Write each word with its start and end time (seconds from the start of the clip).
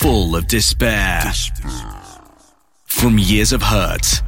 Full 0.00 0.34
of 0.34 0.46
despair. 0.46 1.20
From 2.86 3.18
years 3.18 3.52
of 3.52 3.60
hurt, 3.60 4.22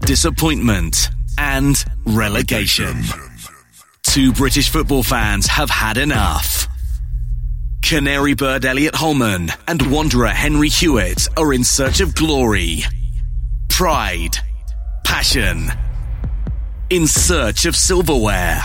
disappointment, 0.00 1.10
and 1.38 1.84
relegation. 2.04 3.04
Two 4.02 4.32
British 4.32 4.70
football 4.70 5.04
fans 5.04 5.46
have 5.46 5.70
had 5.70 5.98
enough. 5.98 6.66
Canary 7.80 8.34
bird 8.34 8.64
Elliot 8.64 8.96
Holman 8.96 9.52
and 9.68 9.88
Wanderer 9.88 10.30
Henry 10.30 10.68
Hewitt 10.68 11.28
are 11.38 11.52
in 11.52 11.62
search 11.62 12.00
of 12.00 12.16
glory, 12.16 12.80
pride, 13.68 14.36
passion, 15.04 15.70
in 16.90 17.06
search 17.06 17.66
of 17.66 17.76
silverware. 17.76 18.64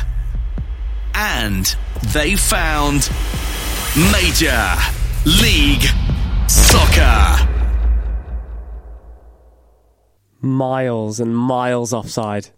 And 1.14 1.75
they 2.12 2.36
found 2.36 3.08
Major 4.12 4.75
League 5.25 5.86
Soccer. 6.47 7.49
Miles 10.41 11.19
and 11.19 11.35
miles 11.35 11.94
offside. 11.94 12.50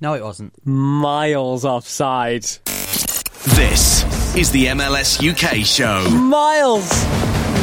No, 0.00 0.14
it 0.14 0.22
wasn't. 0.24 0.54
Miles 0.66 1.64
offside. 1.64 2.42
This 3.54 4.04
is 4.34 4.50
the 4.50 4.66
MLS 4.66 5.20
UK 5.20 5.64
show. 5.64 6.08
Miles! 6.10 6.88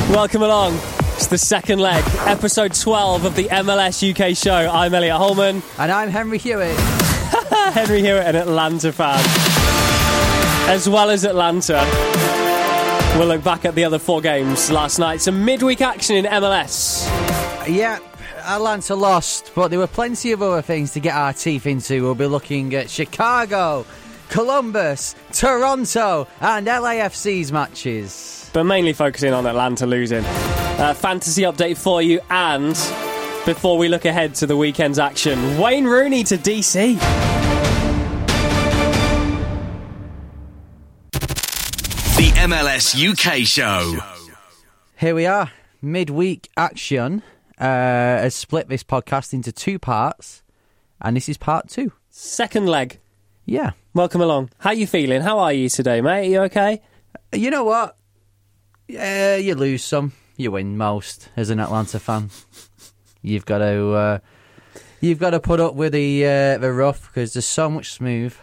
Welcome 0.09 0.44
along. 0.44 0.75
It's 1.16 1.28
the 1.28 1.38
second 1.38 1.79
leg, 1.79 2.03
episode 2.28 2.73
12 2.73 3.25
of 3.25 3.35
the 3.35 3.46
MLS 3.46 4.03
UK 4.09 4.35
show. 4.38 4.53
I'm 4.72 4.94
Elliot 4.94 5.18
Holman. 5.18 5.62
And 5.78 5.91
I'm 5.91 6.09
Henry 6.09 6.38
Hewitt. 6.38 6.78
Henry 7.73 8.02
Hewitt, 8.02 8.25
an 8.25 8.35
Atlanta 8.35 8.91
fan. 8.94 9.19
As 10.69 10.88
well 10.88 11.09
as 11.09 11.23
Atlanta, 11.25 11.79
we'll 13.17 13.28
look 13.28 13.44
back 13.44 13.66
at 13.66 13.75
the 13.75 13.83
other 13.83 14.00
four 14.00 14.22
games 14.22 14.69
last 14.69 15.00
night. 15.00 15.22
Some 15.22 15.44
midweek 15.44 15.81
action 15.81 16.16
in 16.16 16.25
MLS. 16.25 17.05
Yeah, 17.67 18.00
Atlanta 18.45 18.95
lost, 18.95 19.51
but 19.55 19.69
there 19.69 19.79
were 19.79 19.88
plenty 19.88 20.31
of 20.31 20.41
other 20.41 20.61
things 20.61 20.94
to 20.94 21.00
get 21.00 21.16
our 21.16 21.33
teeth 21.33 21.66
into. 21.66 22.03
We'll 22.03 22.16
be 22.16 22.28
looking 22.28 22.73
at 22.75 22.89
Chicago, 22.89 23.85
Columbus, 24.29 25.16
Toronto, 25.31 26.28
and 26.39 26.67
LAFC's 26.67 27.51
matches. 27.51 28.50
But 28.53 28.63
mainly 28.63 28.94
focusing 28.94 29.34
on 29.34 29.45
Atlanta 29.45 29.85
losing. 29.85 30.23
Uh, 30.25 30.94
fantasy 30.94 31.41
update 31.41 31.78
for 31.78 32.01
you, 32.01 32.19
and 32.29 32.75
before 33.45 33.78
we 33.78 33.88
look 33.88 34.05
ahead 34.05 34.35
to 34.35 34.45
the 34.45 34.55
weekend's 34.55 34.99
action, 34.99 35.59
Wayne 35.59 35.85
Rooney 35.85 36.23
to 36.25 36.38
DC. 36.38 37.37
MLS 42.47 42.96
UK 42.96 43.46
show. 43.46 44.00
Here 44.97 45.13
we 45.13 45.25
are, 45.25 45.52
midweek 45.81 46.47
action. 46.56 47.22
Uh, 47.59 47.66
has 48.24 48.35
split 48.35 48.69
this 48.69 48.85
podcast 48.85 49.34
into 49.34 49.52
two 49.52 49.78
parts, 49.78 50.44
and 51.02 51.18
this 51.18 51.28
is 51.28 51.38
part 51.38 51.68
two. 51.68 51.91
Second 52.09 52.68
leg. 52.68 53.00
Yeah. 53.44 53.72
Welcome 53.94 54.22
along. 54.22 54.52
How 54.59 54.72
you 54.72 54.88
feeling? 54.88 55.24
How 55.24 55.40
are 55.40 55.52
you 55.52 55.68
today, 55.68 56.00
mate? 56.00 56.28
Are 56.28 56.30
you 56.30 56.41
okay? 56.44 56.81
You 57.34 57.52
know 57.52 57.66
what? 57.66 57.97
Yeah, 58.88 59.35
you 59.35 59.53
lose 59.53 59.84
some, 59.84 60.14
you 60.38 60.52
win 60.52 60.78
most. 60.78 61.28
As 61.35 61.50
an 61.50 61.59
Atlanta 61.59 62.00
fan, 62.00 62.29
you've 63.22 63.46
got 63.46 63.58
to 63.58 63.91
uh, 63.91 64.19
you've 65.02 65.19
got 65.19 65.31
to 65.31 65.41
put 65.41 65.59
up 65.59 65.75
with 65.75 65.91
the 65.91 66.24
uh, 66.24 66.58
the 66.59 66.72
rough 66.72 67.08
because 67.08 67.34
there's 67.34 67.46
so 67.46 67.69
much 67.69 67.91
smooth. 67.91 68.34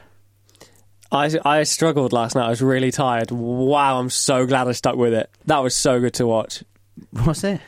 I, 1.15 1.31
I 1.45 1.63
struggled 1.63 2.13
last 2.13 2.35
night. 2.35 2.47
I 2.47 2.51
was 2.51 2.61
really 2.61 2.91
tired. 2.91 3.31
Wow, 3.31 4.01
I'm 4.01 4.11
so 4.11 4.47
glad 4.47 4.69
I 4.69 4.73
stuck 4.73 4.97
with 4.97 5.15
it. 5.15 5.31
That 5.47 5.59
was 5.59 5.75
so 5.75 6.01
good 6.01 6.15
to 6.15 6.27
watch. 6.27 6.65
Was 7.27 7.45
it? 7.45 7.61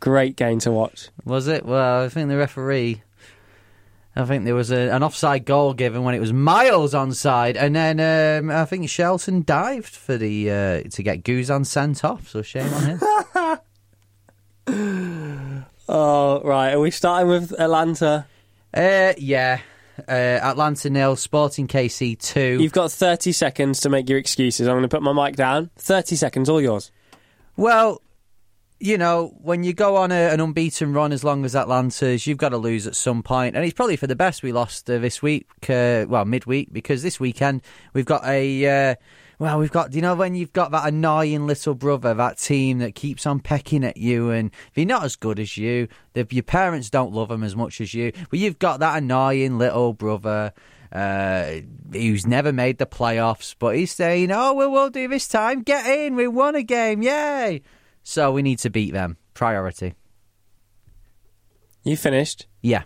Great 0.00 0.36
game 0.36 0.58
to 0.60 0.70
watch. 0.70 1.08
Was 1.24 1.46
it? 1.48 1.64
Well, 1.64 2.04
I 2.04 2.08
think 2.08 2.28
the 2.28 2.36
referee. 2.36 3.02
I 4.16 4.24
think 4.24 4.44
there 4.44 4.54
was 4.54 4.70
a, 4.72 4.90
an 4.90 5.02
offside 5.04 5.44
goal 5.44 5.74
given 5.74 6.02
when 6.02 6.14
it 6.14 6.18
was 6.20 6.32
miles 6.32 6.94
onside, 6.94 7.56
and 7.56 7.76
then 7.76 8.00
um, 8.00 8.50
I 8.50 8.64
think 8.64 8.88
Shelton 8.88 9.42
dived 9.42 9.94
for 9.94 10.16
the 10.16 10.50
uh, 10.50 10.82
to 10.90 11.02
get 11.02 11.22
Guzan 11.22 11.64
sent 11.64 12.04
off. 12.04 12.28
So 12.28 12.42
shame 12.42 12.72
on 12.72 13.58
him. 14.66 15.64
Oh, 15.90 16.42
right. 16.42 16.72
Are 16.72 16.80
we 16.80 16.90
starting 16.90 17.28
with 17.28 17.58
Atlanta? 17.58 18.26
uh, 18.74 19.14
yeah, 19.16 19.60
uh, 20.08 20.12
Atlanta 20.12 20.90
nil, 20.90 21.16
Sporting 21.16 21.66
KC 21.66 22.18
two. 22.18 22.58
You've 22.60 22.72
got 22.72 22.92
30 22.92 23.32
seconds 23.32 23.80
to 23.80 23.88
make 23.88 24.08
your 24.08 24.18
excuses. 24.18 24.66
I'm 24.68 24.74
going 24.74 24.82
to 24.82 24.88
put 24.88 25.02
my 25.02 25.12
mic 25.12 25.36
down. 25.36 25.70
30 25.76 26.16
seconds, 26.16 26.48
all 26.48 26.60
yours. 26.60 26.90
Well, 27.56 28.02
you 28.80 28.96
know, 28.96 29.34
when 29.42 29.64
you 29.64 29.72
go 29.72 29.96
on 29.96 30.12
a, 30.12 30.28
an 30.30 30.40
unbeaten 30.40 30.92
run 30.92 31.12
as 31.12 31.24
long 31.24 31.44
as 31.44 31.56
Atlanta's, 31.56 32.26
you've 32.26 32.38
got 32.38 32.50
to 32.50 32.58
lose 32.58 32.86
at 32.86 32.94
some 32.94 33.22
point. 33.22 33.56
And 33.56 33.64
it's 33.64 33.74
probably 33.74 33.96
for 33.96 34.06
the 34.06 34.16
best 34.16 34.42
we 34.42 34.52
lost 34.52 34.88
uh, 34.88 34.98
this 34.98 35.20
week, 35.20 35.48
uh, 35.68 36.06
well, 36.08 36.24
midweek, 36.24 36.72
because 36.72 37.02
this 37.02 37.18
weekend 37.18 37.62
we've 37.92 38.06
got 38.06 38.24
a. 38.24 38.90
Uh, 38.90 38.94
well, 39.38 39.58
we've 39.58 39.70
got, 39.70 39.94
you 39.94 40.02
know, 40.02 40.16
when 40.16 40.34
you've 40.34 40.52
got 40.52 40.72
that 40.72 40.88
annoying 40.88 41.46
little 41.46 41.74
brother, 41.74 42.12
that 42.14 42.38
team 42.38 42.78
that 42.78 42.96
keeps 42.96 43.24
on 43.24 43.38
pecking 43.38 43.84
at 43.84 43.96
you, 43.96 44.30
and 44.30 44.50
they're 44.74 44.84
not 44.84 45.04
as 45.04 45.14
good 45.14 45.38
as 45.38 45.56
you, 45.56 45.86
the, 46.14 46.26
your 46.30 46.42
parents 46.42 46.90
don't 46.90 47.12
love 47.12 47.28
them 47.28 47.44
as 47.44 47.54
much 47.54 47.80
as 47.80 47.94
you, 47.94 48.12
but 48.30 48.38
you've 48.40 48.58
got 48.58 48.80
that 48.80 48.98
annoying 48.98 49.56
little 49.56 49.92
brother 49.92 50.52
uh, 50.90 51.52
who's 51.92 52.26
never 52.26 52.52
made 52.52 52.78
the 52.78 52.86
playoffs, 52.86 53.54
but 53.56 53.76
he's 53.76 53.92
saying, 53.92 54.32
oh, 54.32 54.54
well, 54.54 54.72
we'll 54.72 54.90
do 54.90 55.06
this 55.06 55.28
time, 55.28 55.62
get 55.62 55.86
in, 55.86 56.16
we 56.16 56.26
won 56.26 56.56
a 56.56 56.62
game, 56.62 57.02
yay! 57.02 57.62
So 58.02 58.32
we 58.32 58.42
need 58.42 58.58
to 58.60 58.70
beat 58.70 58.92
them. 58.92 59.18
Priority. 59.34 59.94
You 61.84 61.96
finished. 61.96 62.46
Yeah. 62.60 62.82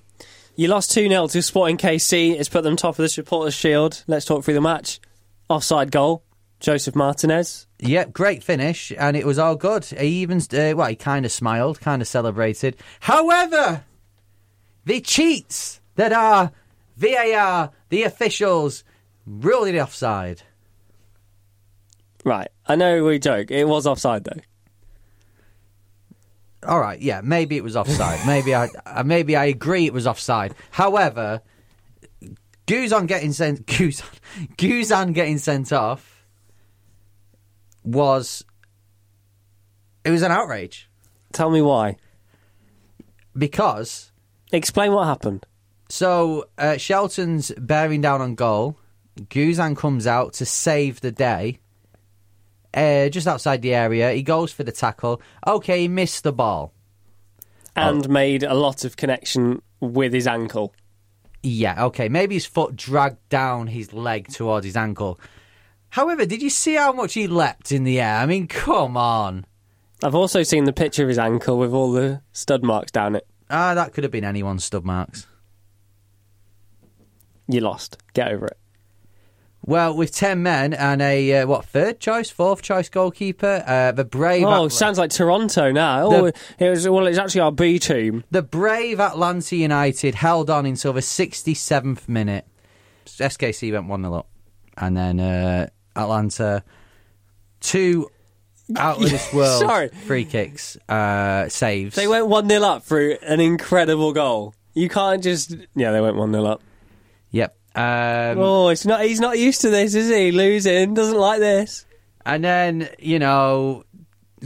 You 0.55 0.69
lost 0.69 0.93
2 0.93 1.09
0 1.09 1.29
to 1.29 1.41
Sporting 1.41 1.79
KC. 1.79 2.39
It's 2.39 2.49
put 2.49 2.63
them 2.63 2.77
top 2.77 2.99
of 2.99 3.03
the 3.03 3.09
supporters' 3.09 3.55
shield. 3.55 4.05
Let's 4.07 4.27
talk 4.27 4.45
through 4.45 4.55
the 4.55 4.61
match. 4.61 5.01
Offside 5.49 5.91
goal. 5.91 6.25
Josef 6.63 6.95
Martinez. 6.95 7.67
Yep, 7.81 8.13
great 8.13 8.43
finish, 8.45 8.93
and 8.97 9.17
it 9.17 9.27
was 9.27 9.39
all 9.39 9.57
good. 9.57 9.85
He 9.85 10.23
even, 10.23 10.39
uh, 10.39 10.75
well, 10.77 10.87
he 10.87 10.95
kind 10.95 11.27
of 11.27 11.33
smiled, 11.33 11.81
kind 11.81 12.01
of 12.01 12.07
celebrated. 12.07 12.77
However, 13.01 13.85
the 14.85 15.01
cheats 15.01 15.81
that 15.97 16.13
are 16.13 16.53
VAR, 16.97 17.73
the 17.89 18.05
officials, 18.05 18.85
ruled 19.27 19.69
it 19.69 19.79
offside. 19.79 20.43
Right. 22.25 22.49
I 22.67 22.77
know 22.77 23.05
we 23.05 23.19
joke. 23.19 23.51
It 23.51 23.65
was 23.65 23.87
offside 23.87 24.23
though. 24.23 24.41
All 26.65 26.79
right, 26.79 27.01
yeah, 27.01 27.23
maybe 27.25 27.57
it 27.57 27.65
was 27.65 27.75
offside. 27.75 28.21
maybe 28.27 28.55
I, 28.55 28.69
uh, 28.87 29.03
maybe 29.03 29.35
I 29.35 29.47
agree 29.47 29.87
it 29.87 29.93
was 29.93 30.07
offside. 30.07 30.55
However, 30.71 31.43
Guzan 32.69 33.09
getting 33.09 33.33
sent, 33.33 33.67
Guzan, 33.67 34.05
Guzan 34.57 35.13
getting 35.13 35.39
sent 35.39 35.73
off 35.73 36.12
was 37.85 38.45
it 40.05 40.11
was 40.11 40.23
an 40.23 40.33
outrage 40.33 40.89
Tell 41.33 41.51
me 41.51 41.63
why. 41.63 41.97
because 43.37 44.13
Explain 44.53 44.93
what 44.93 45.07
happened. 45.07 45.47
so 45.89 46.45
uh, 46.59 46.77
Shelton's 46.77 47.51
bearing 47.57 48.01
down 48.03 48.21
on 48.21 48.35
goal. 48.35 48.79
Guzan 49.19 49.77
comes 49.77 50.07
out 50.07 50.35
to 50.35 50.47
save 50.47 51.01
the 51.01 51.13
day. 51.13 51.59
Uh, 52.75 53.09
just 53.09 53.27
outside 53.27 53.61
the 53.63 53.75
area, 53.75 54.13
he 54.13 54.23
goes 54.23 54.53
for 54.53 54.63
the 54.65 54.73
tackle. 54.73 55.21
Okay, 55.47 55.83
he 55.83 55.89
missed 55.89 56.23
the 56.25 56.33
ball. 56.33 56.73
And 57.77 58.09
made 58.09 58.43
a 58.43 58.55
lot 58.55 58.85
of 58.85 58.97
connection 58.97 59.63
with 59.81 60.13
his 60.13 60.27
ankle. 60.27 60.75
Yeah, 61.43 61.85
okay. 61.87 62.09
Maybe 62.09 62.35
his 62.37 62.47
foot 62.47 62.77
dragged 62.77 63.27
down 63.31 63.67
his 63.67 63.93
leg 63.93 64.29
towards 64.29 64.65
his 64.67 64.77
ankle. 64.77 65.19
However, 65.93 66.25
did 66.25 66.41
you 66.41 66.49
see 66.49 66.77
how 66.77 66.95
much 66.95 67.13
he 67.13 67.27
leapt 67.27 67.71
in 67.71 67.85
the 67.85 68.01
air? 68.01 68.17
I 68.17 68.25
mean, 68.25 68.47
come 68.49 68.97
on. 68.97 69.45
I've 70.03 70.15
also 70.15 70.43
seen 70.43 70.65
the 70.65 70.73
picture 70.73 71.03
of 71.03 71.11
his 71.11 71.19
ankle 71.19 71.59
with 71.59 71.75
all 71.75 71.93
the 71.93 72.23
stud 72.33 72.65
marks 72.65 72.91
down 72.91 73.15
it. 73.15 73.27
Ah, 73.51 73.75
that 73.75 73.93
could 73.93 74.03
have 74.03 74.11
been 74.11 74.25
anyone's 74.25 74.65
stud 74.65 74.87
marks. 74.87 75.27
You 77.47 77.61
lost. 77.61 77.99
Get 78.15 78.29
over 78.33 78.47
it. 78.47 78.57
Well, 79.67 79.95
with 79.95 80.15
10 80.15 80.43
men 80.43 80.73
and 80.73 81.03
a, 81.03 81.41
uh, 81.41 81.47
what, 81.47 81.67
third 81.67 82.01
choice, 82.01 82.31
fourth 82.31 82.63
choice 82.63 82.89
goalkeeper, 82.89 83.63
uh, 83.67 83.93
the 83.93 84.07
brave... 84.07 84.47
Oh, 84.47 84.69
sounds 84.69 84.97
like 84.97 85.11
Toronto 85.11 85.73
now. 85.73 86.07
Oh, 86.07 86.33
it 86.59 86.71
was, 86.71 86.89
well, 86.89 87.07
it's 87.07 87.19
actually 87.19 87.43
our 87.43 87.53
B 87.53 87.79
team. 87.79 88.25
The 88.31 88.43
brave 88.43 88.99
Atlanta 88.99 89.57
United 89.57 90.15
held 90.15 90.49
on 90.49 90.65
until 90.65 90.95
the 90.95 91.01
67th 91.01 92.09
minute. 92.09 92.47
SKC 93.05 93.73
went 93.73 93.89
1 93.89 94.03
0 94.03 94.15
up. 94.15 94.29
And 94.79 94.97
then 94.97 95.21
uh, 95.21 95.69
Atlanta, 95.97 96.63
two 97.61 98.09
out 98.77 99.03
of 99.03 99.11
this 99.11 99.33
world 99.33 99.61
Sorry. 99.61 99.89
free 100.07 100.25
kicks, 100.25 100.77
uh, 100.89 101.49
saves. 101.49 101.95
They 101.97 102.09
went 102.09 102.27
1 102.29 102.49
0 102.49 102.63
up 102.63 102.83
through 102.85 103.17
an 103.23 103.41
incredible 103.41 104.13
goal. 104.13 104.55
You 104.75 104.89
can't 104.89 105.23
just. 105.23 105.55
Yeah, 105.75 105.93
they 105.93 106.01
went 106.01 106.17
1 106.17 106.33
0 106.33 106.45
up. 106.45 106.63
Yep. 107.31 107.57
Um, 107.75 108.39
Oh, 108.39 108.69
it's 108.69 108.85
not. 108.87 109.03
he's 109.05 109.21
not 109.21 109.39
used 109.39 109.61
to 109.63 109.71
this, 109.71 109.95
is 109.95 110.09
he? 110.09 110.31
Losing. 110.33 110.95
Doesn't 110.95 111.19
like 111.19 111.41
this. 111.41 111.85
And 112.25 112.45
then, 112.45 112.89
you 112.99 113.19
know, 113.19 113.85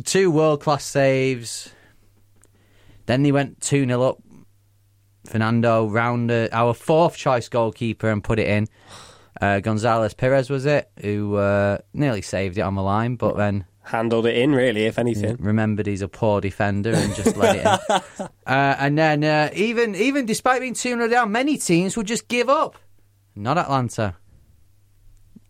two 0.04 0.30
world 0.30 0.60
class 0.62 0.84
saves. 0.84 1.72
Then 3.06 3.22
they 3.22 3.32
went 3.32 3.60
2 3.60 3.86
0 3.86 4.02
up. 4.02 4.18
Fernando 5.26 5.88
round 5.88 6.30
our 6.30 6.72
fourth 6.72 7.16
choice 7.16 7.48
goalkeeper 7.48 8.08
and 8.10 8.22
put 8.22 8.38
it 8.38 8.46
in. 8.48 8.68
Uh, 9.40 9.60
Gonzalez 9.60 10.14
Pirez 10.14 10.48
was 10.48 10.66
it, 10.66 10.90
who 11.00 11.36
uh, 11.36 11.78
nearly 11.92 12.22
saved 12.22 12.58
it 12.58 12.62
on 12.62 12.74
the 12.74 12.82
line, 12.82 13.16
but 13.16 13.36
then 13.36 13.66
Handled 13.86 14.26
it 14.26 14.36
in, 14.36 14.52
really, 14.52 14.86
if 14.86 14.98
anything. 14.98 15.36
remembered 15.38 15.86
he's 15.86 16.02
a 16.02 16.08
poor 16.08 16.40
defender 16.40 16.92
and 16.92 17.14
just 17.14 17.36
let 17.36 17.56
it 17.56 18.00
in. 18.18 18.28
Uh, 18.46 18.76
and 18.78 18.96
then, 18.96 19.24
uh, 19.24 19.50
even 19.54 19.96
even 19.96 20.24
despite 20.24 20.60
being 20.60 20.72
2 20.72 20.90
0 20.90 21.08
down, 21.08 21.32
many 21.32 21.58
teams 21.58 21.96
would 21.96 22.06
just 22.06 22.28
give 22.28 22.48
up. 22.48 22.76
Not 23.34 23.58
Atlanta. 23.58 24.14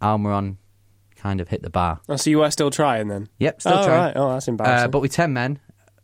Almiron 0.01 0.57
kind 1.17 1.43
of 1.43 1.49
hit 1.49 1.63
the 1.63 1.69
bar. 1.69 2.01
Oh, 2.09 2.17
so 2.17 2.31
you 2.31 2.39
were 2.39 2.51
still 2.51 2.71
trying 2.71 3.09
then? 3.09 3.29
Yep, 3.39 3.61
still 3.61 3.75
oh, 3.75 3.85
trying. 3.85 4.01
right. 4.01 4.13
Oh, 4.17 4.33
that's 4.33 4.49
embarrassing. 4.49 4.85
Uh, 4.85 4.89
but 4.89 5.01
with 5.01 5.13
10 5.13 5.33
men, 5.35 5.59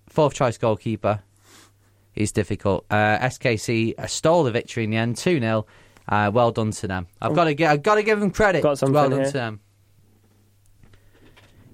fourth 0.09 0.35
choice 0.35 0.59
goalkeeper 0.59 1.23
is 2.15 2.31
difficult. 2.31 2.85
Uh, 2.91 3.19
SKC 3.21 4.09
stole 4.09 4.45
the 4.45 4.51
victory 4.51 4.85
in 4.85 4.91
the 4.91 4.97
end, 4.99 5.17
2 5.17 5.41
0. 5.41 5.67
Uh, 6.09 6.31
well 6.33 6.51
done 6.51 6.71
to 6.73 6.87
them. 6.89 7.07
I've 7.21 7.35
got 7.35 7.45
to 7.45 7.55
get, 7.55 7.71
I've 7.71 7.83
got 7.83 7.95
to 7.97 8.03
give 8.03 8.21
them 8.21 8.31
credit. 8.31 8.63
Got 8.63 8.79
something 8.79 8.95
well 8.95 9.09
done 9.09 9.21
here. 9.21 9.27
to 9.29 9.33
them. 9.33 9.61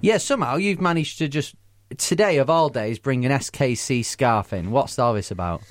Yeah, 0.00 0.18
somehow 0.18 0.56
you've 0.56 0.80
managed 0.80 1.18
to 1.18 1.28
just 1.28 1.54
today 1.96 2.36
of 2.38 2.48
all 2.50 2.68
days 2.68 2.98
bring 2.98 3.24
an 3.24 3.32
SKC 3.32 4.04
scarf 4.04 4.52
in. 4.52 4.70
What's 4.70 4.98
all 4.98 5.14
this 5.14 5.30
about? 5.30 5.62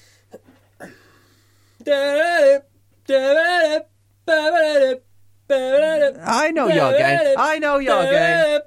I 5.49 6.51
know 6.51 6.67
your 6.67 6.91
game. 6.91 7.35
I 7.37 7.59
know 7.59 7.77
your 7.77 8.03
game. 8.03 8.61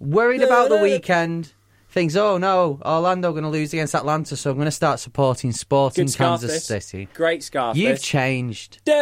Worried 0.00 0.42
about 0.42 0.68
the 0.68 0.76
weekend. 0.82 1.52
Thinks, 1.96 2.14
oh 2.14 2.36
no, 2.36 2.78
Orlando 2.84 3.32
going 3.32 3.44
to 3.44 3.48
lose 3.48 3.72
against 3.72 3.94
Atlanta, 3.94 4.36
so 4.36 4.50
I'm 4.50 4.56
going 4.58 4.66
to 4.66 4.70
start 4.70 5.00
supporting 5.00 5.50
Sporting 5.50 6.04
Good 6.04 6.12
scarf, 6.12 6.40
Kansas 6.42 6.68
this. 6.68 6.84
City. 6.84 7.08
Great 7.14 7.42
scarf. 7.42 7.74
You've 7.74 8.02
changed. 8.02 8.82
What 8.84 8.92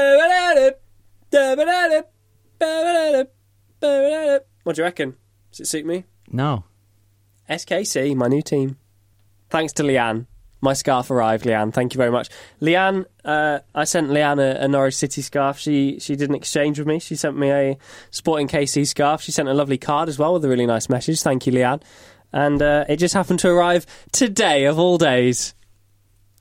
do 3.81 4.81
you 4.81 4.85
reckon? 4.85 5.17
Does 5.51 5.59
it 5.59 5.67
suit 5.67 5.85
me? 5.85 6.05
No. 6.31 6.67
SKC, 7.51 8.15
my 8.15 8.29
new 8.29 8.43
team. 8.43 8.77
Thanks 9.51 9.73
to 9.73 9.83
Leanne. 9.83 10.29
My 10.61 10.73
scarf 10.73 11.11
arrived, 11.11 11.47
Leanne. 11.47 11.75
Thank 11.75 11.95
you 11.95 11.99
very 11.99 12.13
much. 12.13 12.31
Leanne, 12.63 13.07
uh, 13.25 13.59
I 13.75 13.85
sent 13.85 14.09
Leanne 14.11 14.39
a, 14.39 14.63
a 14.63 14.69
Norwich 14.69 14.95
City 14.95 15.21
scarf. 15.21 15.59
She 15.59 15.99
she 15.99 16.15
did 16.15 16.31
an 16.31 16.37
exchange 16.37 16.79
with 16.79 16.87
me. 16.87 17.01
She 17.01 17.17
sent 17.17 17.37
me 17.37 17.51
a 17.51 17.77
Sporting 18.13 18.47
KC 18.47 18.87
scarf. 18.87 19.21
She 19.21 19.33
sent 19.33 19.49
a 19.49 19.53
lovely 19.53 19.79
card 19.79 20.09
as 20.09 20.17
well 20.17 20.33
with 20.35 20.45
a 20.45 20.49
really 20.49 20.65
nice 20.65 20.89
message. 20.89 21.21
Thank 21.21 21.47
you, 21.47 21.53
Leanne. 21.53 21.83
And 22.35 22.61
uh, 22.61 22.85
it 22.89 22.97
just 22.97 23.15
happened 23.15 23.39
to 23.41 23.49
arrive 23.49 23.87
today 24.11 24.65
of 24.65 24.77
all 24.77 24.99
days. 24.99 25.55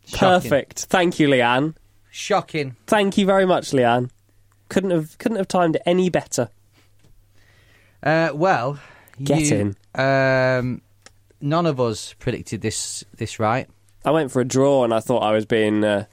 Shocking. 0.07 0.49
Perfect. 0.49 0.79
Thank 0.85 1.19
you, 1.19 1.27
Leanne. 1.27 1.75
Shocking. 2.09 2.75
Thank 2.87 3.15
you 3.15 3.27
very 3.27 3.45
much, 3.45 3.69
Leanne. 3.69 4.09
Couldn't 4.69 4.89
have 4.89 5.15
couldn't 5.19 5.37
have 5.37 5.47
timed 5.47 5.75
it 5.75 5.83
any 5.85 6.09
better. 6.09 6.49
Uh, 8.01 8.31
well, 8.33 8.79
Get 9.21 9.41
you, 9.41 9.75
Um, 9.93 10.81
none 11.39 11.67
of 11.67 11.79
us 11.79 12.13
predicted 12.17 12.61
this 12.61 13.03
this 13.15 13.39
right. 13.39 13.69
I 14.03 14.09
went 14.09 14.31
for 14.31 14.41
a 14.41 14.45
draw 14.45 14.83
and 14.83 14.95
I 14.95 14.99
thought 14.99 15.19
I 15.19 15.31
was 15.31 15.45
being. 15.45 15.83
Uh... 15.83 16.05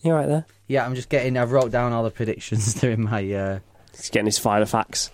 You 0.00 0.14
right 0.14 0.26
there? 0.26 0.46
Yeah, 0.68 0.86
I'm 0.86 0.94
just 0.94 1.10
getting. 1.10 1.36
I've 1.36 1.52
wrote 1.52 1.70
down 1.70 1.92
all 1.92 2.02
the 2.02 2.10
predictions 2.10 2.72
during 2.80 3.02
my. 3.02 3.30
Uh, 3.30 3.58
He's 3.92 4.08
getting 4.08 4.26
his 4.26 4.38
file 4.38 4.62
of 4.62 4.70
facts. 4.70 5.10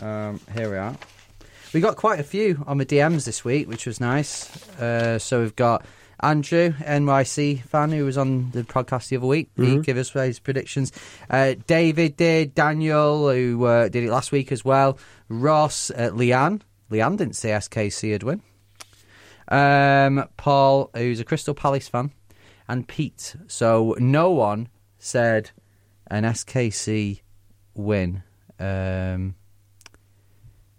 um, 0.00 0.38
here 0.54 0.70
we 0.70 0.76
are. 0.76 0.96
We 1.72 1.80
got 1.80 1.96
quite 1.96 2.20
a 2.20 2.24
few 2.24 2.62
on 2.66 2.76
the 2.76 2.84
DMs 2.84 3.24
this 3.24 3.46
week, 3.46 3.66
which 3.66 3.86
was 3.86 3.98
nice. 3.98 4.68
Uh, 4.78 5.18
so 5.18 5.40
we've 5.40 5.56
got 5.56 5.86
Andrew, 6.20 6.74
NYC 6.74 7.62
fan, 7.62 7.90
who 7.90 8.04
was 8.04 8.18
on 8.18 8.50
the 8.50 8.62
podcast 8.62 9.08
the 9.08 9.16
other 9.16 9.26
week. 9.26 9.48
He 9.56 9.78
gave 9.80 9.96
us 9.96 10.10
his 10.10 10.38
predictions. 10.38 10.92
Uh, 11.30 11.54
David 11.66 12.16
did. 12.16 12.54
Daniel, 12.54 13.30
who 13.30 13.64
uh, 13.64 13.88
did 13.88 14.04
it 14.04 14.10
last 14.10 14.32
week 14.32 14.52
as 14.52 14.62
well. 14.64 14.98
Ross, 15.30 15.90
uh, 15.90 16.10
Leanne. 16.12 16.60
Leanne 16.90 17.16
didn't 17.16 17.36
say 17.36 17.48
SKC 17.50 18.12
would 18.12 18.22
win. 18.22 18.42
Um, 19.48 20.28
Paul, 20.36 20.90
who's 20.94 21.20
a 21.20 21.24
Crystal 21.24 21.54
Palace 21.54 21.88
fan, 21.88 22.12
and 22.68 22.86
Pete. 22.86 23.34
So 23.46 23.96
no 23.98 24.30
one 24.30 24.68
said 24.98 25.50
an 26.08 26.24
SKC 26.24 27.22
win. 27.74 28.22
Um, 28.60 29.36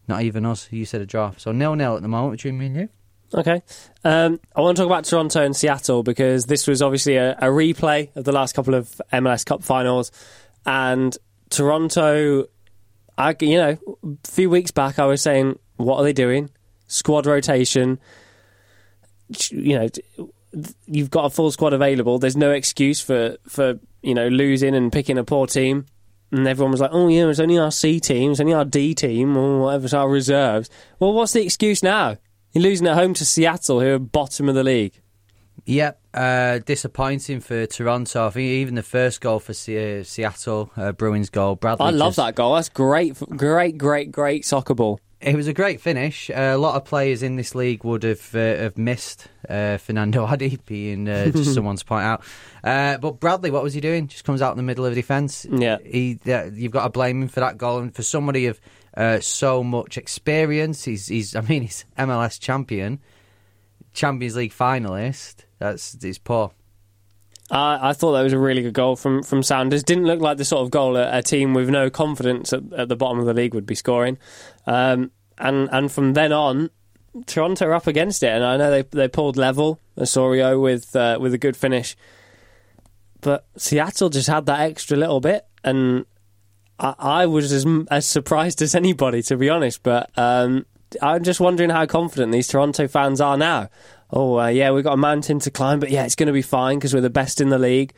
not 0.08 0.24
even 0.24 0.46
us. 0.46 0.68
You 0.72 0.86
said 0.86 1.02
a 1.02 1.06
draw. 1.06 1.34
So 1.38 1.52
nil 1.52 1.76
nil 1.76 1.96
at 1.96 2.02
the 2.02 2.08
moment 2.08 2.34
between 2.34 2.58
me 2.58 2.68
and 2.68 2.76
you. 2.76 2.90
Okay. 3.34 3.64
Um, 4.04 4.40
I 4.56 4.62
want 4.62 4.78
to 4.78 4.84
talk 4.84 4.88
about 4.88 5.06
Toronto 5.06 5.44
and 5.44 5.56
Seattle 5.56 6.04
because 6.04 6.46
this 6.46 6.68
was 6.68 6.82
obviously 6.82 7.16
a, 7.16 7.32
a 7.34 7.48
replay 7.48 8.16
of 8.16 8.26
the 8.26 8.32
last 8.32 8.54
couple 8.54 8.76
of 8.76 9.02
MLS 9.12 9.46
Cup 9.46 9.64
finals. 9.64 10.12
And 10.66 11.18
Toronto, 11.50 12.46
I, 13.18 13.36
you 13.40 13.58
know, 13.58 13.78
a 14.04 14.28
few 14.28 14.50
weeks 14.50 14.72
back 14.72 15.00
I 15.00 15.06
was 15.06 15.22
saying, 15.22 15.58
what 15.78 15.98
are 15.98 16.04
they 16.04 16.14
doing? 16.14 16.50
Squad 16.88 17.26
rotation. 17.26 18.00
You 19.50 19.80
know, 19.80 19.88
you've 20.86 21.10
got 21.10 21.26
a 21.26 21.30
full 21.30 21.52
squad 21.52 21.74
available. 21.74 22.20
There's 22.20 22.38
no 22.38 22.52
excuse 22.52 23.02
for, 23.02 23.38
for 23.48 23.80
you 24.04 24.14
know, 24.14 24.28
losing 24.28 24.76
and 24.76 24.92
picking 24.92 25.18
a 25.18 25.24
poor 25.24 25.48
team. 25.48 25.88
And 26.34 26.48
everyone 26.48 26.72
was 26.72 26.82
like, 26.82 26.90
oh, 26.92 27.10
yeah, 27.10 27.28
it's 27.28 27.40
only 27.40 27.60
our 27.60 27.72
C 27.72 28.00
team, 28.00 28.32
it's 28.32 28.40
only 28.40 28.54
our 28.54 28.66
D 28.66 28.96
team, 28.96 29.38
or 29.38 29.60
whatever, 29.62 29.86
it's 29.86 29.94
our 29.94 30.10
reserves. 30.10 30.68
Well, 31.00 31.14
what's 31.14 31.34
the 31.34 31.44
excuse 31.44 31.84
now? 31.84 32.18
You're 32.54 32.64
losing 32.64 32.88
at 32.88 32.96
home 32.96 33.14
to 33.14 33.26
Seattle, 33.26 33.82
who 33.82 33.94
are 33.94 34.00
bottom 34.00 34.50
of 34.50 34.56
the 34.56 34.64
league. 34.64 35.00
Yep, 35.66 36.02
uh, 36.16 36.58
disappointing 36.66 37.40
for 37.40 37.68
Toronto. 37.68 38.28
I 38.28 38.30
think 38.32 38.48
even 38.48 38.74
the 38.74 38.82
first 38.84 39.22
goal 39.22 39.40
for 39.40 39.54
Se- 39.54 40.00
uh, 40.00 40.04
Seattle, 40.04 40.72
uh, 40.76 40.92
Bruins 40.92 41.30
goal, 41.30 41.56
Bradley. 41.56 41.86
I 41.86 41.90
love 41.92 42.10
just- 42.10 42.18
that 42.18 42.36
goal. 42.36 42.56
That's 42.56 42.70
great, 42.70 43.16
great, 43.38 43.78
great, 43.78 44.12
great 44.12 44.44
soccer 44.44 44.74
ball. 44.74 45.00
It 45.26 45.36
was 45.36 45.48
a 45.48 45.54
great 45.54 45.80
finish. 45.82 46.30
Uh, 46.30 46.54
a 46.54 46.58
lot 46.58 46.76
of 46.76 46.86
players 46.86 47.24
in 47.24 47.36
this 47.36 47.56
league 47.56 47.84
would 47.84 48.04
have 48.04 48.36
uh, 48.36 48.40
have 48.40 48.78
missed 48.78 49.28
uh, 49.50 49.78
Fanendo 49.78 50.28
Adi 50.32 50.60
being 50.66 51.08
uh, 51.08 51.30
just 51.32 51.54
someone 51.56 51.76
to 51.78 51.86
point 51.86 52.04
out. 52.04 52.24
Uh, 52.64 52.98
but 52.98 53.20
Bradley, 53.20 53.52
what 53.52 53.64
was 53.64 53.74
he 53.74 53.82
doing? 53.82 54.08
Just 54.08 54.26
comes 54.26 54.42
out 54.42 54.52
in 54.52 54.58
the 54.58 54.64
middle 54.64 54.86
of 54.86 54.92
the 54.92 55.02
defence. 55.02 55.46
Yeah. 55.50 55.78
he. 55.84 56.20
You've 56.26 56.72
got 56.72 56.84
to 56.84 56.90
blame 56.90 57.22
him 57.22 57.28
for 57.28 57.40
that 57.40 57.58
goal, 57.58 57.80
and 57.80 57.94
for 57.94 58.04
somebody 58.04 58.48
of 58.48 58.60
uh, 58.96 59.20
so 59.20 59.64
much 59.64 59.98
experience, 59.98 60.84
he's. 60.84 61.08
He's. 61.08 61.36
I 61.36 61.42
mean, 61.42 61.64
he's 61.64 61.86
MLS 61.98 62.40
champion, 62.40 63.00
Champions 63.94 64.36
League 64.36 64.54
finalist. 64.54 65.46
That's 65.60 65.96
it's 66.04 66.18
poor. 66.18 66.52
I, 67.54 67.90
I 67.90 67.94
thought 67.94 68.14
that 68.14 68.24
was 68.24 68.34
a 68.34 68.40
really 68.40 68.64
good 68.64 68.74
goal 68.74 68.96
from 68.96 69.22
from 69.22 69.44
Sanders. 69.44 69.84
Didn't 69.84 70.06
look 70.06 70.20
like 70.20 70.38
the 70.38 70.46
sort 70.46 70.64
of 70.64 70.72
goal 70.72 70.98
a, 70.98 71.20
a 71.20 71.22
team 71.22 71.54
with 71.54 71.70
no 71.70 71.90
confidence 71.90 72.52
at, 72.52 72.64
at 72.74 72.90
the 72.90 72.96
bottom 72.96 73.20
of 73.20 73.26
the 73.26 73.34
league 73.34 73.54
would 73.54 73.68
be 73.68 73.76
scoring. 73.76 74.18
Um, 74.66 75.12
and 75.38 75.70
and 75.72 75.92
from 75.92 76.14
then 76.14 76.34
on, 76.34 76.72
Toronto 77.28 77.68
are 77.68 77.74
up 77.74 77.86
against 77.86 78.24
it, 78.24 78.30
and 78.30 78.44
I 78.44 78.58
know 78.58 78.72
they 78.72 78.82
they 78.82 79.08
pulled 79.08 79.38
level 79.38 79.80
Osorio 79.98 80.60
with 80.60 80.96
uh, 80.96 81.20
with 81.22 81.34
a 81.34 81.38
good 81.38 81.56
finish, 81.56 81.96
but 83.22 83.46
Seattle 83.56 84.10
just 84.10 84.28
had 84.28 84.48
that 84.48 84.62
extra 84.62 84.98
little 84.98 85.20
bit, 85.20 85.46
and 85.64 86.08
I, 86.80 86.96
I 86.98 87.26
was 87.28 87.52
as 87.52 87.68
as 87.92 88.08
surprised 88.08 88.64
as 88.64 88.74
anybody 88.74 89.22
to 89.24 89.38
be 89.38 89.50
honest. 89.50 89.84
But 89.84 90.10
um, 90.18 90.66
I'm 91.04 91.24
just 91.24 91.40
wondering 91.40 91.70
how 91.70 91.86
confident 91.86 92.32
these 92.32 92.48
Toronto 92.48 92.88
fans 92.88 93.22
are 93.22 93.38
now. 93.38 93.70
Oh 94.16 94.40
uh, 94.40 94.48
yeah, 94.48 94.70
we've 94.70 94.84
got 94.84 94.94
a 94.94 94.98
mountain 94.98 95.40
to 95.40 95.50
climb, 95.50 95.80
but 95.80 95.90
yeah, 95.90 96.06
it's 96.06 96.14
going 96.14 96.28
to 96.28 96.34
be 96.34 96.44
fine 96.44 96.78
because 96.78 96.94
we're 96.94 97.02
the 97.02 97.10
best 97.10 97.42
in 97.42 97.50
the 97.50 97.58
league. 97.58 97.94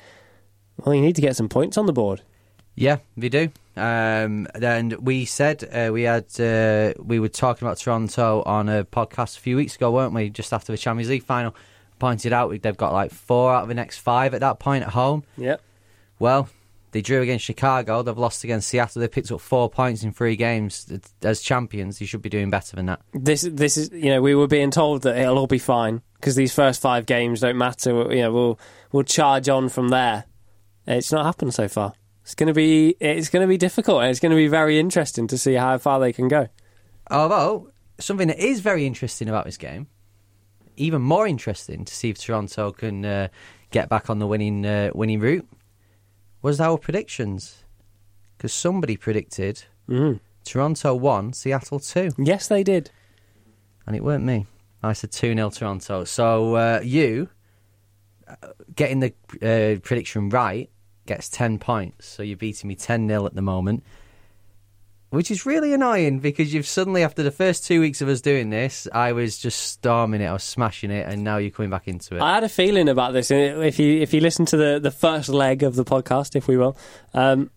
Well, 0.78 0.96
you 0.96 1.02
need 1.02 1.16
to 1.18 1.22
get 1.22 1.36
some 1.36 1.50
points 1.50 1.78
on 1.78 1.88
the 1.88 1.94
board. 1.94 2.22
Yeah, 2.74 3.00
we 3.18 3.28
do. 3.28 3.52
Um, 3.76 4.48
and 4.56 4.94
we 4.94 5.26
said 5.26 5.68
uh, 5.70 5.92
we 5.92 6.04
had 6.04 6.28
uh, 6.40 6.94
we 7.04 7.20
were 7.20 7.28
talking 7.28 7.68
about 7.68 7.80
Toronto 7.80 8.44
on 8.44 8.70
a 8.70 8.86
podcast 8.86 9.38
a 9.38 9.42
few 9.42 9.58
weeks 9.58 9.76
ago, 9.76 9.92
weren't 9.92 10.14
we? 10.14 10.30
Just 10.30 10.54
after 10.54 10.72
the 10.72 10.78
Champions 10.78 11.10
League 11.10 11.24
final, 11.24 11.54
pointed 12.00 12.32
out 12.32 12.50
they've 12.62 12.78
got 12.78 12.94
like 12.94 13.12
four 13.12 13.54
out 13.54 13.64
of 13.64 13.68
the 13.68 13.76
next 13.76 13.98
five 13.98 14.34
at 14.34 14.40
that 14.40 14.58
point 14.60 14.86
at 14.86 14.92
home. 14.92 15.26
Yep. 15.38 15.62
Well, 16.20 16.48
they 16.96 17.02
drew 17.02 17.22
against 17.22 17.44
Chicago. 17.44 18.04
They've 18.04 18.18
lost 18.18 18.46
against 18.46 18.70
Seattle. 18.70 19.02
They 19.02 19.10
picked 19.10 19.30
up 19.30 19.42
four 19.42 19.70
points 19.70 20.04
in 20.04 20.14
three 20.14 20.38
games 20.38 20.90
as 21.24 21.42
champions. 21.42 22.00
you 22.00 22.08
should 22.08 22.22
be 22.22 22.30
doing 22.30 22.50
better 22.50 22.78
than 22.78 22.86
that. 22.86 23.02
This 23.14 23.42
this 23.42 23.76
is 23.76 23.92
you 23.92 24.06
know 24.06 24.22
we 24.22 24.34
were 24.34 24.48
being 24.48 24.72
told 24.72 25.02
that 25.02 25.18
it'll 25.18 25.38
all 25.38 25.46
be 25.46 25.60
fine 25.60 26.02
because 26.14 26.38
these 26.38 26.54
first 26.54 26.82
five 26.82 27.06
games 27.06 27.42
don't 27.42 27.58
matter. 27.58 27.90
You 28.16 28.22
know 28.22 28.32
we'll 28.32 28.60
we'll 28.94 29.04
charge 29.04 29.50
on 29.50 29.68
from 29.68 29.90
there. 29.90 30.24
It's 30.88 31.12
not 31.12 31.26
happened 31.26 31.54
so 31.54 31.68
far. 31.68 31.92
It's 32.24 32.34
going 32.34 32.48
to 32.48 32.54
be 32.54 32.96
it's 33.02 33.28
going 33.28 33.44
to 33.44 33.50
be 33.50 33.58
difficult 33.58 34.02
and 34.02 34.10
it's 34.10 34.22
going 34.22 34.32
to 34.32 34.38
be 34.38 34.48
very 34.48 34.80
interesting 34.80 35.28
to 35.28 35.38
see 35.38 35.56
how 35.56 35.78
far 35.78 36.00
they 36.00 36.14
can 36.14 36.30
go. 36.30 36.48
Although 37.12 37.72
something 38.00 38.30
that 38.30 38.40
is 38.40 38.62
very 38.62 38.86
interesting 38.86 39.28
about 39.28 39.44
this 39.44 39.58
game, 39.58 39.88
even 40.78 41.02
more 41.02 41.28
interesting 41.28 41.84
to 41.84 41.94
see 41.94 42.10
if 42.12 42.20
Toronto 42.20 42.72
can 42.72 43.04
uh, 43.04 43.28
get 43.72 43.90
back 43.90 44.10
on 44.10 44.20
the 44.20 44.28
winning 44.28 44.66
uh, 44.66 44.92
winning 44.96 45.20
route, 45.20 45.46
was 46.46 46.62
our 46.62 46.78
predictions. 46.78 47.64
Because 48.38 48.54
somebody 48.54 48.96
predicted 48.98 49.64
Mm. 49.90 50.20
Toronto 50.44 50.94
one, 50.96 51.34
Seattle 51.34 51.80
two, 51.80 52.10
Yes, 52.18 52.48
they 52.48 52.64
did. 52.64 52.92
and 53.88 53.96
it 53.96 54.04
weren't 54.04 54.24
me. 54.26 54.46
I 54.84 54.94
said 54.94 55.12
two 55.12 55.34
0 55.34 55.50
Toronto. 55.50 56.04
So 56.06 56.56
uh, 56.56 56.80
you 56.84 57.30
uh, 58.28 58.36
getting 58.76 59.00
the 59.00 59.12
uh, 59.42 59.80
prediction 59.82 60.30
right 60.30 60.70
gets 61.08 61.30
ten 61.30 61.58
points. 61.60 62.06
So 62.08 62.22
you're 62.24 62.38
beating 62.38 62.68
me 62.68 62.76
ten 62.76 63.08
0 63.08 63.26
at 63.26 63.34
the 63.36 63.42
moment. 63.42 63.84
Which 65.12 65.32
is 65.32 65.46
really 65.46 65.74
annoying 65.74 66.20
because 66.20 66.54
you've 66.54 66.68
suddenly, 66.68 67.04
after 67.04 67.24
the 67.24 67.32
first 67.32 67.66
two 67.66 67.80
weeks 67.80 68.02
of 68.02 68.10
us 68.10 68.20
doing 68.22 68.50
this, 68.50 68.88
I 68.92 69.14
was 69.14 69.38
just 69.38 69.60
storming 69.60 70.20
it, 70.20 70.26
I 70.26 70.34
was 70.34 70.44
smashing 70.44 70.92
it, 70.92 71.08
and 71.08 71.24
now 71.24 71.38
you're 71.38 71.52
coming 71.52 71.70
back 71.70 71.88
into 71.88 72.18
it. 72.18 72.22
I 72.22 72.34
had 72.36 72.44
a 72.44 72.50
feeling 72.50 72.90
about 72.90 73.14
this. 73.14 73.32
and 73.32 73.64
If 73.64 73.80
you 73.80 74.02
if 74.02 74.14
you 74.14 74.20
listen 74.20 74.46
to 74.48 74.58
the, 74.58 74.80
the 74.82 74.92
first 74.92 75.30
leg 75.30 75.64
of 75.64 75.76
the 75.76 75.86
podcast, 75.86 76.36
if 76.36 76.48
we 76.48 76.58
will, 76.58 76.76
um, 77.14 77.50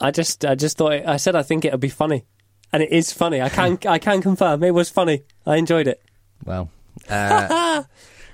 I 0.00 0.10
just 0.12 0.44
I 0.44 0.54
just 0.54 0.76
thought 0.76 0.92
it, 0.92 1.06
I 1.06 1.16
said 1.16 1.34
I 1.34 1.42
think 1.42 1.64
it'll 1.64 1.78
be 1.78 1.88
funny, 1.88 2.24
and 2.72 2.82
it 2.82 2.92
is 2.92 3.12
funny. 3.12 3.40
I 3.42 3.48
can 3.48 3.78
I 3.86 3.98
can 3.98 4.20
confirm 4.22 4.62
it 4.62 4.72
was 4.74 4.88
funny. 4.90 5.22
I 5.44 5.56
enjoyed 5.56 5.88
it. 5.88 6.00
well, 6.44 6.70
uh, 7.08 7.82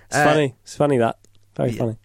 It's 0.09 0.17
Uh, 0.19 0.25
funny. 0.25 0.55
It's 0.63 0.77
funny 0.77 0.99
that 0.99 1.17
very 1.57 1.71
yeah. 1.71 1.79
funny. 1.79 1.97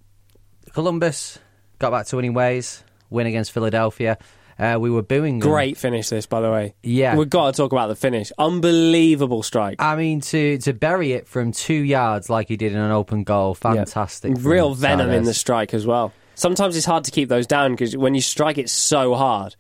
Columbus 0.74 1.40
got 1.80 1.92
back 1.92 2.06
to 2.08 2.16
winning 2.16 2.34
ways, 2.36 2.84
win 3.10 3.28
against 3.28 3.52
Philadelphia. 3.52 4.18
Uh, 4.60 4.78
we 4.80 4.90
were 4.90 5.04
booing 5.04 5.40
them. 5.40 5.50
Great 5.50 5.78
finish, 5.78 6.10
this 6.10 6.26
by 6.26 6.42
the 6.42 6.50
way. 6.52 6.74
Yeah. 6.82 7.16
we've 7.16 7.30
got 7.30 7.54
to 7.54 7.58
talk 7.58 7.72
about 7.72 7.88
the 7.88 7.96
finish. 7.96 8.32
Unbelievable 8.38 9.44
strike. 9.44 9.82
I 9.82 9.96
mean, 9.96 10.22
to 10.22 10.58
to 10.60 10.74
bury 10.74 11.14
it 11.14 11.28
from 11.28 11.52
two 11.52 11.74
yards 11.74 12.30
like 12.30 12.48
he 12.48 12.58
did 12.58 12.72
in 12.72 12.80
an 12.80 12.92
open 12.92 13.24
goal, 13.24 13.54
fantastic. 13.54 14.34
from 14.34 14.44
Real 14.44 14.74
venom 14.74 15.10
in 15.12 15.24
the 15.24 15.34
strike 15.34 15.74
as 15.74 15.86
well. 15.86 16.12
Sometimes 16.36 16.76
it's 16.76 16.86
hard 16.86 17.04
to 17.06 17.12
keep 17.12 17.30
those 17.30 17.48
down 17.48 17.72
because 17.72 17.96
when 17.98 18.14
you 18.16 18.22
strike 18.22 18.58
it 18.58 18.70
so 18.70 19.16
hard, 19.16 19.56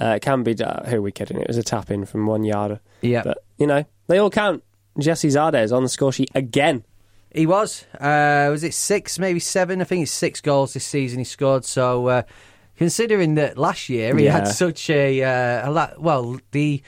uh, 0.00 0.14
it 0.16 0.20
can 0.22 0.42
be. 0.42 0.54
Uh, 0.60 0.84
who 0.88 0.96
are 0.96 1.02
we 1.02 1.12
kidding? 1.12 1.40
It 1.40 1.48
was 1.48 1.56
a 1.56 1.62
tap 1.62 1.90
in 1.90 2.06
from 2.06 2.26
one 2.26 2.44
yard. 2.44 2.80
Yeah. 3.02 3.22
But, 3.24 3.38
you 3.56 3.66
know, 3.66 3.84
they 4.06 4.18
all 4.18 4.30
count. 4.30 4.62
Gyasi 4.98 5.30
Zardes 5.30 5.74
on 5.76 5.84
the 5.84 5.88
score 5.88 6.12
sheet 6.12 6.30
again. 6.34 6.84
He 7.32 7.46
was. 7.46 7.84
Uh, 8.00 8.48
was 8.50 8.64
it 8.64 8.74
six, 8.74 9.18
maybe 9.18 9.38
seven? 9.38 9.80
I 9.80 9.84
think 9.84 10.02
it's 10.02 10.12
six 10.12 10.40
goals 10.40 10.74
this 10.74 10.84
season 10.84 11.18
he 11.18 11.24
scored. 11.24 11.64
So, 11.64 12.06
uh, 12.08 12.22
considering 12.78 13.34
that 13.34 13.58
last 13.58 13.88
year 13.90 14.16
he 14.16 14.24
had 14.24 14.48
such 14.48 14.88
a, 14.88 15.22
uh, 15.22 15.68
a 15.68 15.70
la- 15.70 15.90
well, 15.98 16.38
the 16.52 16.82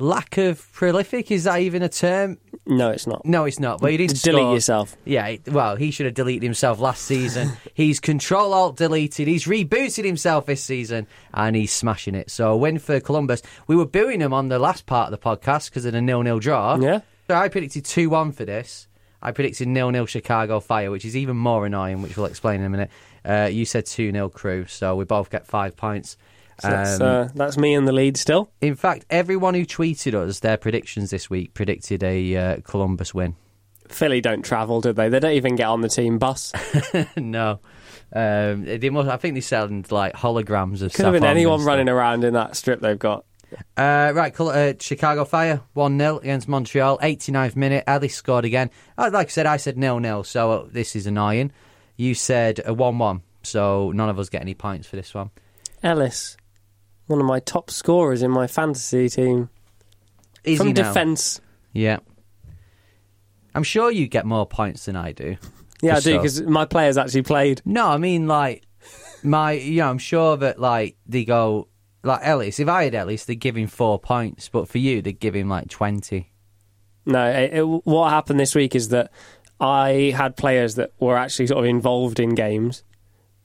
lack 0.00 0.38
of 0.38 0.70
prolific 0.72 1.30
is 1.30 1.44
that 1.44 1.60
even 1.60 1.82
a 1.82 1.88
term? 1.88 2.38
No, 2.66 2.90
it's 2.90 3.06
not. 3.06 3.24
No, 3.24 3.44
it's 3.44 3.58
not. 3.58 3.80
But 3.80 3.90
he 3.92 3.96
didn't 3.96 4.20
Delete 4.22 4.42
score. 4.42 4.54
yourself. 4.54 4.96
Yeah, 5.04 5.36
well, 5.46 5.76
he 5.76 5.90
should 5.90 6.06
have 6.06 6.14
deleted 6.14 6.42
himself 6.42 6.80
last 6.80 7.02
season. 7.04 7.52
he's 7.74 7.98
control 7.98 8.52
alt 8.52 8.76
deleted. 8.76 9.26
He's 9.26 9.46
rebooted 9.46 10.04
himself 10.04 10.46
this 10.46 10.62
season, 10.62 11.06
and 11.32 11.56
he's 11.56 11.72
smashing 11.72 12.14
it. 12.14 12.30
So, 12.30 12.52
a 12.52 12.56
win 12.56 12.78
for 12.78 13.00
Columbus. 13.00 13.42
We 13.66 13.74
were 13.76 13.86
booing 13.86 14.20
him 14.20 14.32
on 14.32 14.48
the 14.48 14.58
last 14.58 14.86
part 14.86 15.12
of 15.12 15.18
the 15.18 15.24
podcast 15.24 15.70
because 15.70 15.84
of 15.84 15.92
the 15.92 16.02
nil-nil 16.02 16.38
draw. 16.40 16.76
Yeah. 16.78 17.00
So 17.28 17.34
I 17.36 17.48
predicted 17.48 17.84
two 17.84 18.08
one 18.10 18.32
for 18.32 18.44
this. 18.44 18.86
I 19.20 19.32
predicted 19.32 19.66
nil-nil 19.68 20.06
Chicago 20.06 20.60
Fire, 20.60 20.90
which 20.90 21.04
is 21.04 21.16
even 21.16 21.36
more 21.36 21.66
annoying, 21.66 22.02
which 22.02 22.16
we'll 22.16 22.26
explain 22.26 22.60
in 22.60 22.66
a 22.66 22.70
minute. 22.70 22.90
Uh, 23.28 23.48
you 23.52 23.64
said 23.64 23.84
two 23.86 24.10
0 24.10 24.30
Crew, 24.30 24.66
so 24.66 24.96
we 24.96 25.04
both 25.04 25.28
get 25.30 25.46
five 25.46 25.76
points. 25.76 26.16
So 26.60 26.70
that's, 26.70 27.00
Um, 27.00 27.06
uh, 27.06 27.28
that's 27.34 27.56
me 27.56 27.74
in 27.74 27.84
the 27.84 27.92
lead 27.92 28.16
still. 28.16 28.50
in 28.60 28.74
fact, 28.74 29.04
everyone 29.10 29.54
who 29.54 29.64
tweeted 29.64 30.14
us 30.14 30.40
their 30.40 30.56
predictions 30.56 31.10
this 31.10 31.30
week 31.30 31.54
predicted 31.54 32.02
a 32.02 32.36
uh, 32.36 32.56
Columbus 32.64 33.14
win. 33.14 33.36
Philly 33.88 34.20
don't 34.20 34.42
travel, 34.42 34.80
do 34.80 34.92
they? 34.92 35.08
They 35.08 35.20
don't 35.20 35.32
even 35.32 35.56
get 35.56 35.66
on 35.66 35.80
the 35.82 35.88
team 35.88 36.18
bus. 36.18 36.52
no. 37.16 37.60
Um, 38.12 38.64
they 38.64 38.90
must, 38.90 39.08
I 39.08 39.16
think 39.18 39.34
they 39.34 39.40
sound 39.40 39.92
like 39.92 40.14
holograms 40.14 40.82
of 40.82 40.92
Could 40.92 41.04
have 41.04 41.14
been 41.14 41.24
anyone 41.24 41.64
running 41.64 41.88
around 41.88 42.24
in 42.24 42.34
that 42.34 42.56
strip 42.56 42.80
they've 42.80 42.98
got. 42.98 43.24
Uh, 43.76 44.12
right, 44.14 44.38
uh, 44.40 44.74
Chicago 44.78 45.24
Fire 45.24 45.62
1 45.72 45.98
0 45.98 46.18
against 46.18 46.48
Montreal, 46.48 46.98
89th 46.98 47.56
minute. 47.56 47.84
Ellis 47.86 48.14
scored 48.14 48.44
again. 48.44 48.70
Uh, 48.96 49.10
like 49.12 49.28
I 49.28 49.30
said, 49.30 49.46
I 49.46 49.56
said 49.56 49.76
0 49.76 50.00
0, 50.02 50.22
so 50.22 50.50
uh, 50.50 50.66
this 50.70 50.94
is 50.96 51.06
annoying. 51.06 51.52
You 51.98 52.14
said 52.14 52.60
a 52.64 52.72
1 52.72 52.98
1, 52.98 53.22
so 53.42 53.90
none 53.90 54.08
of 54.08 54.18
us 54.20 54.28
get 54.28 54.40
any 54.40 54.54
points 54.54 54.86
for 54.86 54.94
this 54.94 55.12
one. 55.12 55.30
Ellis, 55.82 56.36
one 57.08 57.18
of 57.18 57.26
my 57.26 57.40
top 57.40 57.70
scorers 57.70 58.22
in 58.22 58.30
my 58.30 58.46
fantasy 58.46 59.08
team. 59.08 59.50
Easy 60.44 60.56
From 60.56 60.72
defence. 60.74 61.40
Yeah. 61.72 61.98
I'm 63.52 63.64
sure 63.64 63.90
you 63.90 64.06
get 64.06 64.24
more 64.24 64.46
points 64.46 64.84
than 64.84 64.94
I 64.94 65.10
do. 65.10 65.36
Yeah, 65.82 65.96
I 65.96 66.00
do, 66.00 66.12
so. 66.12 66.16
because 66.18 66.42
my 66.42 66.66
players 66.66 66.96
actually 66.96 67.22
played. 67.22 67.62
No, 67.64 67.88
I 67.88 67.98
mean, 67.98 68.28
like, 68.28 68.62
my, 69.24 69.52
you 69.52 69.78
know, 69.78 69.90
I'm 69.90 69.98
sure 69.98 70.36
that, 70.36 70.60
like, 70.60 70.96
they 71.04 71.24
go, 71.24 71.66
like, 72.04 72.20
Ellis, 72.22 72.60
if 72.60 72.68
I 72.68 72.84
had 72.84 72.94
Ellis, 72.94 73.24
they'd 73.24 73.34
give 73.34 73.56
him 73.56 73.66
four 73.66 73.98
points, 73.98 74.48
but 74.48 74.68
for 74.68 74.78
you, 74.78 75.02
they'd 75.02 75.18
give 75.18 75.34
him, 75.34 75.48
like, 75.48 75.68
20. 75.68 76.30
No, 77.06 77.24
it, 77.24 77.54
it, 77.54 77.62
what 77.62 78.10
happened 78.10 78.38
this 78.38 78.54
week 78.54 78.74
is 78.74 78.90
that 78.90 79.10
I 79.60 80.12
had 80.14 80.36
players 80.36 80.76
that 80.76 80.92
were 81.00 81.16
actually 81.16 81.48
sort 81.48 81.60
of 81.60 81.64
involved 81.64 82.20
in 82.20 82.34
games 82.34 82.84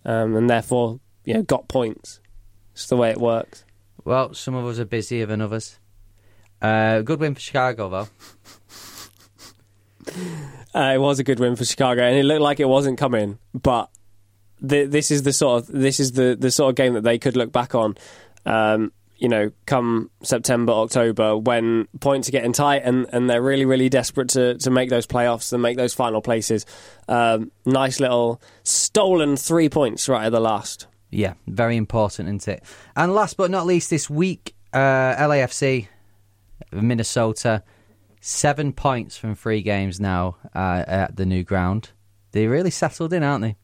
um, 0.05 0.36
and 0.36 0.50
therefore, 0.50 1.00
you 1.25 1.34
know, 1.34 1.43
got 1.43 1.67
points. 1.67 2.20
It's 2.74 2.88
the 2.88 2.98
way 2.98 3.10
it 3.12 3.17
works. 3.17 3.65
Well, 4.03 4.34
some 4.34 4.55
of 4.55 4.65
us 4.65 4.79
are 4.79 4.86
busier 4.86 5.25
than 5.25 5.41
others. 5.41 5.79
Uh, 6.62 7.01
good 7.01 7.20
win 7.20 7.36
for 7.36 7.41
Chicago, 7.41 7.89
though. 7.89 8.08
Uh, 10.75 10.93
it 10.96 10.98
was 10.98 11.20
a 11.20 11.24
good 11.24 11.39
win 11.39 11.55
for 11.55 11.63
Chicago, 11.65 12.01
and 12.01 12.17
it 12.17 12.24
looked 12.24 12.41
like 12.41 12.60
it 12.60 12.67
wasn't 12.67 12.98
coming. 12.98 13.38
But 13.53 13.89
th- 14.67 14.89
this 14.89 15.12
is 15.12 15.22
the 15.22 15.32
sort 15.32 15.62
of 15.62 15.67
this 15.67 16.00
is 16.00 16.13
the, 16.13 16.36
the 16.38 16.50
sort 16.50 16.72
of 16.72 16.75
game 16.75 16.93
that 16.93 17.03
they 17.03 17.20
could 17.20 17.38
look 17.38 17.51
back 17.51 17.75
on. 17.75 17.96
Um, 18.46 18.91
you 19.24 19.30
know, 19.30 19.51
come 19.65 20.12
September, 20.22 20.74
October, 20.74 21.38
when 21.38 21.88
points 22.01 22.27
are 22.27 22.34
getting 22.34 22.51
tight 22.51 22.82
and, 22.84 23.08
and 23.13 23.30
they're 23.30 23.42
really, 23.42 23.63
really 23.63 23.88
desperate 23.88 24.27
to, 24.27 24.58
to 24.58 24.70
make 24.70 24.89
those 24.89 25.08
playoffs 25.08 25.53
and 25.53 25.62
make 25.62 25.77
those 25.77 25.94
final 25.94 26.22
places. 26.22 26.65
Um, 27.08 27.50
nice 27.65 28.01
little 28.01 28.42
stolen 28.63 29.38
three 29.38 29.70
points 29.70 30.10
right 30.10 30.25
at 30.25 30.34
the 30.34 30.42
last. 30.42 30.88
Yeah, 31.10 31.36
very 31.48 31.77
important, 31.77 32.27
isn't 32.27 32.48
it? 32.50 32.63
And 32.98 33.15
last 33.15 33.38
but 33.38 33.50
not 33.50 33.65
least, 33.65 33.89
this 33.89 34.10
week, 34.10 34.56
uh, 34.74 35.15
LAFC 35.15 35.88
Minnesota. 36.74 37.63
Seven 38.20 38.74
points 38.74 39.15
from 39.15 39.36
three 39.36 39.62
games 39.62 40.01
now 40.01 40.36
uh, 40.53 40.84
at 40.86 41.15
the 41.15 41.25
new 41.25 41.44
ground. 41.44 41.92
They 42.34 42.48
really 42.48 42.72
settled 42.72 43.13
in, 43.13 43.24
aren't 43.24 43.44
they? 43.44 43.56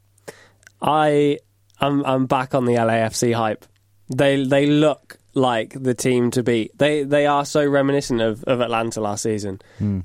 I 0.82 1.39
I'm 1.82 2.06
I'm 2.06 2.25
back 2.28 2.56
on 2.56 2.63
the 2.63 2.75
LAFC 2.75 3.34
hype. 3.34 3.66
They 4.16 4.46
they 4.46 4.66
look 4.66 5.18
like 5.33 5.74
the 5.81 5.93
team 5.93 6.31
to 6.31 6.43
beat. 6.43 6.77
They 6.77 7.03
they 7.03 7.25
are 7.25 7.45
so 7.45 7.65
reminiscent 7.65 8.21
of, 8.21 8.43
of 8.45 8.62
Atlanta 8.62 9.01
last 9.01 9.24
season. 9.24 9.59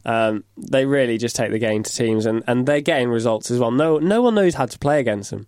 Um, 0.05 0.45
they 0.57 0.85
really 0.87 1.19
just 1.19 1.37
take 1.37 1.51
the 1.51 1.59
game 1.59 1.83
to 1.83 1.93
teams, 1.93 2.27
and, 2.27 2.43
and 2.47 2.67
they're 2.67 2.81
getting 2.81 3.09
results 3.09 3.51
as 3.51 3.59
well. 3.59 3.71
No 3.71 3.99
no 3.99 4.23
one 4.23 4.35
knows 4.35 4.55
how 4.55 4.67
to 4.67 4.79
play 4.79 5.01
against 5.01 5.31
them. 5.31 5.47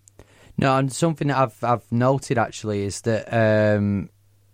No, 0.59 0.77
and 0.77 0.93
something 0.93 1.29
that 1.29 1.37
I've 1.37 1.63
I've 1.63 1.91
noted 1.93 2.39
actually 2.39 2.85
is 2.85 3.03
that 3.03 3.33
um, 3.33 4.09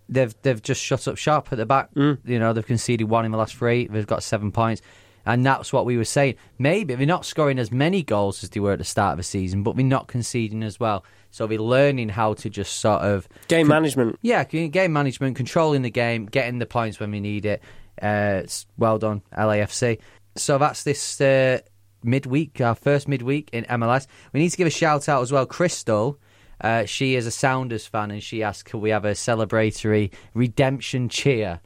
they've 0.08 0.34
they've 0.42 0.62
just 0.62 0.82
shut 0.82 1.06
up 1.06 1.16
shop 1.16 1.48
at 1.52 1.58
the 1.58 1.66
back. 1.66 1.90
You 1.94 2.18
know, 2.24 2.52
they've 2.52 2.66
conceded 2.66 3.08
one 3.08 3.24
in 3.24 3.30
the 3.32 3.38
last 3.38 3.54
three. 3.54 3.86
They've 3.86 4.06
got 4.06 4.22
seven 4.22 4.50
points, 4.50 4.82
and 5.24 5.46
that's 5.46 5.72
what 5.72 5.86
we 5.86 5.96
were 5.96 6.04
saying. 6.04 6.34
Maybe 6.58 6.94
they're 6.94 7.06
not 7.06 7.24
scoring 7.24 7.58
as 7.58 7.70
many 7.70 8.02
goals 8.02 8.42
as 8.42 8.50
they 8.50 8.60
were 8.60 8.72
at 8.72 8.78
the 8.78 8.84
start 8.84 9.12
of 9.12 9.18
the 9.18 9.22
season, 9.22 9.62
but 9.62 9.76
they're 9.76 9.84
not 9.84 10.08
conceding 10.08 10.62
as 10.64 10.80
well. 10.80 11.04
So 11.32 11.46
they're 11.48 11.58
learning 11.58 12.10
how 12.10 12.34
to 12.34 12.48
just 12.50 12.78
sort 12.80 13.00
of 13.02 13.26
Game 13.48 13.66
management. 13.66 14.18
yeah, 14.22 14.44
game 14.44 14.92
management, 14.92 15.34
controlling 15.34 15.82
the 15.82 15.90
game, 15.90 16.26
getting 16.26 16.58
the 16.60 16.66
points 16.66 17.00
when 17.00 17.10
we 17.10 17.18
need 17.20 17.44
it. 17.46 17.62
Uh, 18.00 18.42
well 18.78 18.98
done, 18.98 19.22
LAFC. 19.36 19.98
So 20.36 20.58
that's 20.58 20.82
this 20.84 21.20
uh, 21.20 21.58
midweek, 22.04 22.60
our 22.60 22.74
first 22.74 23.08
midweek 23.08 23.48
in 23.52 23.64
MLS. 23.64 24.06
We 24.32 24.40
need 24.40 24.50
to 24.50 24.56
give 24.56 24.66
a 24.66 24.70
shout 24.70 25.08
out 25.08 25.22
as 25.22 25.32
well, 25.32 25.46
Crystal. 25.46 26.18
Uh, 26.60 26.84
she 26.84 27.16
is 27.16 27.26
a 27.26 27.30
Sounders 27.30 27.86
fan, 27.86 28.10
and 28.10 28.22
she 28.22 28.42
asked, 28.42 28.66
"Could 28.66 28.78
we 28.82 28.90
have 28.90 29.04
a 29.04 29.12
celebratory 29.12 30.12
redemption 30.34 31.08
cheer 31.08 31.60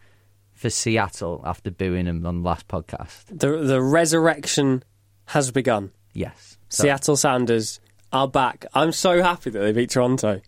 for 0.55 0.71
Seattle 0.71 1.43
after 1.45 1.71
booing 1.71 2.07
them 2.07 2.25
on 2.25 2.43
the 2.43 2.49
last 2.49 2.67
podcast?" 2.69 3.25
The 3.31 3.59
the 3.59 3.83
resurrection 3.83 4.83
has 5.27 5.51
begun. 5.51 5.91
Yes. 6.13 6.57
So- 6.69 6.85
Seattle 6.85 7.17
Sounders 7.17 7.81
are 8.13 8.29
back. 8.29 8.67
I'm 8.75 8.93
so 8.93 9.23
happy 9.23 9.51
that 9.51 9.59
they 9.59 9.73
beat 9.73 9.91
Toronto. 9.91 10.41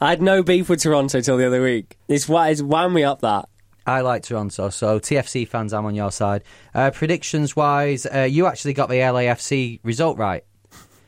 I 0.00 0.10
had 0.10 0.22
no 0.22 0.42
beef 0.42 0.68
with 0.68 0.82
Toronto 0.82 1.20
till 1.20 1.36
the 1.36 1.46
other 1.46 1.62
week. 1.62 1.96
It's 2.08 2.28
why 2.28 2.50
it's 2.50 2.62
wound 2.62 2.94
me 2.94 3.04
up 3.04 3.20
that. 3.20 3.48
I 3.86 4.00
like 4.00 4.22
Toronto, 4.22 4.70
so 4.70 4.98
TFC 4.98 5.46
fans, 5.46 5.72
I'm 5.74 5.84
on 5.84 5.94
your 5.94 6.10
side. 6.10 6.42
Uh, 6.74 6.90
predictions 6.90 7.54
wise, 7.54 8.06
uh, 8.06 8.20
you 8.22 8.46
actually 8.46 8.72
got 8.72 8.88
the 8.88 8.96
LAFC 8.96 9.80
result 9.82 10.16
right. 10.16 10.42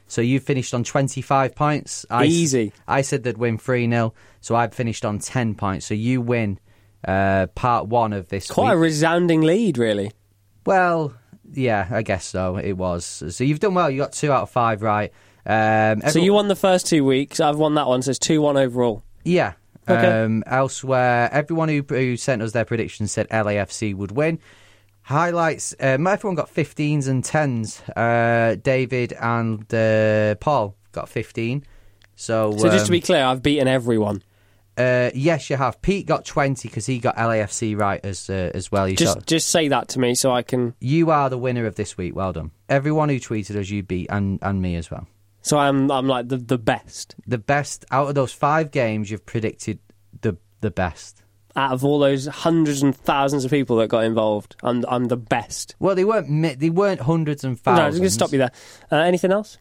So 0.08 0.20
you 0.20 0.38
finished 0.40 0.72
on 0.74 0.84
25 0.84 1.54
points. 1.54 2.06
I, 2.10 2.26
Easy. 2.26 2.72
I 2.86 3.00
said 3.02 3.22
they'd 3.24 3.38
win 3.38 3.58
3 3.58 3.88
0, 3.88 4.14
so 4.40 4.54
I've 4.54 4.72
finished 4.74 5.04
on 5.04 5.18
10 5.18 5.54
points. 5.54 5.86
So 5.86 5.94
you 5.94 6.20
win 6.20 6.60
uh, 7.06 7.46
part 7.54 7.88
one 7.88 8.12
of 8.12 8.28
this 8.28 8.46
Quite 8.48 8.74
a 8.74 8.76
resounding 8.76 9.40
lead, 9.40 9.78
really. 9.78 10.12
well, 10.64 11.14
yeah, 11.52 11.86
I 11.90 12.02
guess 12.02 12.24
so. 12.26 12.56
It 12.56 12.72
was. 12.72 13.22
So 13.30 13.42
you've 13.44 13.60
done 13.60 13.74
well. 13.74 13.88
You 13.88 13.98
got 13.98 14.12
two 14.12 14.32
out 14.32 14.42
of 14.42 14.50
five 14.50 14.82
right. 14.82 15.12
Um, 15.46 16.02
So 16.10 16.18
you 16.18 16.32
won 16.32 16.48
the 16.48 16.56
first 16.56 16.86
two 16.86 17.04
weeks. 17.04 17.38
I've 17.40 17.56
won 17.56 17.74
that 17.74 17.86
one, 17.86 18.02
so 18.02 18.10
it's 18.10 18.18
2 18.18 18.40
1 18.42 18.56
overall. 18.56 19.02
Yeah. 19.24 19.52
Okay. 19.88 20.22
Um, 20.24 20.42
elsewhere, 20.46 21.28
everyone 21.32 21.68
who, 21.68 21.84
who 21.88 22.16
sent 22.16 22.42
us 22.42 22.50
their 22.52 22.64
predictions 22.64 23.12
said 23.12 23.28
LAFC 23.28 23.94
would 23.94 24.10
win. 24.10 24.40
Highlights: 25.02 25.74
um, 25.78 26.06
Everyone 26.08 26.34
got 26.34 26.52
15s 26.52 27.06
and 27.06 27.22
10s. 27.22 27.80
Uh, 27.96 28.56
David 28.56 29.12
and 29.12 29.72
uh, 29.72 30.34
Paul 30.36 30.74
got 30.90 31.08
15. 31.08 31.64
So, 32.16 32.56
So 32.56 32.68
just 32.70 32.86
to 32.86 32.90
um, 32.90 32.92
be 32.92 33.00
clear, 33.00 33.22
I've 33.22 33.42
beaten 33.42 33.68
everyone. 33.68 34.22
uh, 34.76 35.10
yes, 35.14 35.48
you 35.50 35.56
have. 35.56 35.80
Pete 35.82 36.06
got 36.06 36.24
20 36.24 36.66
because 36.68 36.86
he 36.86 36.98
got 36.98 37.16
LAFC 37.16 37.78
right 37.78 38.04
as 38.04 38.28
uh, 38.28 38.50
as 38.52 38.72
well. 38.72 38.88
You, 38.88 38.96
Just 38.96 39.24
just 39.26 39.48
say 39.50 39.68
that 39.68 39.86
to 39.90 40.00
me 40.00 40.16
so 40.16 40.32
I 40.32 40.42
can. 40.42 40.74
you 40.80 41.10
are 41.12 41.30
the 41.30 41.38
winner 41.38 41.66
of 41.66 41.76
this 41.76 41.96
week. 41.96 42.16
Well 42.16 42.32
done. 42.32 42.50
Everyone 42.68 43.08
who 43.08 43.20
tweeted 43.20 43.54
us, 43.54 43.70
you 43.70 43.84
beat, 43.84 44.08
and, 44.10 44.40
and 44.42 44.60
me 44.60 44.74
as 44.74 44.90
well. 44.90 45.06
So 45.46 45.58
I'm 45.58 45.90
I'm 45.92 46.08
like 46.08 46.26
the 46.28 46.38
the 46.38 46.58
best 46.58 47.14
The 47.26 47.38
best 47.38 47.84
out 47.92 48.08
of 48.08 48.14
those 48.16 48.32
five 48.32 48.70
games, 48.72 49.10
you've 49.10 49.24
predicted 49.24 49.78
the 50.20 50.36
the 50.60 50.70
best. 50.72 51.22
out 51.54 51.72
of 51.72 51.84
all 51.84 52.00
those 52.00 52.26
hundreds 52.26 52.82
and 52.82 52.94
thousands 52.96 53.44
of 53.44 53.50
people 53.52 53.76
that 53.76 53.88
got 53.88 54.02
involved. 54.04 54.56
I'm 54.64 54.84
I'm 54.88 55.04
the 55.04 55.16
best. 55.16 55.76
Well, 55.78 55.94
they 55.94 56.04
weren't 56.04 56.28
mi- 56.28 56.54
they 56.56 56.70
weren't 56.70 57.00
hundreds 57.02 57.44
and 57.44 57.60
No, 57.64 57.72
I'm 57.72 57.78
thousands. 57.78 58.00
just 58.00 58.00
going 58.00 58.08
to 58.08 58.14
stop 58.14 58.32
you 58.32 58.38
there. 58.38 58.50
Uh, 58.90 59.04
anything 59.04 59.30
else? 59.30 59.58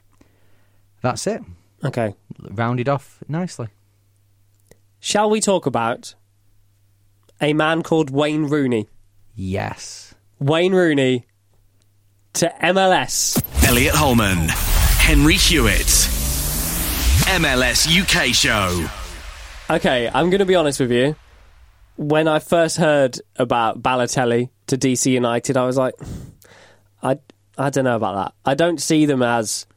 That's 1.01 1.27
it. 1.27 1.41
Okay. 1.83 2.15
Rounded 2.39 2.89
off 2.89 3.23
nicely. 3.27 3.67
Shall 4.99 5.29
we 5.29 5.39
talk 5.39 5.67
about 5.67 6.15
a 7.39 7.53
man 7.53 7.83
called 7.83 8.09
Wayne 8.09 8.45
Rooney? 8.45 8.87
Yes. 9.35 10.15
Wayne 10.39 10.73
Rooney 10.73 11.27
to 12.33 12.51
MLS. 12.61 13.39
Elliot 13.67 13.93
Holman, 13.93 14.47
Henry 15.05 15.35
Hewitt, 15.35 15.85
MLS 17.37 17.85
UK 17.85 18.33
show. 18.33 18.89
Okay, 19.69 20.09
I'm 20.11 20.31
going 20.31 20.39
to 20.39 20.47
be 20.47 20.55
honest 20.55 20.79
with 20.79 20.91
you. 20.91 21.15
When 21.95 22.27
I 22.27 22.39
first 22.39 22.77
heard 22.77 23.21
about 23.35 23.83
Balotelli 23.83 24.49
to 24.65 24.79
DC 24.79 25.11
United, 25.11 25.57
I 25.57 25.65
was 25.67 25.77
like, 25.77 25.93
I, 27.03 27.19
I 27.55 27.69
don't 27.69 27.83
know 27.83 27.95
about 27.95 28.15
that. 28.15 28.33
I 28.49 28.55
don't 28.55 28.81
see 28.81 29.05
them 29.05 29.21
as 29.21 29.67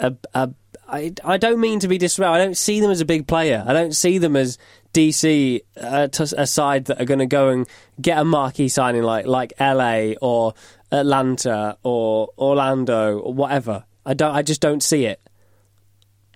a, 0.00 0.16
a 0.34 0.50
I, 0.88 1.12
I 1.22 1.36
don't 1.36 1.60
mean 1.60 1.78
to 1.78 1.86
be 1.86 1.96
disrespectful. 1.96 2.34
I 2.34 2.38
don't 2.38 2.56
see 2.56 2.80
them 2.80 2.90
as 2.90 3.00
a 3.00 3.04
big 3.04 3.28
player. 3.28 3.62
I 3.64 3.72
don't 3.72 3.94
see 3.94 4.18
them 4.18 4.34
as 4.34 4.58
DC 4.92 5.60
uh, 5.80 6.10
side 6.46 6.86
that 6.86 7.00
are 7.00 7.04
going 7.04 7.20
to 7.20 7.26
go 7.26 7.50
and 7.50 7.68
get 8.02 8.18
a 8.18 8.24
marquee 8.24 8.68
signing 8.68 9.04
like 9.04 9.26
like 9.26 9.52
LA 9.60 10.14
or 10.20 10.54
Atlanta 10.90 11.78
or 11.84 12.30
Orlando 12.36 13.20
or 13.20 13.32
whatever. 13.32 13.84
I 14.10 14.14
don't. 14.14 14.34
I 14.34 14.42
just 14.42 14.60
don't 14.60 14.82
see 14.82 15.06
it 15.06 15.20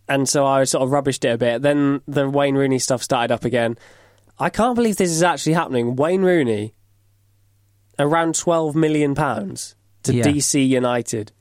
and 0.08 0.28
so 0.28 0.46
I 0.46 0.64
sort 0.64 0.82
of 0.82 0.90
rubbished 0.90 1.24
it 1.24 1.28
a 1.32 1.38
bit. 1.38 1.62
Then 1.62 2.02
the 2.06 2.28
Wayne 2.28 2.54
Rooney 2.54 2.78
stuff 2.78 3.02
started 3.02 3.32
up 3.32 3.44
again. 3.44 3.78
I 4.38 4.50
can't 4.50 4.74
believe 4.74 4.96
this 4.96 5.10
is 5.10 5.22
actually 5.22 5.54
happening. 5.54 5.96
Wayne 5.96 6.22
Rooney, 6.22 6.74
around 7.98 8.34
twelve 8.34 8.74
million 8.74 9.14
pounds 9.14 9.76
to 10.02 10.14
Yeah. 10.14 10.24
DC 10.24 10.66
United. 10.66 11.32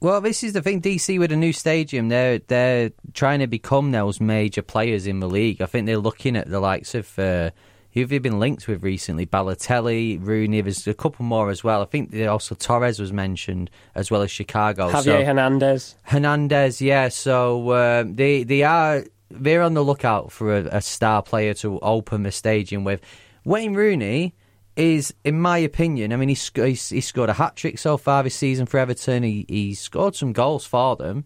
Well, 0.00 0.22
this 0.22 0.42
is 0.42 0.54
the 0.54 0.62
thing. 0.62 0.80
DC 0.80 1.18
with 1.18 1.32
a 1.32 1.36
new 1.36 1.52
stadium, 1.52 2.08
they're 2.08 2.38
they're 2.38 2.92
trying 3.12 3.40
to 3.40 3.46
become 3.46 3.90
those 3.90 4.20
major 4.20 4.62
players 4.62 5.06
in 5.06 5.20
the 5.20 5.28
league. 5.28 5.60
I 5.60 5.66
think 5.66 5.86
they're 5.86 5.98
looking 5.98 6.36
at 6.36 6.48
the 6.48 6.60
likes 6.60 6.94
of 6.94 7.18
uh, 7.18 7.50
who 7.92 8.00
have 8.00 8.10
they 8.10 8.18
been 8.18 8.38
linked 8.38 8.68
with 8.68 8.82
recently? 8.82 9.26
Balotelli, 9.26 10.18
Rooney. 10.24 10.60
There's 10.60 10.86
a 10.86 10.94
couple 10.94 11.24
more 11.24 11.50
as 11.50 11.64
well. 11.64 11.82
I 11.82 11.86
think 11.86 12.14
also 12.26 12.54
Torres 12.54 13.00
was 13.00 13.12
mentioned 13.12 13.70
as 13.94 14.10
well 14.10 14.22
as 14.22 14.30
Chicago. 14.30 14.90
Javier 14.90 15.02
so, 15.02 15.24
Hernandez. 15.24 15.96
Hernandez, 16.04 16.80
yeah. 16.80 17.08
So 17.08 17.70
uh, 17.70 18.04
they 18.06 18.44
they 18.44 18.62
are 18.62 19.04
they're 19.30 19.62
on 19.62 19.74
the 19.74 19.82
lookout 19.82 20.32
for 20.32 20.56
a, 20.56 20.64
a 20.66 20.80
star 20.80 21.22
player 21.22 21.54
to 21.54 21.78
open 21.80 22.22
the 22.22 22.32
stadium 22.32 22.84
with. 22.84 23.00
Wayne 23.44 23.74
Rooney 23.74 24.34
is, 24.76 25.14
in 25.24 25.40
my 25.40 25.58
opinion, 25.58 26.12
I 26.12 26.16
mean, 26.16 26.28
he's, 26.28 26.50
he's, 26.54 26.88
he's 26.88 27.06
scored 27.06 27.30
a 27.30 27.34
hat 27.34 27.56
trick 27.56 27.78
so 27.78 27.96
far 27.96 28.22
this 28.22 28.34
season 28.34 28.66
for 28.66 28.78
Everton. 28.78 29.22
He 29.22 29.46
he's 29.48 29.80
scored 29.80 30.14
some 30.14 30.32
goals 30.32 30.64
for 30.64 30.96
them. 30.96 31.24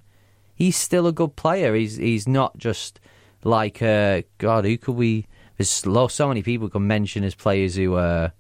He's 0.55 0.77
still 0.77 1.07
a 1.07 1.13
good 1.13 1.37
player. 1.37 1.75
He's 1.75 1.97
he's 1.97 2.29
not 2.29 2.57
just 2.57 3.01
like 3.43 3.83
uh, 3.83 4.23
God. 4.39 4.65
Who 4.65 4.79
could 4.79 4.95
we? 4.97 5.27
There's 5.57 5.71
so 5.71 6.29
many 6.29 6.43
people 6.43 6.69
can 6.69 6.87
mention 6.87 7.25
as 7.25 7.35
players 7.35 7.77
who 7.77 7.95
are 7.95 8.33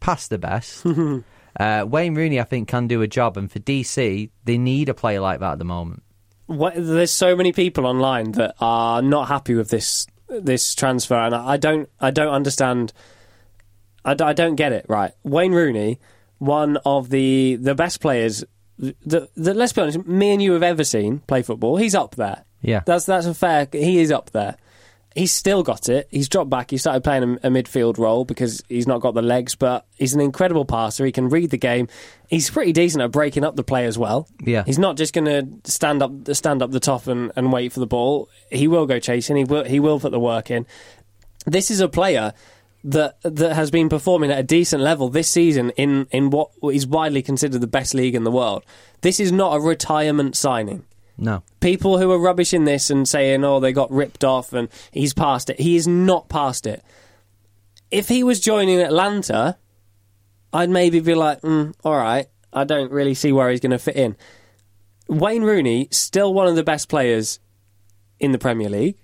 past 0.00 0.30
the 0.30 0.38
best. 0.38 0.84
uh, 1.60 1.84
Wayne 1.88 2.14
Rooney, 2.14 2.40
I 2.40 2.44
think, 2.44 2.68
can 2.68 2.86
do 2.86 3.02
a 3.02 3.08
job, 3.08 3.36
and 3.36 3.50
for 3.50 3.58
DC, 3.58 4.30
they 4.44 4.58
need 4.58 4.88
a 4.88 4.94
player 4.94 5.20
like 5.20 5.40
that 5.40 5.52
at 5.52 5.58
the 5.58 5.64
moment. 5.64 6.02
What, 6.46 6.74
there's 6.76 7.10
so 7.10 7.34
many 7.34 7.52
people 7.52 7.86
online 7.86 8.32
that 8.32 8.54
are 8.60 9.00
not 9.02 9.28
happy 9.28 9.54
with 9.54 9.70
this 9.70 10.06
this 10.28 10.74
transfer, 10.74 11.14
and 11.14 11.34
I 11.34 11.52
I 11.52 11.56
don't 11.56 11.88
I 12.00 12.10
don't 12.10 12.32
understand. 12.32 12.92
I, 14.04 14.14
d- 14.14 14.24
I 14.24 14.32
don't 14.32 14.56
get 14.56 14.72
it. 14.72 14.86
Right, 14.88 15.12
Wayne 15.22 15.52
Rooney, 15.52 15.98
one 16.38 16.78
of 16.84 17.10
the 17.10 17.56
the 17.56 17.74
best 17.74 18.00
players 18.00 18.44
that, 18.78 19.34
that 19.36 19.56
let's 19.56 19.72
be 19.72 19.80
honest, 19.80 20.06
me 20.06 20.32
and 20.32 20.42
you 20.42 20.52
have 20.52 20.62
ever 20.62 20.84
seen 20.84 21.20
play 21.20 21.42
football. 21.42 21.76
He's 21.76 21.94
up 21.94 22.16
there. 22.16 22.44
Yeah. 22.60 22.82
that's 22.86 23.06
that's 23.06 23.26
a 23.26 23.34
fair. 23.34 23.68
He 23.72 23.98
is 24.00 24.12
up 24.12 24.30
there. 24.30 24.56
He's 25.14 25.32
still 25.32 25.62
got 25.62 25.88
it. 25.88 26.08
He's 26.10 26.28
dropped 26.28 26.50
back. 26.50 26.70
He 26.70 26.78
started 26.78 27.04
playing 27.04 27.22
a, 27.22 27.48
a 27.48 27.50
midfield 27.50 27.98
role 27.98 28.24
because 28.24 28.62
he's 28.68 28.86
not 28.86 29.00
got 29.00 29.14
the 29.14 29.22
legs, 29.22 29.54
but 29.54 29.86
he's 29.96 30.14
an 30.14 30.20
incredible 30.20 30.64
passer. 30.64 31.04
He 31.04 31.12
can 31.12 31.28
read 31.28 31.50
the 31.50 31.58
game. 31.58 31.88
He's 32.28 32.50
pretty 32.50 32.72
decent 32.72 33.02
at 33.02 33.10
breaking 33.10 33.44
up 33.44 33.56
the 33.56 33.64
play 33.64 33.86
as 33.86 33.98
well. 33.98 34.28
Yeah. 34.42 34.64
he's 34.64 34.78
not 34.78 34.96
just 34.96 35.12
going 35.12 35.26
to 35.26 35.70
stand 35.70 36.02
up 36.02 36.12
stand 36.34 36.62
up 36.62 36.70
the 36.70 36.80
top 36.80 37.06
and, 37.06 37.30
and 37.36 37.52
wait 37.52 37.72
for 37.72 37.80
the 37.80 37.86
ball. 37.86 38.28
He 38.50 38.68
will 38.68 38.86
go 38.86 38.98
chasing. 38.98 39.36
He 39.36 39.44
will 39.44 39.64
he 39.64 39.80
will 39.80 40.00
put 40.00 40.12
the 40.12 40.20
work 40.20 40.50
in. 40.50 40.66
This 41.46 41.70
is 41.70 41.80
a 41.80 41.88
player 41.88 42.32
that 42.84 43.16
that 43.22 43.54
has 43.54 43.70
been 43.70 43.88
performing 43.88 44.30
at 44.30 44.38
a 44.38 44.42
decent 44.42 44.82
level 44.82 45.08
this 45.08 45.28
season 45.28 45.70
in 45.70 46.06
in 46.10 46.30
what 46.30 46.50
is 46.72 46.86
widely 46.86 47.22
considered 47.22 47.60
the 47.60 47.66
best 47.66 47.94
league 47.94 48.14
in 48.14 48.24
the 48.24 48.30
world. 48.30 48.64
This 49.02 49.20
is 49.20 49.30
not 49.30 49.56
a 49.56 49.60
retirement 49.60 50.36
signing 50.36 50.84
No. 51.18 51.42
people 51.60 51.98
who 51.98 52.10
are 52.10 52.18
rubbish 52.18 52.54
in 52.54 52.64
this 52.64 52.90
and 52.90 53.06
saying, 53.06 53.44
"Oh, 53.44 53.60
they 53.60 53.72
got 53.72 53.90
ripped 53.90 54.24
off 54.24 54.52
and 54.52 54.68
he's 54.90 55.14
past 55.14 55.50
it." 55.50 55.60
He 55.60 55.76
is 55.76 55.86
not 55.86 56.28
past 56.28 56.66
it. 56.66 56.82
If 57.90 58.08
he 58.08 58.24
was 58.24 58.40
joining 58.40 58.80
Atlanta, 58.80 59.58
I'd 60.52 60.70
maybe 60.70 61.00
be 61.00 61.14
like, 61.14 61.40
mm, 61.42 61.74
all 61.84 61.96
right, 61.96 62.26
I 62.52 62.64
don't 62.64 62.92
really 62.92 63.14
see 63.14 63.32
where 63.32 63.50
he's 63.50 63.60
going 63.60 63.70
to 63.70 63.78
fit 63.78 63.96
in. 63.96 64.16
Wayne 65.08 65.42
Rooney, 65.42 65.88
still 65.90 66.32
one 66.34 66.46
of 66.46 66.56
the 66.56 66.62
best 66.62 66.88
players 66.88 67.38
in 68.20 68.32
the 68.32 68.38
Premier 68.38 68.68
League. 68.68 68.96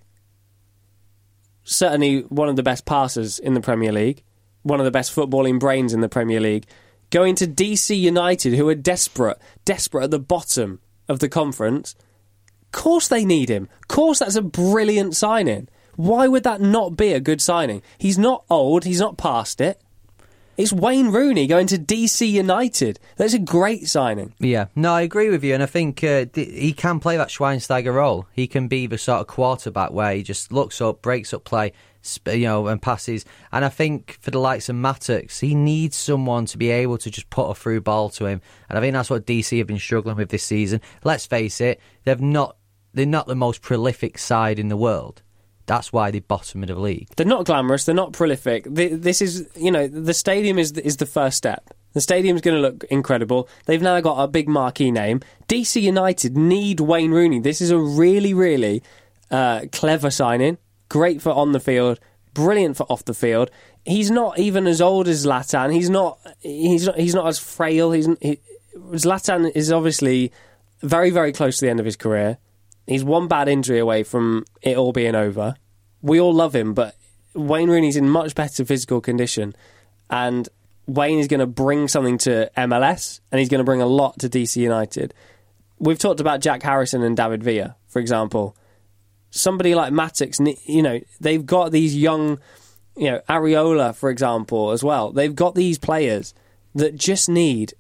Certainly 1.65 2.23
one 2.23 2.49
of 2.49 2.57
the 2.57 2.63
best 2.63 2.87
passers 2.87 3.39
in 3.39 3.55
the 3.55 3.61
Premier 3.61 3.93
League. 3.93 4.23
One 4.63 4.81
of 4.81 4.85
the 4.85 4.91
best 4.91 5.15
footballing 5.15 5.59
brains 5.59 5.93
in 5.93 6.01
the 6.01 6.09
Premier 6.09 6.41
League. 6.41 6.67
Going 7.11 7.35
to 7.37 7.47
DC 7.47 7.99
United, 7.99 8.55
who 8.55 8.69
are 8.69 8.75
desperate, 8.75 9.39
desperate 9.65 10.05
at 10.05 10.11
the 10.11 10.19
bottom 10.19 10.81
of 11.09 11.19
the 11.21 11.29
conference. 11.29 11.95
Of 12.63 12.73
course 12.73 13.09
they 13.09 13.25
need 13.25 13.49
him. 13.49 13.69
Of 13.83 13.89
course 13.89 14.19
that's 14.19 14.37
a 14.37 14.43
brilliant 14.43 15.17
signing. 15.17 15.69
Why 15.97 16.29
would 16.29 16.45
that 16.45 16.61
not 16.61 16.97
be 16.97 17.13
a 17.13 17.21
good 17.21 17.41
signing? 17.41 17.83
He's 17.99 18.19
not 18.19 18.45
old, 18.49 18.85
he's 18.85 19.01
not 19.01 19.19
past 19.19 19.61
it. 19.61 19.81
It's 20.57 20.73
Wayne 20.73 21.11
Rooney 21.11 21.47
going 21.47 21.69
to 21.69 21.79
DC 21.79 22.29
United. 22.29 22.99
That's 23.17 23.33
a 23.33 23.39
great 23.39 23.89
signing. 23.89 24.35
Yeah, 24.41 24.67
no, 24.75 24.93
I 24.93 25.03
agree 25.03 25.29
with 25.29 25.45
you, 25.45 25.55
and 25.55 25.63
I 25.63 25.67
think 25.67 26.03
uh, 26.03 26.25
th- 26.25 26.49
he 26.49 26.73
can 26.73 26.99
play 26.99 27.17
that 27.17 27.29
Schweinsteiger 27.29 27.95
role. 27.95 28.27
He 28.33 28.49
can 28.49 28.67
be 28.67 28.89
the 28.89 28.99
sort 28.99 29.21
of 29.21 29.29
quarterback 29.29 29.93
where 29.93 30.15
he 30.15 30.25
just 30.25 30.51
looks 30.53 30.81
up, 30.81 31.01
breaks 31.01 31.33
up 31.33 31.45
play, 31.45 31.73
you 32.27 32.47
know, 32.47 32.67
and 32.69 32.81
passes. 32.81 33.25
And 33.53 33.65
I 33.65 33.69
think 33.69 34.19
for 34.21 34.31
the 34.31 34.39
likes 34.39 34.69
of 34.69 34.77
Mattocks, 34.77 35.41
he 35.41 35.55
needs 35.55 35.97
someone 35.97 36.47
to 36.47 36.59
be 36.59 36.71
able 36.71 36.99
to 36.99 37.11
just 37.11 37.31
put 37.31 37.51
a 37.51 37.55
through 37.55 37.83
ball 37.83 38.09
to 38.11 38.27
him. 38.27 38.41
And 38.69 38.79
I 38.79 38.81
think 38.81 38.95
that's 38.95 39.11
what 39.11 39.27
DC 39.27 39.57
have 39.59 39.67
been 39.67 39.79
struggling 39.79 40.17
with 40.17 40.31
this 40.31 40.45
season. 40.45 40.81
Let's 41.05 41.27
face 41.27 41.61
it, 41.61 41.81
they've 42.05 42.21
not 42.21 42.57
they're 42.95 43.07
not 43.07 43.27
the 43.27 43.37
most 43.37 43.63
prolific 43.63 44.19
side 44.19 44.59
in 44.59 44.69
the 44.69 44.77
world. 44.77 45.23
That's 45.67 45.93
why 45.93 46.11
they're 46.11 46.23
bottom 46.23 46.63
of 46.63 46.69
the 46.69 46.75
league. 46.77 47.09
They're 47.17 47.27
not 47.27 47.45
glamorous. 47.45 47.85
They're 47.85 47.95
not 47.95 48.15
prolific. 48.15 48.65
This 48.69 49.21
is, 49.21 49.47
you 49.55 49.71
know, 49.71 49.87
the 49.87 50.15
stadium 50.15 50.59
is 50.59 50.73
is 50.73 50.97
the 50.97 51.07
first 51.07 51.37
step. 51.37 51.75
The 51.93 52.01
stadium's 52.01 52.41
going 52.41 52.57
to 52.57 52.61
look 52.61 52.85
incredible. 52.85 53.49
They've 53.67 53.83
now 53.83 54.01
got 54.01 54.23
a 54.23 54.29
big 54.29 54.49
marquee 54.49 54.91
name. 54.91 55.21
DC 55.49 55.81
United 55.81 56.37
need 56.37 56.81
Wayne 56.81 57.11
Rooney. 57.11 57.41
This 57.41 57.61
is 57.61 57.71
a 57.71 57.79
really, 57.79 58.35
really 58.35 58.83
uh, 59.31 59.67
clever 59.73 60.11
signing. 60.11 60.59
Great 60.89 61.23
for 61.23 61.33
on 61.33 61.53
the 61.53 61.61
field. 61.61 62.01
Brilliant 62.35 62.77
for 62.77 62.85
off 62.85 63.05
the 63.05 63.15
field. 63.15 63.51
He's 63.85 64.11
not 64.11 64.39
even 64.39 64.67
as 64.67 64.81
old 64.81 65.09
as 65.09 65.27
Zlatan. 65.27 65.73
He's 65.73 65.91
not. 65.91 66.19
He's 66.41 66.87
not. 66.87 66.99
He's 66.99 67.15
not 67.15 67.27
as 67.27 67.39
frail. 67.39 67.93
He's 67.93 68.09
he, 68.21 68.41
Zlatan 68.93 69.51
is 69.55 69.73
obviously 69.73 70.33
very, 70.81 71.11
very 71.11 71.33
close 71.33 71.59
to 71.59 71.65
the 71.65 71.71
end 71.71 71.81
of 71.81 71.87
his 71.87 71.97
career. 71.97 72.39
He's 72.87 73.05
one 73.05 73.29
bad 73.29 73.49
injury 73.49 73.79
away 73.79 74.03
from 74.03 74.45
it 74.63 74.77
all 74.77 74.93
being 74.93 75.15
over. 75.15 75.57
We 76.01 76.21
all 76.21 76.33
love 76.33 76.55
him, 76.55 76.75
but 76.75 76.95
Wayne 77.35 77.69
Rooney's 77.69 77.97
in 77.97 78.09
much 78.09 78.35
better 78.35 78.65
physical 78.65 79.01
condition, 79.01 79.55
and 80.09 80.49
Wayne 80.87 81.19
is 81.19 81.29
going 81.29 81.41
to 81.41 81.47
bring 81.47 81.89
something 81.89 82.19
to 82.19 82.51
MLS, 82.57 83.21
and 83.31 83.39
he's 83.39 83.49
going 83.49 83.59
to 83.59 83.65
bring 83.65 83.83
a 83.83 83.87
lot 83.87 84.19
to 84.21 84.29
DC 84.29 84.57
United. 84.57 85.13
We've 85.79 85.99
talked 85.99 86.21
about 86.21 86.41
Jack 86.41 86.63
Harrison 86.63 87.03
and 87.03 87.17
David 87.17 87.43
Villa, 87.43 87.77
for 87.89 87.99
example. 87.99 88.57
Somebody 89.31 89.75
like 89.75 89.93
Mattocks, 89.93 90.39
you 90.65 90.83
know, 90.83 91.01
they've 91.21 91.45
got 91.45 91.71
these 91.71 91.97
young, 91.97 92.39
you 92.97 93.11
know, 93.11 93.21
Arriola, 93.29 93.95
for 93.95 94.11
example, 94.11 94.71
as 94.71 94.83
well. 94.83 95.13
They've 95.13 95.35
got 95.35 95.55
these 95.55 95.79
players 95.79 96.35
that 96.75 96.97
just 96.97 97.29
need 97.29 97.75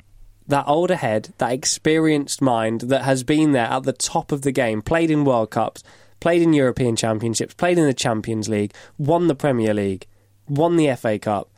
that 0.46 0.66
older 0.66 0.96
head, 0.96 1.34
that 1.38 1.52
experienced 1.52 2.40
mind 2.40 2.82
that 2.82 3.02
has 3.02 3.22
been 3.22 3.52
there 3.52 3.66
at 3.66 3.82
the 3.82 3.92
top 3.92 4.32
of 4.32 4.42
the 4.42 4.52
game, 4.52 4.82
played 4.82 5.10
in 5.10 5.24
World 5.24 5.50
Cups, 5.50 5.82
played 6.20 6.42
in 6.42 6.52
European 6.52 6.96
Championships, 6.96 7.54
played 7.54 7.78
in 7.78 7.84
the 7.84 7.94
Champions 7.94 8.48
League, 8.48 8.74
won 8.96 9.28
the 9.28 9.34
Premier 9.34 9.74
League, 9.74 10.06
won 10.48 10.76
the 10.76 10.94
FA 10.96 11.18
Cup. 11.18 11.50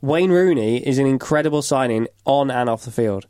Wayne 0.00 0.30
Rooney 0.30 0.78
is 0.86 0.98
an 0.98 1.06
incredible 1.06 1.60
signing 1.60 2.06
on 2.24 2.50
and 2.50 2.70
off 2.70 2.84
the 2.84 2.90
field. 2.90 3.26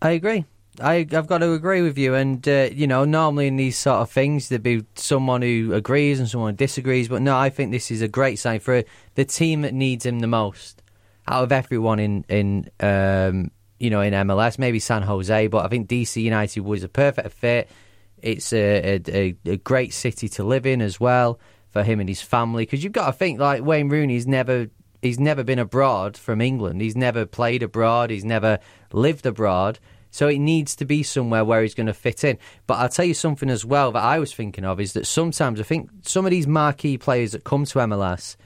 I 0.00 0.10
agree. 0.10 0.46
I, 0.80 1.06
have 1.10 1.26
got 1.26 1.38
to 1.38 1.52
agree 1.52 1.82
with 1.82 1.98
you. 1.98 2.14
And, 2.14 2.46
uh, 2.48 2.68
you 2.72 2.86
know, 2.86 3.04
normally 3.04 3.46
in 3.46 3.56
these 3.56 3.78
sort 3.78 4.00
of 4.00 4.10
things, 4.10 4.48
there'd 4.48 4.62
be 4.62 4.84
someone 4.94 5.42
who 5.42 5.72
agrees 5.74 6.18
and 6.18 6.28
someone 6.28 6.52
who 6.52 6.56
disagrees. 6.56 7.08
But 7.08 7.22
no, 7.22 7.36
I 7.36 7.50
think 7.50 7.70
this 7.70 7.90
is 7.90 8.02
a 8.02 8.08
great 8.08 8.38
sign 8.38 8.60
for 8.60 8.84
the 9.14 9.24
team 9.24 9.62
that 9.62 9.74
needs 9.74 10.06
him 10.06 10.20
the 10.20 10.26
most 10.26 10.82
out 11.28 11.44
of 11.44 11.52
everyone 11.52 11.98
in, 11.98 12.24
in 12.28 12.70
um, 12.80 13.50
you 13.78 13.90
know, 13.90 14.00
in 14.00 14.12
MLS, 14.12 14.58
maybe 14.58 14.78
San 14.78 15.02
Jose, 15.02 15.46
but 15.46 15.64
I 15.64 15.68
think 15.68 15.88
DC 15.88 16.22
United 16.22 16.60
was 16.60 16.82
a 16.82 16.88
perfect 16.88 17.32
fit. 17.32 17.70
It's 18.18 18.52
a, 18.52 19.00
a, 19.08 19.36
a 19.46 19.56
great 19.58 19.94
city 19.94 20.28
to 20.30 20.44
live 20.44 20.66
in 20.66 20.82
as 20.82 21.00
well 21.00 21.40
for 21.70 21.82
him 21.82 22.00
and 22.00 22.08
his 22.08 22.20
family. 22.20 22.64
Because 22.64 22.84
you've 22.84 22.92
got 22.92 23.06
to 23.06 23.12
think, 23.12 23.40
like 23.40 23.62
Wayne 23.62 23.88
Rooney's 23.88 24.26
never 24.26 24.68
he's 25.02 25.18
never 25.18 25.42
been 25.42 25.58
abroad 25.58 26.16
from 26.16 26.40
England. 26.40 26.80
He's 26.80 26.96
never 26.96 27.24
played 27.24 27.62
abroad. 27.62 28.10
He's 28.10 28.24
never 28.24 28.58
lived 28.92 29.26
abroad. 29.26 29.78
So 30.10 30.28
it 30.28 30.38
needs 30.38 30.74
to 30.76 30.84
be 30.84 31.02
somewhere 31.02 31.44
where 31.44 31.62
he's 31.62 31.74
going 31.74 31.86
to 31.86 31.94
fit 31.94 32.24
in. 32.24 32.38
But 32.66 32.74
I'll 32.74 32.88
tell 32.88 33.04
you 33.04 33.14
something 33.14 33.50
as 33.50 33.64
well 33.64 33.92
that 33.92 34.02
I 34.02 34.18
was 34.18 34.34
thinking 34.34 34.64
of 34.64 34.80
is 34.80 34.92
that 34.94 35.06
sometimes 35.06 35.60
I 35.60 35.62
think 35.62 35.90
some 36.02 36.24
of 36.26 36.30
these 36.30 36.46
marquee 36.46 36.98
players 36.98 37.32
that 37.32 37.44
come 37.44 37.64
to 37.66 37.78
MLS, 37.80 38.36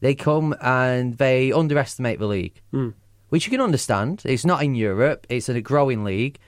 they 0.00 0.14
come 0.14 0.54
and 0.60 1.18
they 1.18 1.52
underestimate 1.52 2.18
the 2.18 2.26
league. 2.26 2.60
Mm 2.72 2.94
which 3.34 3.46
you 3.46 3.50
can 3.50 3.60
understand. 3.60 4.22
It's 4.24 4.44
not 4.44 4.62
in 4.62 4.76
Europe, 4.76 5.26
it's 5.28 5.48
a 5.48 5.60
growing 5.60 6.04
league. 6.04 6.38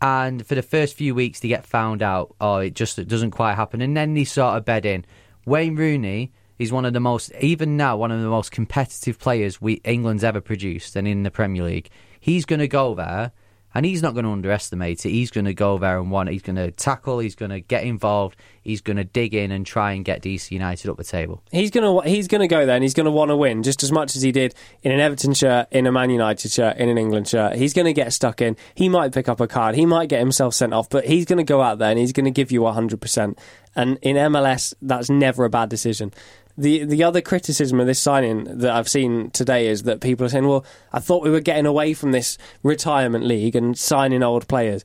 And 0.00 0.46
for 0.46 0.54
the 0.54 0.62
first 0.62 0.94
few 0.94 1.16
weeks, 1.16 1.40
they 1.40 1.48
get 1.48 1.66
found 1.66 2.00
out, 2.00 2.36
oh, 2.40 2.58
it 2.58 2.74
just 2.74 2.96
it 2.96 3.08
doesn't 3.08 3.32
quite 3.32 3.54
happen. 3.54 3.80
And 3.80 3.96
then 3.96 4.14
they 4.14 4.22
sort 4.22 4.56
of 4.56 4.64
bed 4.64 4.86
in. 4.86 5.04
Wayne 5.46 5.74
Rooney 5.74 6.30
is 6.60 6.70
one 6.70 6.84
of 6.84 6.92
the 6.92 7.00
most, 7.00 7.32
even 7.40 7.76
now, 7.76 7.96
one 7.96 8.12
of 8.12 8.20
the 8.20 8.28
most 8.28 8.52
competitive 8.52 9.18
players 9.18 9.60
we 9.60 9.80
England's 9.82 10.22
ever 10.22 10.40
produced 10.40 10.94
and 10.94 11.08
in 11.08 11.24
the 11.24 11.30
Premier 11.32 11.64
League. 11.64 11.90
He's 12.20 12.44
going 12.44 12.60
to 12.60 12.68
go 12.68 12.94
there 12.94 13.32
and 13.74 13.86
he's 13.86 14.02
not 14.02 14.14
going 14.14 14.24
to 14.24 14.30
underestimate 14.30 15.04
it. 15.04 15.10
He's 15.10 15.30
going 15.30 15.46
to 15.46 15.54
go 15.54 15.78
there 15.78 15.98
and 15.98 16.10
want. 16.10 16.28
He's 16.28 16.42
going 16.42 16.56
to 16.56 16.70
tackle. 16.70 17.18
He's 17.18 17.34
going 17.34 17.50
to 17.50 17.60
get 17.60 17.84
involved. 17.84 18.36
He's 18.62 18.80
going 18.80 18.96
to 18.96 19.04
dig 19.04 19.34
in 19.34 19.50
and 19.50 19.66
try 19.66 19.92
and 19.92 20.04
get 20.04 20.22
DC 20.22 20.50
United 20.50 20.90
up 20.90 20.96
the 20.96 21.04
table. 21.04 21.42
He's 21.50 21.70
going 21.70 22.02
to 22.02 22.08
he's 22.08 22.28
going 22.28 22.42
to 22.42 22.48
go 22.48 22.64
there 22.66 22.76
and 22.76 22.84
he's 22.84 22.94
going 22.94 23.06
to 23.06 23.10
want 23.10 23.30
to 23.30 23.36
win 23.36 23.62
just 23.62 23.82
as 23.82 23.90
much 23.90 24.14
as 24.14 24.22
he 24.22 24.32
did 24.32 24.54
in 24.82 24.92
an 24.92 25.00
Everton 25.00 25.34
shirt, 25.34 25.68
in 25.70 25.86
a 25.86 25.92
Man 25.92 26.10
United 26.10 26.50
shirt, 26.50 26.76
in 26.76 26.88
an 26.88 26.98
England 26.98 27.28
shirt. 27.28 27.56
He's 27.56 27.72
going 27.72 27.86
to 27.86 27.92
get 27.92 28.12
stuck 28.12 28.40
in. 28.40 28.56
He 28.74 28.88
might 28.88 29.12
pick 29.12 29.28
up 29.28 29.40
a 29.40 29.48
card. 29.48 29.74
He 29.74 29.86
might 29.86 30.08
get 30.08 30.20
himself 30.20 30.54
sent 30.54 30.74
off, 30.74 30.88
but 30.88 31.06
he's 31.06 31.24
going 31.24 31.38
to 31.38 31.44
go 31.44 31.60
out 31.60 31.78
there 31.78 31.90
and 31.90 31.98
he's 31.98 32.12
going 32.12 32.24
to 32.24 32.30
give 32.30 32.52
you 32.52 32.66
hundred 32.66 33.00
percent. 33.00 33.38
And 33.74 33.98
in 34.02 34.16
MLS, 34.16 34.74
that's 34.82 35.10
never 35.10 35.44
a 35.44 35.50
bad 35.50 35.68
decision 35.70 36.12
the 36.56 36.84
the 36.84 37.02
other 37.02 37.20
criticism 37.20 37.80
of 37.80 37.86
this 37.86 37.98
signing 37.98 38.44
that 38.44 38.70
I've 38.70 38.88
seen 38.88 39.30
today 39.30 39.68
is 39.68 39.84
that 39.84 40.00
people 40.00 40.26
are 40.26 40.28
saying, 40.28 40.46
"Well, 40.46 40.64
I 40.92 41.00
thought 41.00 41.22
we 41.22 41.30
were 41.30 41.40
getting 41.40 41.66
away 41.66 41.94
from 41.94 42.12
this 42.12 42.36
retirement 42.62 43.24
league 43.24 43.56
and 43.56 43.76
signing 43.76 44.22
old 44.22 44.48
players. 44.48 44.84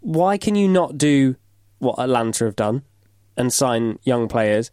Why 0.00 0.36
can 0.38 0.56
you 0.56 0.68
not 0.68 0.98
do 0.98 1.36
what 1.78 1.98
Atlanta 1.98 2.44
have 2.44 2.56
done 2.56 2.82
and 3.36 3.52
sign 3.52 3.98
young 4.02 4.28
players? 4.28 4.70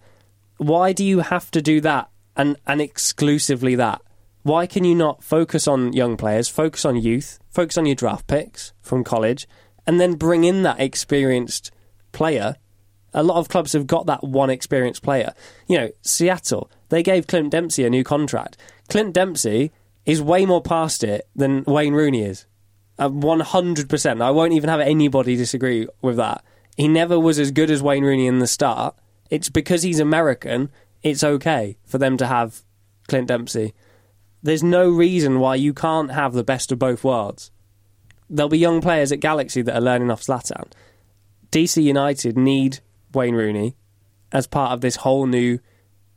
Why 0.58 0.91
do 0.91 1.05
you 1.05 1.19
have 1.19 1.51
to 1.51 1.62
do 1.62 1.82
that 1.82 2.10
and 2.36 2.58
and 2.65 2.82
exclusively 2.82 3.75
that? 3.75 4.01
Why 4.41 4.65
can 4.65 4.84
you 4.84 4.95
not 4.95 5.23
focus 5.23 5.67
on 5.67 5.93
young 5.93 6.17
players, 6.17 6.47
focus 6.47 6.86
on 6.86 6.95
youth, 6.95 7.39
focus 7.49 7.77
on 7.77 7.86
your 7.86 7.95
draft 7.95 8.25
picks 8.25 8.73
from 8.82 9.03
college, 9.03 9.47
and 9.86 9.99
then 9.99 10.15
bring 10.15 10.43
in 10.43 10.63
that 10.63 10.79
experienced 10.79 11.71
player 12.12 12.55
a 13.13 13.24
lot 13.24 13.38
of 13.38 13.50
clubs 13.50 13.74
have 13.74 13.88
got 13.88 14.06
that 14.06 14.24
one 14.24 14.50
experienced 14.50 15.02
player. 15.02 15.34
You 15.67 15.78
know, 15.78 15.89
Seattle, 16.02 16.69
they 16.89 17.04
gave 17.04 17.28
Clint 17.28 17.52
Dempsey 17.52 17.86
a 17.86 17.89
new 17.89 18.04
contract. 18.04 18.58
Clint 18.89 19.13
Dempsey 19.13 19.72
is 20.06 20.22
way 20.22 20.45
more 20.45 20.62
past 20.62 21.04
it 21.04 21.28
than 21.36 21.63
Wayne 21.65 21.93
Rooney 21.93 22.24
is. 22.24 22.45
Uh, 22.98 23.10
100%. 23.10 24.22
I 24.22 24.32
won't 24.32 24.54
even 24.54 24.69
have 24.69 24.80
anybody 24.80 25.36
disagree 25.36 25.88
with 26.02 26.17
that. 26.17 26.43
He 26.76 26.88
never 26.88 27.19
was 27.19 27.39
as 27.39 27.52
good 27.52 27.72
as 27.72 27.84
Wayne 27.84 28.04
Rooney 28.04 28.28
in 28.28 28.39
the 28.39 28.48
start. 28.48 28.95
It's 29.30 29.50
because 29.50 29.84
he's 29.84 30.00
American, 30.00 30.69
it's 31.04 31.24
okay 31.24 31.78
for 31.86 31.98
them 31.98 32.17
to 32.17 32.28
have 32.28 32.62
Clint 33.08 33.28
Dempsey. 33.28 33.74
There's 34.41 34.63
no 34.63 34.89
reason 34.89 35.39
why 35.39 35.56
you 35.56 35.74
can't 35.74 36.12
have 36.12 36.34
the 36.34 36.43
best 36.43 36.72
of 36.72 36.80
both 36.80 37.04
worlds. 37.04 37.52
There'll 38.30 38.50
be 38.50 38.60
young 38.60 38.82
players 38.82 39.12
at 39.12 39.19
Galaxy 39.19 39.62
that 39.62 39.76
are 39.76 39.82
learning 39.82 40.12
off 40.12 40.22
Zlatan. 40.22 40.72
DC 41.52 41.82
United 41.82 42.38
need 42.38 42.80
Wayne 43.13 43.36
Rooney 43.36 43.76
as 44.32 44.48
part 44.48 44.72
of 44.72 44.82
this 44.82 44.98
whole 44.98 45.26
new 45.26 45.60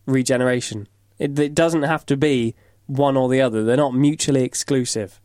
regeneration. 0.07 0.89
It, 1.19 1.39
it 1.39 1.55
doesn't 1.55 1.83
have 1.83 2.05
to 2.07 2.17
be 2.17 2.55
one 2.87 3.17
or 3.17 3.29
the 3.29 3.41
other. 3.41 3.65
They're 3.65 3.77
not 3.77 3.95
mutually 3.95 4.45
exclusive. 4.45 5.21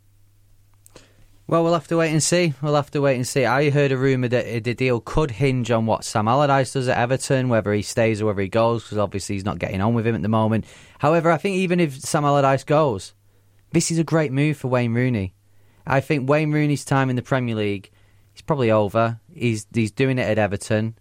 Well, 1.49 1.63
we'll 1.63 1.73
have 1.73 1.88
to 1.88 1.97
wait 1.97 2.12
and 2.12 2.21
see. 2.21 2.53
We'll 2.62 2.75
have 2.75 2.91
to 2.91 2.99
wait 2.99 3.15
and 3.15 3.25
see. 3.25 3.45
I 3.45 3.69
heard 3.69 3.93
a 3.93 3.97
rumour 3.97 4.27
that 4.27 4.45
uh, 4.45 4.60
the 4.62 4.73
deal 4.73 4.99
could 4.99 5.32
hinge 5.32 5.71
on 5.71 5.86
what 5.86 6.03
Sam 6.03 6.27
Allardyce 6.27 6.73
does 6.73 6.89
at 6.89 6.97
Everton, 6.97 7.47
whether 7.47 7.71
he 7.71 7.82
stays 7.82 8.21
or 8.21 8.25
whether 8.25 8.41
he 8.41 8.49
goes, 8.49 8.84
because 8.84 8.97
obviously 8.97 9.36
he's 9.36 9.45
not 9.45 9.58
getting 9.58 9.80
on 9.80 9.93
with 9.93 10.06
him 10.06 10.15
at 10.15 10.21
the 10.21 10.27
moment. 10.27 10.65
However, 10.99 11.32
I 11.32 11.38
think 11.38 11.56
even 11.56 11.80
if 11.80 12.01
Sam 12.01 12.25
Allardyce 12.25 12.65
goes, 12.65 13.13
this 13.71 13.91
is 13.91 13.97
a 13.97 14.03
great 14.03 14.34
move 14.34 14.58
for 14.58 14.67
Wayne 14.67 14.93
Rooney. 14.93 15.36
I 15.86 16.01
think 16.01 16.30
Wayne 16.30 16.51
Rooney's 16.51 16.84
time 16.84 17.10
in 17.10 17.15
the 17.15 17.21
Premier 17.21 17.56
League 17.56 17.91
is 18.36 18.41
probably 18.41 18.69
over. 18.69 19.21
He's 19.34 19.65
he's 19.73 19.91
doing 19.91 20.19
it 20.19 20.27
at 20.27 20.38
Everton 20.38 20.97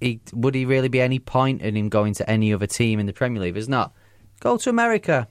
he, 0.00 0.20
would 0.32 0.54
he 0.54 0.64
really 0.64 0.88
be 0.88 1.00
any 1.00 1.18
point 1.18 1.62
in 1.62 1.76
him 1.76 1.88
going 1.88 2.14
to 2.14 2.28
any 2.30 2.52
other 2.52 2.66
team 2.66 2.98
in 3.00 3.06
the 3.06 3.12
Premier 3.12 3.42
League? 3.42 3.54
There's 3.54 3.68
not. 3.68 3.92
Go 4.40 4.56
to 4.56 4.70
America. 4.70 5.28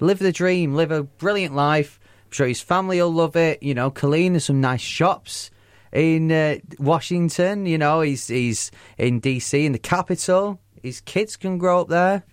live 0.00 0.18
the 0.18 0.32
dream, 0.32 0.74
live 0.74 0.90
a 0.90 1.02
brilliant 1.02 1.54
life. 1.54 1.98
I'm 2.26 2.30
sure 2.32 2.46
his 2.46 2.60
family 2.60 3.00
will 3.00 3.12
love 3.12 3.36
it. 3.36 3.62
You 3.62 3.74
know, 3.74 3.90
Colleen, 3.90 4.32
there's 4.32 4.44
some 4.44 4.60
nice 4.60 4.80
shops 4.80 5.50
in 5.92 6.30
uh, 6.32 6.56
Washington. 6.78 7.66
You 7.66 7.78
know, 7.78 8.00
he's 8.00 8.26
he's 8.28 8.70
in 8.98 9.20
DC 9.20 9.64
in 9.64 9.72
the 9.72 9.78
capital. 9.78 10.60
His 10.82 11.00
kids 11.00 11.36
can 11.36 11.56
grow 11.58 11.80
up 11.82 11.88
there. 11.88 12.24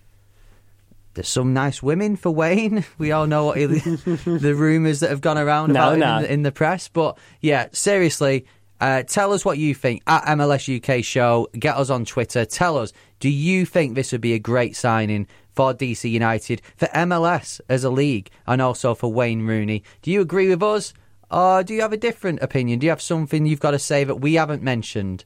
There's 1.14 1.28
some 1.28 1.52
nice 1.52 1.82
women 1.82 2.16
for 2.16 2.30
Wayne. 2.30 2.84
We 2.98 3.12
all 3.12 3.26
know 3.26 3.44
what 3.46 3.58
he, 3.58 3.66
the 3.66 4.54
rumours 4.56 5.00
that 5.00 5.10
have 5.10 5.20
gone 5.20 5.36
around 5.38 5.72
No, 5.72 5.92
about 5.94 5.98
no. 5.98 6.16
in, 6.16 6.22
the, 6.22 6.32
in 6.32 6.42
the 6.42 6.52
press. 6.52 6.88
But 6.88 7.18
yeah, 7.40 7.68
seriously, 7.72 8.46
uh, 8.82 9.04
tell 9.04 9.32
us 9.32 9.44
what 9.44 9.58
you 9.58 9.76
think 9.76 10.02
at 10.08 10.24
MLS 10.24 10.66
UK 10.66 11.04
Show. 11.04 11.48
Get 11.56 11.76
us 11.76 11.88
on 11.88 12.04
Twitter. 12.04 12.44
Tell 12.44 12.76
us, 12.76 12.92
do 13.20 13.30
you 13.30 13.64
think 13.64 13.94
this 13.94 14.10
would 14.10 14.20
be 14.20 14.32
a 14.32 14.40
great 14.40 14.74
signing 14.74 15.28
for 15.52 15.72
DC 15.72 16.10
United, 16.10 16.60
for 16.76 16.86
MLS 16.86 17.60
as 17.68 17.84
a 17.84 17.90
league, 17.90 18.28
and 18.44 18.60
also 18.60 18.96
for 18.96 19.12
Wayne 19.12 19.46
Rooney? 19.46 19.84
Do 20.02 20.10
you 20.10 20.20
agree 20.20 20.48
with 20.48 20.64
us, 20.64 20.94
or 21.30 21.62
do 21.62 21.74
you 21.74 21.80
have 21.80 21.92
a 21.92 21.96
different 21.96 22.42
opinion? 22.42 22.80
Do 22.80 22.86
you 22.86 22.90
have 22.90 23.00
something 23.00 23.46
you've 23.46 23.60
got 23.60 23.70
to 23.70 23.78
say 23.78 24.02
that 24.02 24.16
we 24.16 24.34
haven't 24.34 24.64
mentioned? 24.64 25.24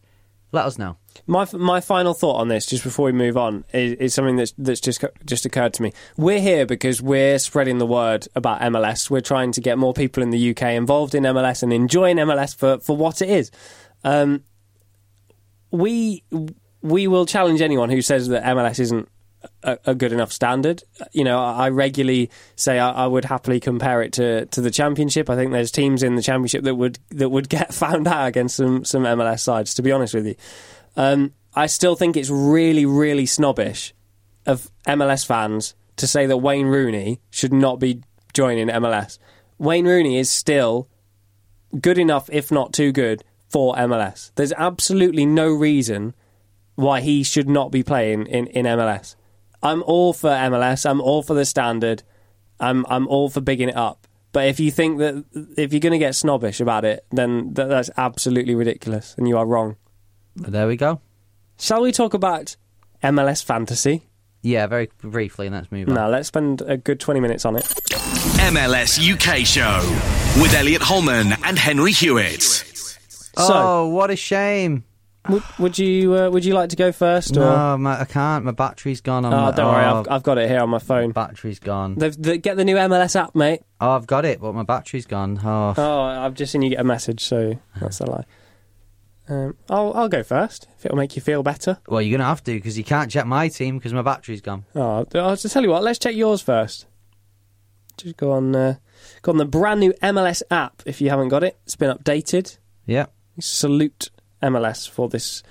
Let 0.56 0.64
us 0.64 0.78
know. 0.78 0.96
My 1.26 1.46
my 1.52 1.82
final 1.82 2.14
thought 2.14 2.36
on 2.36 2.48
this, 2.48 2.64
just 2.64 2.82
before 2.82 3.04
we 3.04 3.12
move 3.12 3.36
on, 3.36 3.66
is, 3.74 3.92
is 3.98 4.14
something 4.14 4.36
that's 4.36 4.54
that's 4.56 4.80
just 4.80 5.04
just 5.26 5.44
occurred 5.44 5.74
to 5.74 5.82
me. 5.82 5.92
We're 6.16 6.40
here 6.40 6.64
because 6.64 7.02
we're 7.02 7.38
spreading 7.38 7.76
the 7.76 7.84
word 7.84 8.26
about 8.34 8.62
MLS. 8.62 9.10
We're 9.10 9.20
trying 9.20 9.52
to 9.52 9.60
get 9.60 9.76
more 9.76 9.92
people 9.92 10.22
in 10.22 10.30
the 10.30 10.50
UK 10.50 10.62
involved 10.62 11.14
in 11.14 11.24
MLS 11.24 11.62
and 11.62 11.74
enjoying 11.74 12.16
MLS 12.16 12.56
for, 12.56 12.78
for 12.78 12.96
what 12.96 13.20
it 13.20 13.28
is. 13.28 13.50
Um, 14.02 14.44
we 15.70 16.24
we 16.80 17.06
will 17.06 17.26
challenge 17.26 17.60
anyone 17.60 17.90
who 17.90 18.00
says 18.00 18.28
that 18.28 18.42
MLS 18.44 18.80
isn't 18.80 19.10
a, 19.66 19.78
a 19.86 19.94
good 19.94 20.12
enough 20.12 20.32
standard. 20.32 20.82
You 21.12 21.24
know, 21.24 21.38
I 21.38 21.66
I 21.66 21.68
regularly 21.70 22.30
say 22.54 22.78
I, 22.78 22.90
I 22.90 23.06
would 23.06 23.24
happily 23.24 23.60
compare 23.60 24.00
it 24.02 24.12
to, 24.14 24.46
to 24.46 24.60
the 24.60 24.70
Championship. 24.70 25.28
I 25.28 25.36
think 25.36 25.52
there's 25.52 25.70
teams 25.70 26.02
in 26.02 26.14
the 26.14 26.22
Championship 26.22 26.64
that 26.64 26.76
would 26.76 26.98
that 27.10 27.28
would 27.28 27.48
get 27.48 27.74
found 27.84 28.08
out 28.08 28.28
against 28.28 28.56
some 28.56 28.84
some 28.84 29.02
MLS 29.02 29.40
sides. 29.40 29.74
To 29.74 29.82
be 29.82 29.92
honest 29.92 30.14
with 30.14 30.26
you, 30.26 30.36
um, 30.96 31.34
I 31.54 31.66
still 31.66 31.96
think 31.96 32.16
it's 32.16 32.30
really 32.30 32.86
really 32.86 33.26
snobbish 33.26 33.92
of 34.46 34.70
MLS 34.86 35.26
fans 35.26 35.74
to 35.96 36.06
say 36.06 36.26
that 36.26 36.36
Wayne 36.36 36.66
Rooney 36.66 37.20
should 37.30 37.52
not 37.52 37.80
be 37.80 38.02
joining 38.32 38.68
MLS. 38.68 39.18
Wayne 39.58 39.86
Rooney 39.86 40.18
is 40.18 40.30
still 40.30 40.88
good 41.80 41.98
enough, 41.98 42.28
if 42.30 42.52
not 42.52 42.72
too 42.72 42.92
good, 42.92 43.24
for 43.48 43.74
MLS. 43.74 44.30
There's 44.34 44.52
absolutely 44.52 45.26
no 45.26 45.48
reason 45.48 46.14
why 46.74 47.00
he 47.00 47.22
should 47.22 47.48
not 47.48 47.70
be 47.70 47.82
playing 47.82 48.26
in, 48.26 48.46
in 48.48 48.66
MLS. 48.66 49.16
I'm 49.62 49.82
all 49.84 50.12
for 50.12 50.30
MLS. 50.30 50.88
I'm 50.88 51.00
all 51.00 51.22
for 51.22 51.34
the 51.34 51.44
standard. 51.44 52.02
I'm 52.60 52.86
I'm 52.88 53.06
all 53.08 53.28
for 53.28 53.40
bigging 53.40 53.68
it 53.68 53.76
up. 53.76 54.06
But 54.32 54.48
if 54.48 54.60
you 54.60 54.70
think 54.70 54.98
that 54.98 55.24
if 55.56 55.72
you're 55.72 55.80
going 55.80 55.92
to 55.92 55.98
get 55.98 56.14
snobbish 56.14 56.60
about 56.60 56.84
it, 56.84 57.06
then 57.10 57.54
that, 57.54 57.68
that's 57.68 57.88
absolutely 57.96 58.54
ridiculous, 58.54 59.14
and 59.16 59.26
you 59.26 59.38
are 59.38 59.46
wrong. 59.46 59.76
But 60.36 60.52
there 60.52 60.66
we 60.66 60.76
go. 60.76 61.00
Shall 61.58 61.80
we 61.80 61.90
talk 61.90 62.12
about 62.12 62.56
MLS 63.02 63.42
fantasy? 63.42 64.08
Yeah, 64.42 64.66
very 64.66 64.90
briefly, 64.98 65.46
and 65.46 65.56
let's 65.56 65.72
move 65.72 65.88
on. 65.88 65.94
No, 65.94 66.08
let's 66.10 66.28
spend 66.28 66.60
a 66.62 66.76
good 66.76 67.00
20 67.00 67.18
minutes 67.20 67.44
on 67.46 67.56
it. 67.56 67.64
MLS 67.64 69.00
UK 69.00 69.46
Show 69.46 69.80
with 70.40 70.52
Elliot 70.54 70.82
Holman 70.82 71.32
and 71.42 71.58
Henry 71.58 71.92
Hewitt. 71.92 72.62
oh, 73.38 73.88
what 73.88 74.10
a 74.10 74.16
shame. 74.16 74.84
Would, 75.28 75.42
would 75.58 75.78
you 75.78 76.14
uh, 76.14 76.30
would 76.30 76.44
you 76.44 76.54
like 76.54 76.70
to 76.70 76.76
go 76.76 76.92
first? 76.92 77.36
Or? 77.36 77.40
No, 77.40 77.78
my, 77.78 78.00
I 78.00 78.04
can't. 78.04 78.44
My 78.44 78.52
battery's 78.52 79.00
gone 79.00 79.24
on. 79.24 79.32
Oh, 79.34 79.36
my, 79.36 79.50
don't 79.52 79.72
worry, 79.72 79.84
oh, 79.84 80.00
I've, 80.00 80.08
I've 80.08 80.22
got 80.22 80.38
it 80.38 80.48
here 80.48 80.60
on 80.60 80.70
my 80.70 80.78
phone. 80.78 81.10
battery's 81.12 81.58
gone. 81.58 81.96
They've, 81.96 82.16
they, 82.20 82.38
get 82.38 82.56
the 82.56 82.64
new 82.64 82.76
MLS 82.76 83.16
app, 83.16 83.34
mate. 83.34 83.62
Oh, 83.80 83.90
I've 83.90 84.06
got 84.06 84.24
it, 84.24 84.40
but 84.40 84.54
my 84.54 84.62
battery's 84.62 85.06
gone. 85.06 85.40
Oh, 85.44 85.74
Oh, 85.76 86.00
I've 86.00 86.34
just 86.34 86.52
seen 86.52 86.62
you 86.62 86.70
get 86.70 86.80
a 86.80 86.84
message, 86.84 87.24
so 87.24 87.58
that's 87.80 88.00
a 88.00 88.06
lie. 88.06 88.24
Um, 89.28 89.56
I'll 89.68 89.92
I'll 89.94 90.08
go 90.08 90.22
first 90.22 90.68
if 90.78 90.86
it'll 90.86 90.96
make 90.96 91.16
you 91.16 91.22
feel 91.22 91.42
better. 91.42 91.78
well, 91.88 92.00
you're 92.00 92.16
gonna 92.16 92.28
have 92.28 92.44
to 92.44 92.52
because 92.54 92.78
you 92.78 92.84
can't 92.84 93.10
check 93.10 93.26
my 93.26 93.48
team 93.48 93.78
because 93.78 93.92
my 93.92 94.02
battery's 94.02 94.40
gone. 94.40 94.64
Oh, 94.74 95.04
I'll 95.14 95.34
just 95.36 95.52
tell 95.52 95.62
you 95.64 95.70
what. 95.70 95.82
Let's 95.82 95.98
check 95.98 96.14
yours 96.14 96.40
first. 96.42 96.86
Just 97.96 98.16
go 98.16 98.30
on, 98.32 98.54
uh, 98.54 98.76
go 99.22 99.32
on 99.32 99.38
the 99.38 99.44
brand 99.46 99.80
new 99.80 99.92
MLS 100.02 100.42
app 100.50 100.82
if 100.86 101.00
you 101.00 101.10
haven't 101.10 101.28
got 101.28 101.42
it. 101.42 101.56
It's 101.64 101.74
been 101.76 101.96
updated. 101.96 102.58
Yeah, 102.84 103.06
Salute 103.40 104.10
MLS 104.42 104.88
for 104.88 105.08
this 105.08 105.42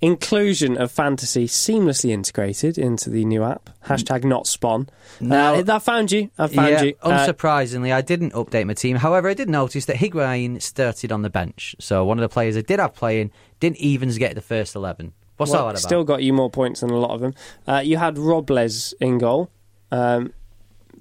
inclusion 0.00 0.76
of 0.76 0.90
fantasy 0.90 1.46
seamlessly 1.46 2.10
integrated 2.10 2.76
into 2.76 3.08
the 3.08 3.24
new 3.24 3.42
app. 3.42 3.70
Hashtag 3.86 4.24
not 4.24 4.46
spawn. 4.46 4.88
Now, 5.20 5.54
uh, 5.54 5.64
I 5.66 5.78
found 5.78 6.12
you. 6.12 6.30
I 6.38 6.46
found 6.48 6.68
yeah. 6.68 6.82
you. 6.82 6.94
Uh, 7.02 7.26
Unsurprisingly, 7.26 7.92
I 7.92 8.02
didn't 8.02 8.32
update 8.34 8.66
my 8.66 8.74
team. 8.74 8.96
However, 8.96 9.28
I 9.28 9.34
did 9.34 9.48
notice 9.48 9.86
that 9.86 9.96
Higuain 9.96 10.60
started 10.60 11.10
on 11.10 11.22
the 11.22 11.30
bench. 11.30 11.74
So 11.78 12.04
one 12.04 12.18
of 12.18 12.22
the 12.22 12.28
players 12.28 12.56
I 12.56 12.60
did 12.60 12.80
have 12.80 12.94
playing 12.94 13.30
didn't 13.60 13.78
even 13.78 14.10
get 14.10 14.34
the 14.34 14.42
first 14.42 14.74
eleven. 14.74 15.14
What's 15.36 15.52
well, 15.52 15.62
all 15.62 15.66
that 15.68 15.80
about? 15.80 15.88
Still 15.88 16.04
got 16.04 16.22
you 16.22 16.32
more 16.32 16.50
points 16.50 16.80
than 16.80 16.90
a 16.90 16.98
lot 16.98 17.10
of 17.10 17.20
them. 17.20 17.34
Uh, 17.66 17.82
you 17.84 17.96
had 17.96 18.18
Robles 18.18 18.94
in 19.00 19.18
goal. 19.18 19.50
Um, 19.90 20.32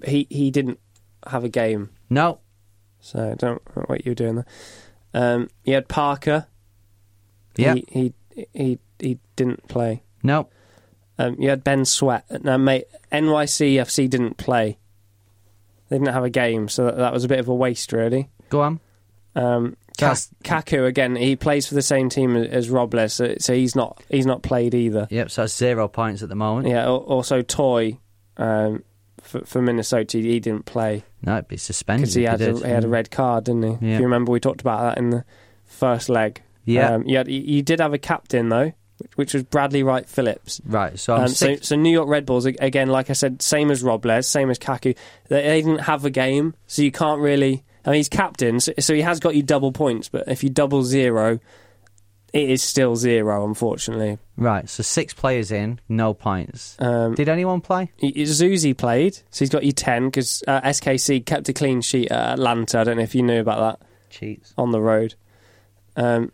he 0.05 0.27
he 0.29 0.49
didn't 0.49 0.79
have 1.27 1.43
a 1.43 1.49
game, 1.49 1.89
no, 2.09 2.39
so 2.99 3.31
I 3.31 3.35
don't 3.35 3.61
know 3.75 3.83
what 3.87 4.05
you 4.05 4.11
were 4.11 4.15
doing 4.15 4.35
there. 4.35 4.45
Um, 5.13 5.49
you 5.63 5.73
had 5.73 5.87
Parker. 5.87 6.47
Yeah. 7.55 7.75
He 7.75 8.13
he 8.35 8.47
he, 8.53 8.79
he 8.99 9.19
didn't 9.35 9.67
play. 9.67 10.03
no. 10.23 10.49
Um, 11.19 11.35
you 11.39 11.49
had 11.49 11.63
Ben 11.63 11.85
Sweat. 11.85 12.25
Now, 12.43 12.57
mate, 12.57 12.85
NYCFC 13.11 14.09
didn't 14.09 14.37
play. 14.37 14.79
They 15.89 15.97
didn't 15.99 16.11
have 16.11 16.23
a 16.23 16.29
game, 16.31 16.67
so 16.69 16.85
that, 16.85 16.97
that 16.97 17.13
was 17.13 17.23
a 17.23 17.27
bit 17.27 17.37
of 17.39 17.47
a 17.47 17.53
waste, 17.53 17.93
really. 17.93 18.29
Go 18.49 18.61
on. 18.61 18.79
Um, 19.35 19.77
That's- 19.99 20.29
Kaku 20.43 20.87
again. 20.87 21.15
He 21.15 21.35
plays 21.35 21.67
for 21.67 21.75
the 21.75 21.83
same 21.83 22.09
team 22.09 22.35
as, 22.35 22.67
Robles, 22.71 23.13
so, 23.13 23.35
so 23.37 23.53
he's 23.53 23.75
not 23.75 24.01
he's 24.09 24.25
not 24.25 24.41
played 24.41 24.73
either. 24.73 25.07
Yep. 25.11 25.29
So 25.29 25.43
that's 25.43 25.55
zero 25.55 25.87
points 25.87 26.23
at 26.23 26.29
the 26.29 26.35
moment. 26.35 26.67
Yeah. 26.67 26.87
Also, 26.89 27.43
Toye 27.43 27.99
um, 28.37 28.83
for, 29.21 29.45
for 29.45 29.61
Minnesota, 29.61 30.17
he 30.17 30.39
didn't 30.39 30.65
play 30.65 31.03
No, 31.21 31.33
it'd 31.33 31.47
be 31.47 31.57
suspended. 31.57 32.01
because 32.05 32.15
he 32.15 32.23
had 32.23 32.41
a, 32.41 32.57
he 32.57 32.63
had 32.71 32.85
a 32.85 32.89
red 32.89 33.11
card, 33.11 33.43
didn't 33.45 33.63
he? 33.63 33.87
Yeah. 33.87 33.93
If 33.93 33.99
you 33.99 34.05
remember, 34.05 34.31
we 34.31 34.39
talked 34.39 34.61
about 34.61 34.81
that 34.81 34.97
in 34.97 35.11
the 35.11 35.25
first 35.63 36.09
leg. 36.09 36.41
Yeah. 36.65 36.93
Um, 36.93 37.03
you, 37.07 37.17
had, 37.17 37.27
you 37.27 37.61
did 37.61 37.79
have 37.79 37.93
a 37.93 37.97
captain 37.97 38.49
though, 38.49 38.71
which, 38.97 39.11
which 39.17 39.33
was 39.33 39.43
Bradley 39.43 39.83
Wright 39.83 40.07
Phillips. 40.07 40.61
Right. 40.65 40.97
So 40.97 41.15
I'm 41.15 41.21
Um, 41.23 41.27
so, 41.29 41.55
so 41.57 41.75
New 41.75 41.91
York 41.91 42.07
Red 42.07 42.25
Bulls 42.25 42.45
again, 42.45 42.89
like 42.89 43.09
I 43.09 43.13
said, 43.13 43.41
same 43.41 43.71
as 43.71 43.83
Robles, 43.83 44.27
same 44.27 44.49
as 44.49 44.59
Kaku. 44.59 44.95
They, 45.29 45.41
they 45.41 45.61
didn't 45.61 45.79
have 45.81 46.05
a 46.05 46.09
game, 46.09 46.53
so 46.67 46.81
you 46.81 46.91
can't 46.91 47.21
really. 47.21 47.63
I 47.85 47.89
mean, 47.89 47.97
he's 47.97 48.07
captain, 48.09 48.61
so, 48.61 48.71
so 48.79 48.93
he 48.93 49.01
has 49.01 49.19
got 49.19 49.35
you 49.35 49.43
double 49.43 49.73
points. 49.73 50.07
But 50.07 50.29
if 50.29 50.41
you 50.41 50.49
double 50.49 50.83
zero, 50.83 51.39
it 52.31 52.49
is 52.49 52.63
still 52.63 52.95
zero, 52.95 53.45
unfortunately. 53.45 54.19
Right. 54.37 54.69
So 54.69 54.83
six 54.83 55.13
players 55.13 55.51
in, 55.51 55.81
no 55.89 56.13
points. 56.13 56.77
Um, 56.79 57.13
Did 57.13 57.27
anyone 57.27 57.59
play? 57.59 57.91
Zusi 58.01 58.75
played, 58.75 59.15
so 59.15 59.39
he's 59.39 59.49
got 59.49 59.63
you 59.65 59.73
ten 59.73 60.05
because 60.05 60.43
uh, 60.47 60.61
SKC 60.61 61.25
kept 61.25 61.49
a 61.49 61.53
clean 61.53 61.81
sheet 61.81 62.09
at 62.09 62.33
Atlanta. 62.39 62.79
I 62.79 62.83
don't 62.85 62.95
know 62.97 63.03
if 63.03 63.13
you 63.15 63.21
knew 63.21 63.41
about 63.41 63.79
that 63.81 63.87
Cheats. 64.09 64.53
on 64.57 64.71
the 64.71 64.79
road. 64.81 65.15
Um, 65.97 66.31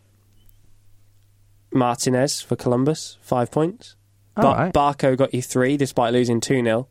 Martinez 1.71 2.41
for 2.41 2.55
Columbus, 2.55 3.17
five 3.21 3.51
points. 3.51 3.95
All 4.37 4.53
right. 4.53 4.73
Barco 4.73 5.17
got 5.17 5.33
you 5.33 5.41
three 5.41 5.77
despite 5.77 6.13
losing 6.13 6.39
2 6.39 6.63
0 6.63 6.87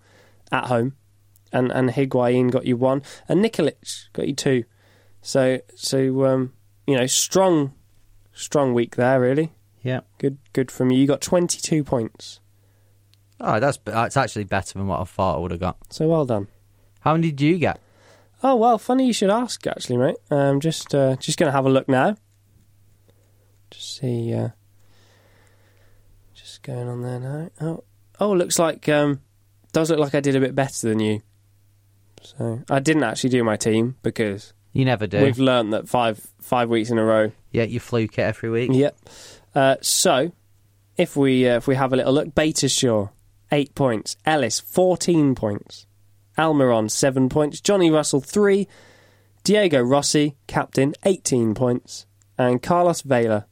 at 0.53 0.67
home. 0.67 0.97
And 1.53 1.73
and 1.73 1.91
Higuain 1.91 2.51
got 2.51 2.67
you 2.67 2.77
one. 2.77 3.03
And 3.29 3.43
Nikolic 3.43 4.09
got 4.13 4.29
you 4.29 4.35
two. 4.35 4.65
So, 5.23 5.61
so 5.75 6.27
um, 6.27 6.53
you 6.87 6.97
know, 6.97 7.07
strong 7.07 7.73
strong 8.33 8.75
week 8.75 8.97
there, 8.97 9.21
really. 9.21 9.53
Yeah. 9.83 10.01
Good 10.19 10.39
good 10.53 10.71
from 10.71 10.91
you. 10.91 10.99
You 10.99 11.07
got 11.07 11.23
22 11.23 11.85
points. 11.85 12.41
Oh, 13.41 13.61
that's 13.61 13.79
that's 13.85 14.17
actually 14.17 14.45
better 14.45 14.79
than 14.79 14.89
what 14.89 15.01
I 15.01 15.05
thought 15.05 15.37
I 15.37 15.39
would 15.39 15.53
have 15.53 15.61
got. 15.61 15.79
So 15.91 16.09
well 16.09 16.27
done. 16.27 16.49
How 17.01 17.13
many 17.15 17.31
did 17.31 17.41
you 17.41 17.59
get? 17.59 17.81
Oh, 18.43 18.55
well, 18.55 18.79
funny 18.79 19.07
you 19.07 19.13
should 19.13 19.31
ask, 19.31 19.67
actually, 19.67 19.97
mate. 19.97 20.17
Um, 20.31 20.61
just 20.61 20.95
uh, 20.95 21.17
just 21.17 21.39
going 21.39 21.49
to 21.49 21.53
have 21.53 21.67
a 21.67 21.71
look 21.71 21.89
now. 21.89 22.17
Just 23.71 23.97
see. 23.97 24.33
Uh, 24.33 24.51
going 26.69 26.89
on 26.89 27.03
there 27.03 27.19
now. 27.19 27.51
Oh, 27.61 27.85
oh, 28.21 28.33
looks 28.33 28.59
like 28.59 28.89
um, 28.89 29.21
does 29.73 29.91
look 29.91 29.99
like 29.99 30.15
I 30.15 30.21
did 30.21 30.37
a 30.37 30.41
bit 30.41 30.55
better 30.55 30.89
than 30.89 31.01
you. 31.01 31.23
So 32.23 32.61
I 32.69 32.79
didn't 32.81 33.05
actually 33.05 33.31
do 33.31 33.43
my 33.45 33.57
team 33.57 33.97
because 34.03 34.53
You 34.73 34.85
never 34.85 35.07
do. 35.07 35.23
we've 35.23 35.39
learned 35.39 35.73
that 35.73 35.89
five 35.89 36.21
five 36.41 36.69
weeks 36.69 36.91
in 36.91 36.99
a 36.99 37.05
row. 37.05 37.33
Yeah, 37.53 37.63
you 37.65 37.81
fluke 37.81 38.19
it 38.19 38.23
every 38.23 38.51
week. 38.51 38.71
Yep. 38.73 38.99
Uh, 39.55 39.77
so 39.81 40.33
if 40.97 41.17
we 41.17 41.49
uh, 41.49 41.57
if 41.57 41.67
we 41.67 41.75
have 41.77 41.93
a 41.93 41.97
little 41.97 42.13
look, 42.13 42.35
Beitashour 42.35 43.11
eight 43.51 43.75
points, 43.75 44.17
Ellis 44.27 44.61
fourteen 44.61 45.35
points, 45.35 45.87
Almiron 46.37 46.91
seven 46.91 47.29
points, 47.29 47.61
Johnny 47.61 47.91
Russell 47.91 48.21
three, 48.21 48.69
Diego 49.45 49.81
Rossi 49.81 50.37
captain 50.47 50.95
eighteen 51.05 51.55
points, 51.55 52.05
and 52.37 52.63
Carlos 52.63 53.01
Vela 53.03 53.47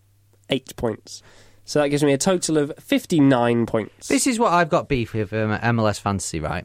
eight 0.51 0.77
points. 0.77 1.23
So 1.67 1.81
that 1.81 1.89
gives 1.89 2.03
me 2.03 2.13
a 2.15 2.19
total 2.19 2.57
of 2.59 2.73
fifty 2.79 3.21
nine 3.21 3.67
points. 3.67 4.09
This 4.09 4.27
is 4.27 4.39
what 4.39 4.53
I've 4.55 4.69
got 4.71 4.89
beef 4.89 5.13
with 5.13 5.33
um, 5.35 5.51
MLS 5.59 6.01
Fantasy, 6.01 6.41
right? 6.41 6.65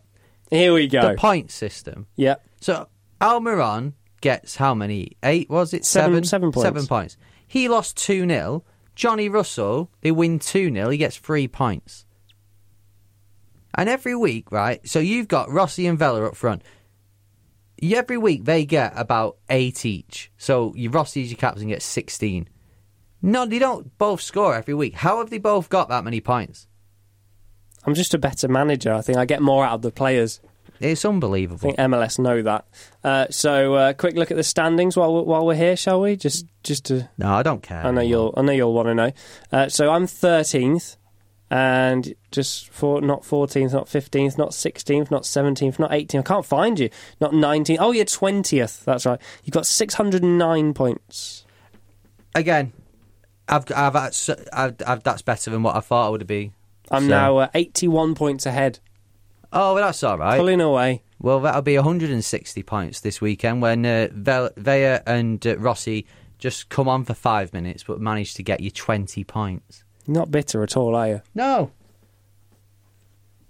Here 0.50 0.74
we 0.74 0.88
go. 0.88 1.02
The 1.10 1.16
point 1.18 1.52
system. 1.52 2.08
yeah. 2.16 2.36
So 2.62 2.88
Almiron 3.20 3.94
gets 4.22 4.56
how 4.58 4.74
many? 4.76 5.18
Eight 5.24 5.50
was 5.50 5.74
it? 5.74 5.84
Seven- 5.86 6.24
Seven. 6.24 6.24
seven 6.24 6.52
points. 6.52 6.66
Seven 6.68 6.88
points. 6.88 7.18
He 7.48 7.68
lost 7.68 7.98
two 7.98 8.26
0 8.28 8.64
Johnny 8.96 9.28
Russell, 9.30 9.90
they 10.02 10.12
win 10.12 10.38
two 10.38 10.72
0 10.72 10.90
He 10.90 10.98
gets 10.98 11.18
three 11.18 11.48
points. 11.48 12.06
And 13.74 13.90
every 13.90 14.16
week, 14.16 14.52
right? 14.52 14.86
So 14.88 15.00
you've 15.00 15.28
got 15.28 15.50
Rossi 15.50 15.88
and 15.88 15.98
Vela 15.98 16.26
up 16.28 16.36
front. 16.36 16.62
Every 17.82 18.18
week 18.18 18.46
they 18.46 18.66
get 18.66 18.94
about 18.96 19.38
eight 19.50 19.86
each. 19.86 20.32
So 20.38 20.74
your 20.76 20.92
Rossi's 20.92 21.32
your 21.32 21.38
captain 21.38 21.70
gets 21.70 21.86
sixteen. 21.86 22.48
No, 23.22 23.46
they 23.46 23.60
don't 23.60 23.96
both 23.98 24.22
score 24.22 24.56
every 24.56 24.74
week. 24.74 24.96
How 24.96 25.20
have 25.20 25.30
they 25.30 25.38
both 25.38 25.70
got 25.70 25.90
that 25.90 26.04
many 26.04 26.22
points? 26.22 26.68
I'm 27.86 27.94
just 27.94 28.14
a 28.14 28.18
better 28.18 28.48
manager. 28.48 28.94
I 28.94 29.02
think 29.02 29.18
I 29.18 29.26
get 29.26 29.42
more 29.42 29.66
out 29.66 29.74
of 29.74 29.82
the 29.82 29.92
players. 29.92 30.40
It's 30.80 31.06
I 31.06 31.10
unbelievable. 31.10 31.60
think 31.60 31.78
MLS 31.78 32.18
know 32.18 32.42
that. 32.42 32.66
Uh, 33.04 33.28
so, 33.30 33.76
uh, 33.76 33.94
quick 33.94 34.16
look 34.16 34.32
at 34.32 34.38
the 34.38 34.44
standings 34.44 34.98
while 34.98 35.14
we're, 35.14 35.22
while 35.22 35.46
we're 35.46 35.56
here, 35.56 35.76
shall 35.76 36.02
we? 36.02 36.16
Just, 36.16 36.46
just 36.64 36.86
to. 36.86 37.08
No, 37.20 37.32
I 37.34 37.44
don't 37.44 37.62
care. 37.62 37.86
I 37.86 37.92
know 37.92 38.02
you'll. 38.02 38.34
I 38.36 38.42
know 38.42 38.52
you'll 38.52 38.74
want 38.74 38.88
to 38.88 38.96
know. 38.96 39.12
Uh, 39.52 39.70
so 39.70 39.92
I'm 39.92 40.08
13th, 40.08 40.98
and 41.52 42.16
just 42.32 42.70
for 42.70 43.00
not 43.02 43.22
14th, 43.22 43.74
not 43.74 43.86
15th, 43.86 44.40
not 44.40 44.52
16th, 44.52 45.12
not 45.12 45.24
17th, 45.24 45.78
not 45.78 45.92
18th. 45.92 46.20
I 46.20 46.24
can't 46.24 46.46
find 46.46 46.80
you. 46.80 46.90
Not 47.20 47.32
19th. 47.32 47.78
Oh, 47.80 47.92
you're 47.92 48.06
20th. 48.06 48.84
That's 48.84 49.06
right. 49.06 49.22
You've 49.44 49.54
got 49.54 49.68
609 49.68 50.74
points. 50.74 51.46
Again, 52.34 52.74
I've, 53.52 53.66
I've, 53.76 53.96
I've, 54.54 54.76
I've, 54.88 55.04
that's 55.04 55.22
better 55.22 55.52
than 55.52 55.62
what 55.64 55.76
I 55.76 55.82
thought 55.82 56.08
it 56.08 56.12
would 56.12 56.28
be. 56.28 56.54
I'm 56.90 57.04
So- 57.04 57.08
now 57.10 57.38
uh, 57.38 57.48
81 57.54 58.16
points 58.16 58.46
ahead, 58.46 58.80
Oh, 59.54 59.74
well, 59.76 59.84
that's 59.84 60.02
all 60.04 60.18
right. 60.18 60.38
pulling 60.38 60.62
away. 60.62 61.04
Well, 61.20 61.42
that'll 61.42 61.62
be 61.62 61.76
160 61.76 62.64
points 62.64 63.02
this 63.02 63.20
weekend 63.22 63.62
when 63.62 63.86
uh, 63.86 64.08
Vela 64.14 65.02
and 65.06 65.46
uh, 65.46 65.58
Rossi 65.58 66.08
just 66.40 66.70
come 66.70 66.88
on 66.88 67.04
for 67.04 67.14
five 67.14 67.54
minutes 67.54 67.84
but 67.84 68.00
manage 68.00 68.34
to 68.36 68.44
get 68.44 68.62
you 68.62 68.72
20 68.72 69.24
points. 69.26 69.84
Not 70.08 70.32
bitter 70.32 70.64
at 70.64 70.76
all, 70.78 70.96
are 70.96 71.08
you? 71.08 71.22
No. 71.36 71.72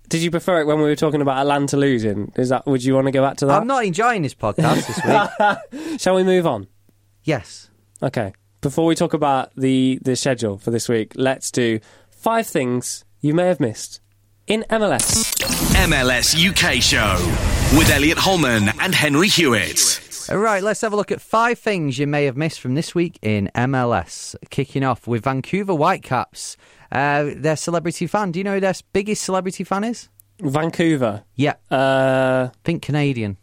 Did 0.10 0.22
you 0.24 0.32
prefer 0.32 0.60
it 0.60 0.66
when 0.68 0.78
we 0.80 0.84
were 0.84 0.96
talking 0.98 1.22
about 1.22 1.38
Atlanta 1.38 1.78
losing? 1.78 2.34
Is 2.36 2.50
that? 2.50 2.66
Would 2.66 2.84
you 2.84 2.94
want 2.96 3.06
to 3.08 3.12
go 3.12 3.22
back 3.22 3.38
to 3.38 3.46
that? 3.46 3.62
I'm 3.62 3.68
not 3.68 3.86
enjoying 3.86 4.24
this 4.24 4.34
podcast 4.36 4.88
this 4.88 5.80
week. 5.86 6.00
Shall 6.02 6.16
we 6.16 6.24
move 6.24 6.46
on? 6.46 6.68
yes. 7.24 7.70
Okay. 8.04 8.34
Before 8.62 8.86
we 8.86 8.96
talk 8.96 9.14
about 9.14 9.52
the 9.56 10.00
the 10.04 10.16
schedule 10.16 10.58
for 10.58 10.70
this 10.72 10.88
week, 10.88 11.14
let's 11.16 11.50
do 11.52 11.80
five 12.12 12.46
things 12.46 13.04
you 13.20 13.34
may 13.34 13.48
have 13.48 13.60
missed 13.60 14.02
in 14.46 14.64
MLS. 14.70 15.34
MLS 15.88 16.36
UK 16.38 16.82
Show 16.82 17.16
with 17.78 17.90
Elliot 17.90 18.20
Holman 18.20 18.70
and 18.80 18.94
Henry 18.94 19.28
Hewitt. 19.30 20.28
All 20.30 20.38
right, 20.38 20.62
let's 20.62 20.82
have 20.82 20.94
a 20.94 20.96
look 20.96 21.12
at 21.12 21.20
five 21.22 21.58
things 21.58 21.98
you 21.98 22.06
may 22.06 22.26
have 22.26 22.38
missed 22.38 22.60
from 22.60 22.76
this 22.76 22.94
week 22.94 23.18
in 23.24 23.50
MLS. 23.56 24.36
Kicking 24.52 24.84
off 24.84 25.08
with 25.08 25.24
Vancouver 25.24 25.74
Whitecaps. 25.74 26.56
Uh, 26.92 27.32
their 27.36 27.56
celebrity 27.56 28.06
fan. 28.06 28.32
Do 28.32 28.40
you 28.40 28.44
know 28.44 28.54
who 28.56 28.60
their 28.60 28.76
biggest 28.94 29.24
celebrity 29.24 29.64
fan 29.64 29.84
is? 29.84 30.10
Vancouver. 30.40 31.24
Yeah, 31.36 31.54
Uh, 31.72 32.50
think 32.64 32.84
Canadian, 32.84 33.38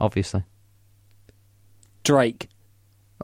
obviously. 0.00 0.42
Drake. 2.02 2.48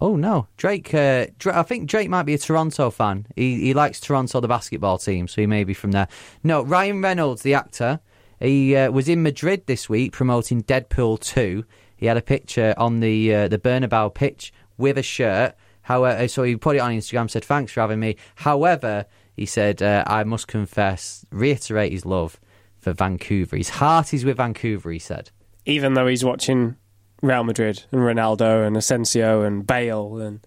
Oh 0.00 0.16
no, 0.16 0.46
Drake. 0.56 0.94
Uh, 0.94 1.26
I 1.46 1.62
think 1.62 1.88
Drake 1.88 2.08
might 2.08 2.22
be 2.22 2.32
a 2.32 2.38
Toronto 2.38 2.90
fan. 2.90 3.26
He 3.36 3.60
he 3.60 3.74
likes 3.74 4.00
Toronto, 4.00 4.40
the 4.40 4.48
basketball 4.48 4.96
team, 4.98 5.28
so 5.28 5.42
he 5.42 5.46
may 5.46 5.64
be 5.64 5.74
from 5.74 5.92
there. 5.92 6.08
No, 6.42 6.62
Ryan 6.62 7.02
Reynolds, 7.02 7.42
the 7.42 7.54
actor. 7.54 8.00
He 8.40 8.74
uh, 8.74 8.90
was 8.90 9.08
in 9.08 9.22
Madrid 9.22 9.66
this 9.66 9.90
week 9.90 10.12
promoting 10.12 10.62
Deadpool 10.62 11.20
two. 11.20 11.64
He 11.96 12.06
had 12.06 12.16
a 12.16 12.22
picture 12.22 12.74
on 12.78 13.00
the 13.00 13.34
uh, 13.34 13.48
the 13.48 13.58
Bernabeu 13.58 14.14
pitch 14.14 14.54
with 14.78 14.96
a 14.96 15.02
shirt. 15.02 15.54
However, 15.82 16.26
so 16.28 16.44
he 16.44 16.56
put 16.56 16.76
it 16.76 16.80
on 16.80 16.92
Instagram. 16.92 17.28
Said 17.28 17.44
thanks 17.44 17.72
for 17.72 17.80
having 17.80 18.00
me. 18.00 18.16
However, 18.36 19.04
he 19.36 19.44
said 19.44 19.82
uh, 19.82 20.04
I 20.06 20.24
must 20.24 20.48
confess, 20.48 21.26
reiterate 21.30 21.92
his 21.92 22.06
love 22.06 22.40
for 22.78 22.94
Vancouver. 22.94 23.58
His 23.58 23.68
heart 23.68 24.14
is 24.14 24.24
with 24.24 24.38
Vancouver. 24.38 24.90
He 24.90 24.98
said. 24.98 25.30
Even 25.66 25.92
though 25.92 26.06
he's 26.06 26.24
watching 26.24 26.76
Real 27.22 27.44
Madrid 27.44 27.84
and 27.92 28.00
Ronaldo 28.00 28.66
and 28.66 28.76
Asensio 28.76 29.42
and 29.42 29.66
Bale 29.66 30.18
and 30.18 30.40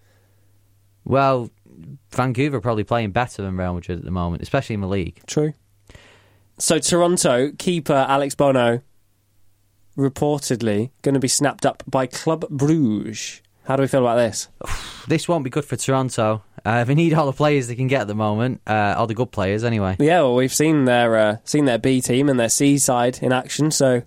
Well, 1.04 1.50
Vancouver 2.10 2.60
probably 2.60 2.84
playing 2.84 3.12
better 3.12 3.42
than 3.42 3.56
Real 3.56 3.74
Madrid 3.74 3.98
at 3.98 4.04
the 4.04 4.10
moment, 4.10 4.42
especially 4.42 4.74
in 4.74 4.80
the 4.80 4.88
league. 4.88 5.20
True. 5.26 5.54
So 6.58 6.78
Toronto 6.78 7.52
keeper 7.58 8.06
Alex 8.08 8.34
Bono 8.34 8.80
reportedly 9.96 10.90
going 11.02 11.14
to 11.14 11.20
be 11.20 11.28
snapped 11.28 11.66
up 11.66 11.82
by 11.86 12.06
Club 12.06 12.48
Bruges. 12.48 13.40
How 13.64 13.76
do 13.76 13.82
we 13.82 13.88
feel 13.88 14.00
about 14.00 14.16
this? 14.16 14.48
This 15.06 15.28
won't 15.28 15.44
be 15.44 15.50
good 15.50 15.66
for 15.66 15.76
Toronto. 15.76 16.42
Uh, 16.64 16.82
they 16.84 16.94
need 16.94 17.12
all 17.12 17.26
the 17.26 17.32
players 17.34 17.68
they 17.68 17.74
can 17.74 17.88
get 17.88 18.00
at 18.00 18.06
the 18.06 18.14
moment, 18.14 18.62
uh, 18.66 18.94
all 18.96 19.06
the 19.06 19.12
good 19.12 19.30
players 19.30 19.62
anyway. 19.64 19.96
Yeah, 19.98 20.22
well, 20.22 20.34
we've 20.34 20.54
seen 20.54 20.86
their 20.86 21.14
uh, 21.18 21.36
seen 21.44 21.66
their 21.66 21.76
B 21.76 22.00
team 22.00 22.30
and 22.30 22.40
their 22.40 22.48
C 22.48 22.78
side 22.78 23.18
in 23.20 23.30
action, 23.30 23.70
so 23.70 24.00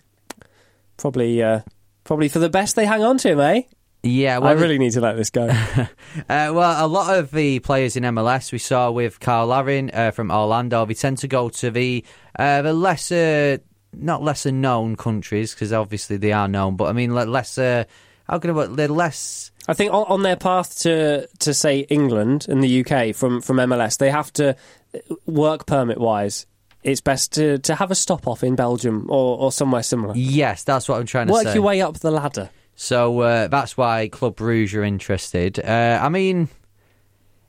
probably 0.98 1.44
uh, 1.44 1.60
probably 2.08 2.30
for 2.30 2.40
the 2.40 2.50
best 2.50 2.76
they 2.76 2.86
hang 2.86 3.04
on 3.04 3.18
to 3.20 3.30
him, 3.30 3.40
eh? 3.40 3.62
Yeah, 4.04 4.40
I 4.40 4.54
really 4.54 4.78
need 4.78 4.94
to 4.94 5.02
let 5.02 5.18
this 5.18 5.30
go. 5.30 5.48
uh, 5.48 5.86
well, 6.28 6.86
a 6.86 6.88
lot 6.88 7.18
of 7.18 7.32
the 7.32 7.60
players 7.60 7.96
in 7.98 8.04
MLS 8.04 8.52
we 8.52 8.58
saw 8.58 8.90
with 8.90 9.20
Cyle 9.22 9.48
Larin 9.48 9.92
uh, 9.94 10.12
from 10.12 10.32
Orlando, 10.32 10.86
they 10.86 10.94
tend 10.94 11.18
to 11.20 11.28
go 11.28 11.50
to 11.50 11.70
the 11.70 12.06
uh, 12.38 12.62
the 12.62 12.74
lesser, 12.74 13.60
not 13.94 14.24
lesser 14.24 14.52
known 14.52 14.96
countries 14.96 15.54
because 15.54 15.74
obviously 15.74 16.18
they 16.18 16.32
are 16.32 16.48
known, 16.48 16.76
but 16.76 16.86
I 16.86 16.94
mean 16.94 17.14
le- 17.14 17.26
lesser. 17.26 17.86
How 18.30 18.40
can 18.40 18.52
I 18.52 18.54
put? 18.54 18.78
They're 18.78 18.88
less. 18.88 19.52
I 19.68 19.74
think 19.74 19.92
on, 19.94 20.06
on 20.08 20.22
their 20.22 20.38
path 20.38 20.80
to 20.80 21.28
to 21.40 21.54
say 21.54 21.80
England 21.80 22.46
and 22.48 22.64
the 22.64 22.86
UK 22.86 23.16
from 23.16 23.42
from 23.42 23.58
MLS, 23.58 23.98
they 23.98 24.12
have 24.12 24.32
to 24.34 24.56
work 25.26 25.66
permit 25.66 26.00
wise. 26.00 26.46
It's 26.84 27.02
best 27.02 27.34
to, 27.34 27.58
to 27.60 27.76
have 27.76 27.92
a 27.92 27.96
stop 27.96 28.28
off 28.28 28.44
in 28.44 28.56
Belgium 28.56 29.08
or, 29.10 29.38
or 29.38 29.52
somewhere 29.52 29.84
similar. 29.84 30.14
Yes, 30.16 30.64
that's 30.64 30.88
what 30.88 31.00
I'm 31.00 31.06
trying 31.06 31.28
to 31.28 31.34
say. 31.34 31.38
Work 31.38 31.48
say. 31.48 31.54
your 31.56 31.64
way 31.64 31.82
up 31.82 32.00
the 32.00 32.12
ladder. 32.12 32.50
So 32.76 33.20
uh, 33.22 33.48
that's 33.48 33.76
why 33.76 34.08
Club 34.08 34.36
Bruges 34.36 34.76
are 34.76 34.84
interested. 34.84 35.60
Uh, 35.60 36.00
I 36.02 36.10
mean, 36.10 36.48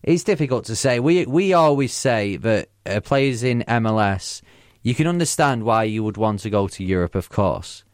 it's 0.03 0.25
difficult 0.25 0.65
to 0.67 0.77
say. 0.77 1.01
We 1.01 1.27
we 1.27 1.53
always 1.53 1.93
say 1.93 2.37
that 2.37 2.71
uh, 2.87 3.01
players 3.01 3.43
in 3.43 3.63
MLS, 3.69 4.41
you 4.83 4.95
can 4.95 5.07
understand 5.07 5.65
why 5.65 5.85
you 5.85 6.03
would 6.03 6.17
want 6.17 6.41
to 6.41 6.51
go 6.51 6.67
to 6.69 6.83
Europe, 6.83 7.15
of 7.15 7.29
course. 7.29 7.85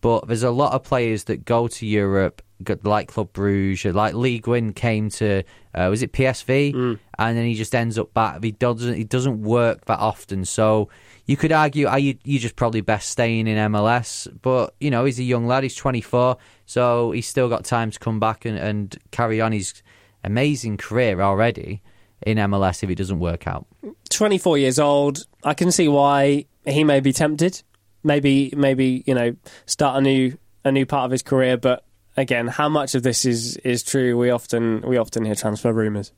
But 0.00 0.26
there's 0.26 0.42
a 0.42 0.50
lot 0.50 0.72
of 0.72 0.82
players 0.82 1.24
that 1.24 1.44
go 1.44 1.68
to 1.68 1.86
Europe, 1.86 2.42
like 2.82 3.08
Club 3.08 3.32
Bruges, 3.32 3.94
like 3.94 4.14
Lee 4.14 4.40
Nguyen 4.40 4.74
came 4.74 5.10
to, 5.10 5.42
uh, 5.74 5.88
was 5.90 6.02
it 6.02 6.12
PSV, 6.12 6.98
and 7.18 7.36
then 7.36 7.44
he 7.44 7.54
just 7.54 7.74
ends 7.74 7.98
up 7.98 8.14
back. 8.14 8.42
He 8.42 8.52
doesn't 8.52 8.94
he 8.94 9.04
doesn't 9.04 9.42
work 9.42 9.84
that 9.86 9.98
often. 9.98 10.44
So 10.44 10.88
you 11.26 11.36
could 11.36 11.52
argue, 11.52 11.86
are 11.86 11.98
you 11.98 12.16
you 12.24 12.38
just 12.38 12.56
probably 12.56 12.80
best 12.80 13.10
staying 13.10 13.46
in 13.46 13.56
MLS? 13.72 14.28
But 14.42 14.74
you 14.80 14.90
know, 14.90 15.04
he's 15.04 15.18
a 15.18 15.24
young 15.24 15.46
lad. 15.46 15.62
He's 15.62 15.74
24, 15.74 16.36
so 16.66 17.10
he's 17.12 17.26
still 17.26 17.48
got 17.48 17.64
time 17.64 17.90
to 17.90 17.98
come 17.98 18.20
back 18.20 18.44
and, 18.44 18.56
and 18.58 18.96
carry 19.10 19.40
on 19.40 19.52
his 19.52 19.82
amazing 20.22 20.76
career 20.76 21.20
already 21.20 21.82
in 22.26 22.38
MLS 22.38 22.82
if 22.82 22.90
it 22.90 22.94
doesn't 22.96 23.18
work 23.20 23.46
out. 23.46 23.66
24 24.10 24.58
years 24.58 24.78
old. 24.78 25.26
I 25.42 25.54
can 25.54 25.70
see 25.70 25.88
why 25.88 26.46
he 26.64 26.84
may 26.84 27.00
be 27.00 27.12
tempted. 27.12 27.62
Maybe, 28.02 28.52
maybe 28.56 29.02
you 29.06 29.14
know, 29.14 29.36
start 29.66 29.98
a 29.98 30.00
new 30.00 30.38
a 30.64 30.72
new 30.72 30.86
part 30.86 31.04
of 31.04 31.10
his 31.10 31.22
career. 31.22 31.56
But 31.56 31.83
again, 32.16 32.46
how 32.48 32.68
much 32.68 32.94
of 32.94 33.02
this 33.02 33.24
is 33.24 33.56
is 33.58 33.82
true? 33.82 34.16
We 34.16 34.30
often 34.30 34.82
we 34.82 34.96
often 34.96 35.24
hear 35.24 35.34
transfer 35.34 35.72
rumours. 35.72 36.12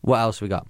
What 0.00 0.18
else 0.18 0.40
we 0.40 0.48
got? 0.48 0.66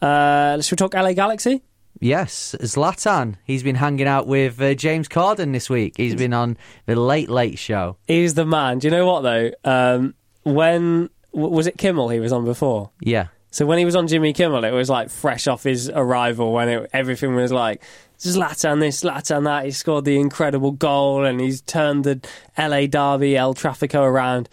Uh, 0.00 0.60
should 0.60 0.80
we 0.80 0.88
talk 0.88 0.94
LA 0.94 1.12
Galaxy? 1.12 1.62
Yes, 2.00 2.56
Zlatan. 2.60 3.36
He's 3.44 3.62
been 3.62 3.76
hanging 3.76 4.08
out 4.08 4.26
with 4.26 4.60
uh, 4.60 4.74
James 4.74 5.08
Corden 5.08 5.52
this 5.52 5.70
week. 5.70 5.94
He's 5.96 6.16
been 6.16 6.32
on 6.32 6.56
the 6.86 6.96
Late 6.96 7.28
Late 7.28 7.58
Show. 7.58 7.96
He's 8.08 8.34
the 8.34 8.44
man. 8.44 8.80
Do 8.80 8.88
you 8.88 8.90
know 8.90 9.06
what 9.06 9.20
though? 9.20 9.50
Um, 9.64 10.14
when 10.42 11.10
w- 11.32 11.54
was 11.54 11.68
it 11.68 11.78
Kimmel 11.78 12.08
he 12.08 12.18
was 12.18 12.32
on 12.32 12.44
before? 12.44 12.90
Yeah. 13.00 13.28
So 13.52 13.66
when 13.66 13.78
he 13.78 13.84
was 13.84 13.94
on 13.94 14.08
Jimmy 14.08 14.32
Kimmel, 14.32 14.64
it 14.64 14.70
was 14.70 14.88
like 14.90 15.10
fresh 15.10 15.46
off 15.46 15.62
his 15.62 15.90
arrival 15.90 16.52
when 16.52 16.68
it, 16.68 16.90
everything 16.92 17.34
was 17.36 17.52
like 17.52 17.82
Zlatan 18.22 18.80
this, 18.80 19.02
Zlatan 19.02 19.44
that. 19.44 19.64
He 19.64 19.70
scored 19.72 20.04
the 20.04 20.18
incredible 20.18 20.72
goal 20.72 21.24
and 21.24 21.40
he's 21.40 21.60
turned 21.60 22.04
the 22.04 22.20
LA 22.56 22.86
Derby, 22.86 23.36
El 23.36 23.54
Trafico 23.54 24.02
around. 24.02 24.48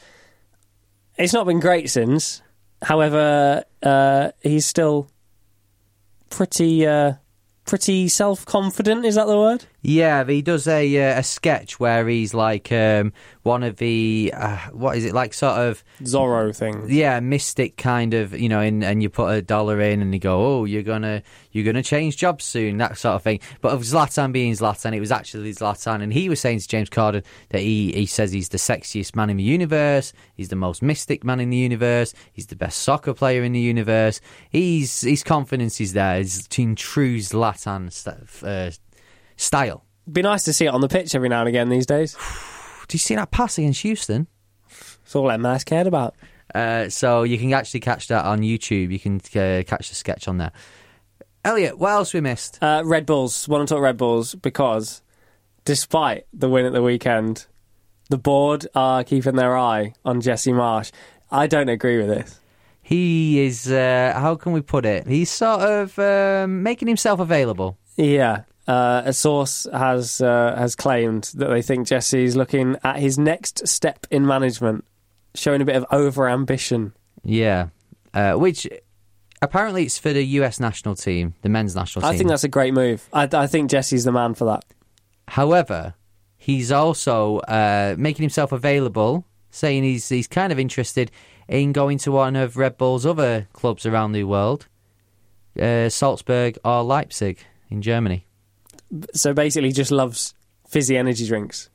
It's 1.18 1.34
not 1.34 1.46
been 1.46 1.60
great 1.60 1.90
since. 1.90 2.42
However, 2.82 3.64
uh, 3.84 4.32
he's 4.42 4.66
still 4.66 5.10
pretty, 6.30 6.86
uh, 6.88 7.14
pretty 7.66 8.08
self 8.08 8.46
confident. 8.46 9.06
Is 9.06 9.16
that 9.16 9.28
the 9.28 9.38
word? 9.38 9.66
Yeah, 9.82 10.26
he 10.26 10.42
does 10.42 10.68
a 10.68 11.12
uh, 11.12 11.20
a 11.20 11.24
sketch 11.24 11.80
where 11.80 12.08
he's 12.08 12.34
like 12.34 12.72
um, 12.72 13.14
one 13.44 13.64
of 13.64 13.78
the 13.78 14.34
uh, 14.36 14.58
what 14.72 14.98
is 14.98 15.06
it 15.06 15.14
like 15.14 15.34
sort 15.34 15.58
of 15.58 15.84
Zorro 16.02 16.56
thing. 16.56 16.86
yeah 16.90 17.20
mystic 17.20 17.78
kind 17.78 18.14
of 18.14 18.38
you 18.38 18.50
know 18.50 18.60
in, 18.60 18.84
and 18.84 19.02
you 19.02 19.10
put 19.10 19.34
a 19.34 19.42
dollar 19.42 19.80
in 19.80 20.02
and 20.02 20.14
you 20.14 20.20
go 20.20 20.46
oh 20.46 20.66
you're 20.66 20.84
gonna 20.84 21.24
you're 21.52 21.64
gonna 21.64 21.82
change 21.82 22.18
jobs 22.18 22.44
soon 22.44 22.78
that 22.78 22.98
sort 22.98 23.16
of 23.16 23.24
thing 23.24 23.40
but 23.62 23.72
of 23.72 23.82
Zlatan 23.82 24.34
being 24.34 24.54
Zlatan 24.54 24.94
it 24.94 25.00
was 25.00 25.12
actually 25.12 25.54
Zlatan 25.54 26.04
and 26.04 26.12
he 26.12 26.28
was 26.28 26.42
saying 26.42 26.60
to 26.60 26.68
James 26.68 26.90
Corden 26.90 27.24
that 27.50 27.62
he 27.62 27.94
he 27.94 28.06
says 28.06 28.32
he's 28.32 28.50
the 28.50 28.58
sexiest 28.58 29.16
man 29.16 29.30
in 29.30 29.38
the 29.38 29.44
universe 29.44 30.12
he's 30.36 30.50
the 30.50 30.56
most 30.56 30.82
mystic 30.82 31.24
man 31.24 31.40
in 31.40 31.50
the 31.50 31.58
universe 31.58 32.14
he's 32.34 32.48
the 32.48 32.56
best 32.56 32.80
soccer 32.80 33.14
player 33.14 33.44
in 33.44 33.54
the 33.54 33.60
universe 33.60 34.20
he's 34.50 35.02
his 35.02 35.24
confidence 35.24 35.80
is 35.80 35.94
there 35.94 36.18
he's 36.18 36.48
in 36.58 36.76
true 36.76 37.18
Zlatan 37.20 37.92
stuff. 37.92 38.44
uh, 38.44 38.72
style 39.40 39.86
Be 40.12 40.22
nice 40.22 40.44
to 40.44 40.54
see 40.54 40.66
it 40.66 40.74
on 40.74 40.82
the 40.82 40.88
pitch 40.88 41.16
every 41.16 41.30
now 41.30 41.40
and 41.40 41.50
again 41.50 41.70
these 41.70 41.86
days. 41.86 42.14
do 42.88 42.96
you 42.96 43.00
see 43.00 43.16
that 43.16 43.32
pass 43.32 43.58
against 43.58 43.82
Houston 43.82 44.28
It's 44.70 45.16
all 45.16 45.28
MLS 45.30 45.66
cared 45.66 45.88
about. 45.88 46.16
Uh, 46.54 46.90
so 46.90 47.24
you 47.24 47.38
can 47.38 47.54
actually 47.54 47.80
catch 47.80 48.08
that 48.08 48.26
on 48.26 48.40
YouTube. 48.40 48.92
You 48.92 49.00
can 49.00 49.16
uh, 49.18 49.64
catch 49.66 49.90
the 49.90 49.96
sketch 49.96 50.28
on 50.28 50.38
there. 50.38 50.52
Elliot, 51.46 51.78
what 51.78 51.92
else 51.92 52.14
we 52.14 52.22
missed? 52.22 52.62
Uh, 52.62 52.82
Red 52.84 53.06
Bulls. 53.06 53.48
Want 53.48 53.68
to 53.68 53.74
talk 53.74 53.82
Red 53.82 53.98
Bulls 53.98 54.36
because, 54.36 55.02
despite 55.64 56.26
the 56.34 56.50
win 56.50 56.66
at 56.66 56.74
the 56.74 56.82
weekend, 56.82 57.46
the 58.10 58.18
board 58.18 58.68
are 58.76 59.04
keeping 59.04 59.36
their 59.36 59.58
eye 59.58 59.94
on 60.04 60.22
Jesse 60.22 60.52
Marsch. 60.52 60.92
I 61.32 61.48
don't 61.48 61.70
agree 61.70 61.98
with 61.98 62.08
this. 62.08 62.40
He 62.82 63.40
is. 63.40 63.72
Uh, 63.72 64.14
how 64.16 64.36
can 64.36 64.52
we 64.52 64.62
put 64.62 64.86
it? 64.86 65.08
He's 65.08 65.30
sort 65.30 65.62
of 65.62 65.98
um, 66.00 66.64
making 66.64 66.88
himself 66.88 67.20
available. 67.20 67.78
Yeah. 67.96 68.44
Uh, 68.70 69.02
a 69.04 69.14
source 69.14 69.66
has 69.74 70.22
uh, 70.22 70.54
has 70.56 70.76
claimed 70.76 71.32
that 71.34 71.48
they 71.48 71.64
think 71.64 71.88
Jesse's 71.88 72.36
looking 72.36 72.78
at 72.84 72.98
his 72.98 73.18
next 73.18 73.68
step 73.68 74.06
in 74.12 74.28
management, 74.28 74.86
showing 75.34 75.60
a 75.60 75.66
bit 75.66 75.76
of 75.76 75.88
over 75.92 76.30
ambition. 76.30 76.94
Yeah, 77.24 77.70
uh, 78.14 78.34
which 78.34 78.68
apparently 79.42 79.86
it's 79.86 79.98
for 79.98 80.14
the 80.14 80.24
U.S. 80.24 80.60
national 80.60 80.94
team, 80.94 81.34
the 81.42 81.50
men's 81.50 81.76
national 81.76 82.04
team. 82.04 82.12
I 82.12 82.16
think 82.16 82.30
that's 82.30 82.44
a 82.44 82.48
great 82.48 82.76
move. 82.76 83.10
I, 83.12 83.28
I 83.34 83.48
think 83.48 83.72
Jesse's 83.72 84.04
the 84.04 84.12
man 84.12 84.36
for 84.36 84.46
that. 84.46 84.66
However, 85.30 85.96
he's 86.38 86.72
also 86.72 87.40
uh, 87.40 87.96
making 87.98 88.22
himself 88.22 88.52
available, 88.52 89.26
saying 89.50 89.82
he's 89.82 90.08
he's 90.10 90.28
kind 90.28 90.52
of 90.52 90.60
interested 90.60 91.10
in 91.48 91.72
going 91.72 91.98
to 91.98 92.12
one 92.12 92.36
of 92.36 92.56
Red 92.56 92.78
Bull's 92.78 93.04
other 93.04 93.48
clubs 93.52 93.88
around 93.88 94.12
the 94.12 94.26
world, 94.26 94.68
uh, 95.60 95.90
Salzburg 95.90 96.60
or 96.64 96.84
Leipzig 96.84 97.40
in 97.72 97.82
Germany. 97.82 98.28
So 99.14 99.34
basically, 99.34 99.72
just 99.72 99.92
loves 99.92 100.34
fizzy 100.68 100.98
energy 100.98 101.28
drinks. 101.28 101.70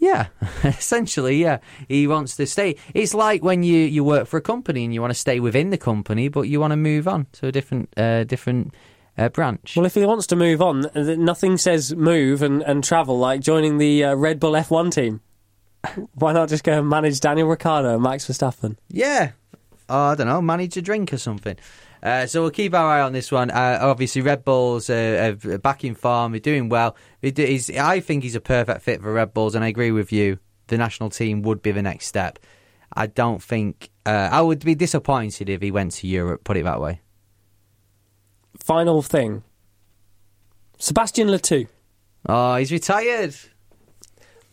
Yeah, 0.00 0.28
essentially, 0.64 1.36
yeah. 1.36 1.58
He 1.88 2.06
wants 2.06 2.36
to 2.36 2.46
stay. 2.46 2.76
It's 2.94 3.12
like 3.12 3.44
when 3.44 3.62
you, 3.62 3.76
you 3.76 4.02
work 4.02 4.26
for 4.26 4.38
a 4.38 4.42
company 4.42 4.84
and 4.84 4.94
you 4.94 5.00
want 5.00 5.12
to 5.12 5.18
stay 5.18 5.40
within 5.40 5.70
the 5.70 5.78
company, 5.78 6.28
but 6.28 6.42
you 6.42 6.58
want 6.58 6.72
to 6.72 6.76
move 6.76 7.06
on 7.06 7.26
to 7.32 7.48
a 7.48 7.52
different 7.52 7.92
uh, 7.98 8.24
different 8.24 8.74
uh, 9.18 9.28
branch. 9.28 9.76
Well, 9.76 9.86
if 9.86 9.94
he 9.94 10.04
wants 10.06 10.26
to 10.28 10.36
move 10.36 10.62
on, 10.62 10.86
nothing 10.94 11.58
says 11.58 11.94
move 11.94 12.42
and, 12.42 12.62
and 12.62 12.82
travel 12.82 13.18
like 13.18 13.40
joining 13.40 13.78
the 13.78 14.04
uh, 14.04 14.14
Red 14.14 14.40
Bull 14.40 14.52
F1 14.52 14.92
team. 14.92 15.20
Why 16.14 16.32
not 16.32 16.48
just 16.48 16.64
go 16.64 16.78
and 16.78 16.88
manage 16.88 17.20
Daniel 17.20 17.48
Ricciardo 17.48 17.94
and 17.94 18.02
Max 18.02 18.26
Verstappen? 18.26 18.76
Yeah. 18.88 19.32
Oh, 19.88 20.10
I 20.10 20.14
don't 20.14 20.28
know, 20.28 20.40
manage 20.40 20.76
a 20.76 20.82
drink 20.82 21.12
or 21.12 21.18
something. 21.18 21.56
Uh, 22.02 22.26
so 22.26 22.42
we'll 22.42 22.50
keep 22.50 22.74
our 22.74 22.86
eye 22.86 23.02
on 23.02 23.12
this 23.12 23.30
one. 23.30 23.50
Uh, 23.50 23.78
obviously, 23.82 24.22
Red 24.22 24.44
Bulls 24.44 24.88
uh, 24.88 25.34
are 25.44 25.58
back 25.58 25.84
in 25.84 25.94
form. 25.94 26.32
They're 26.32 26.40
doing 26.40 26.68
well. 26.68 26.96
He's, 27.20 27.70
I 27.70 28.00
think 28.00 28.22
he's 28.22 28.34
a 28.34 28.40
perfect 28.40 28.82
fit 28.82 29.02
for 29.02 29.12
Red 29.12 29.34
Bulls, 29.34 29.54
and 29.54 29.64
I 29.64 29.68
agree 29.68 29.90
with 29.90 30.12
you. 30.12 30.38
The 30.68 30.78
national 30.78 31.10
team 31.10 31.42
would 31.42 31.62
be 31.62 31.72
the 31.72 31.82
next 31.82 32.06
step. 32.06 32.38
I 32.94 33.06
don't 33.06 33.42
think. 33.42 33.90
Uh, 34.06 34.28
I 34.32 34.40
would 34.40 34.64
be 34.64 34.74
disappointed 34.74 35.48
if 35.48 35.60
he 35.60 35.70
went 35.70 35.92
to 35.92 36.06
Europe. 36.06 36.44
Put 36.44 36.56
it 36.56 36.64
that 36.64 36.80
way. 36.80 37.00
Final 38.58 39.02
thing 39.02 39.42
Sebastien 40.78 41.30
Le 41.30 41.38
Toux. 41.38 41.66
Oh, 42.26 42.56
he's 42.56 42.72
retired. 42.72 43.34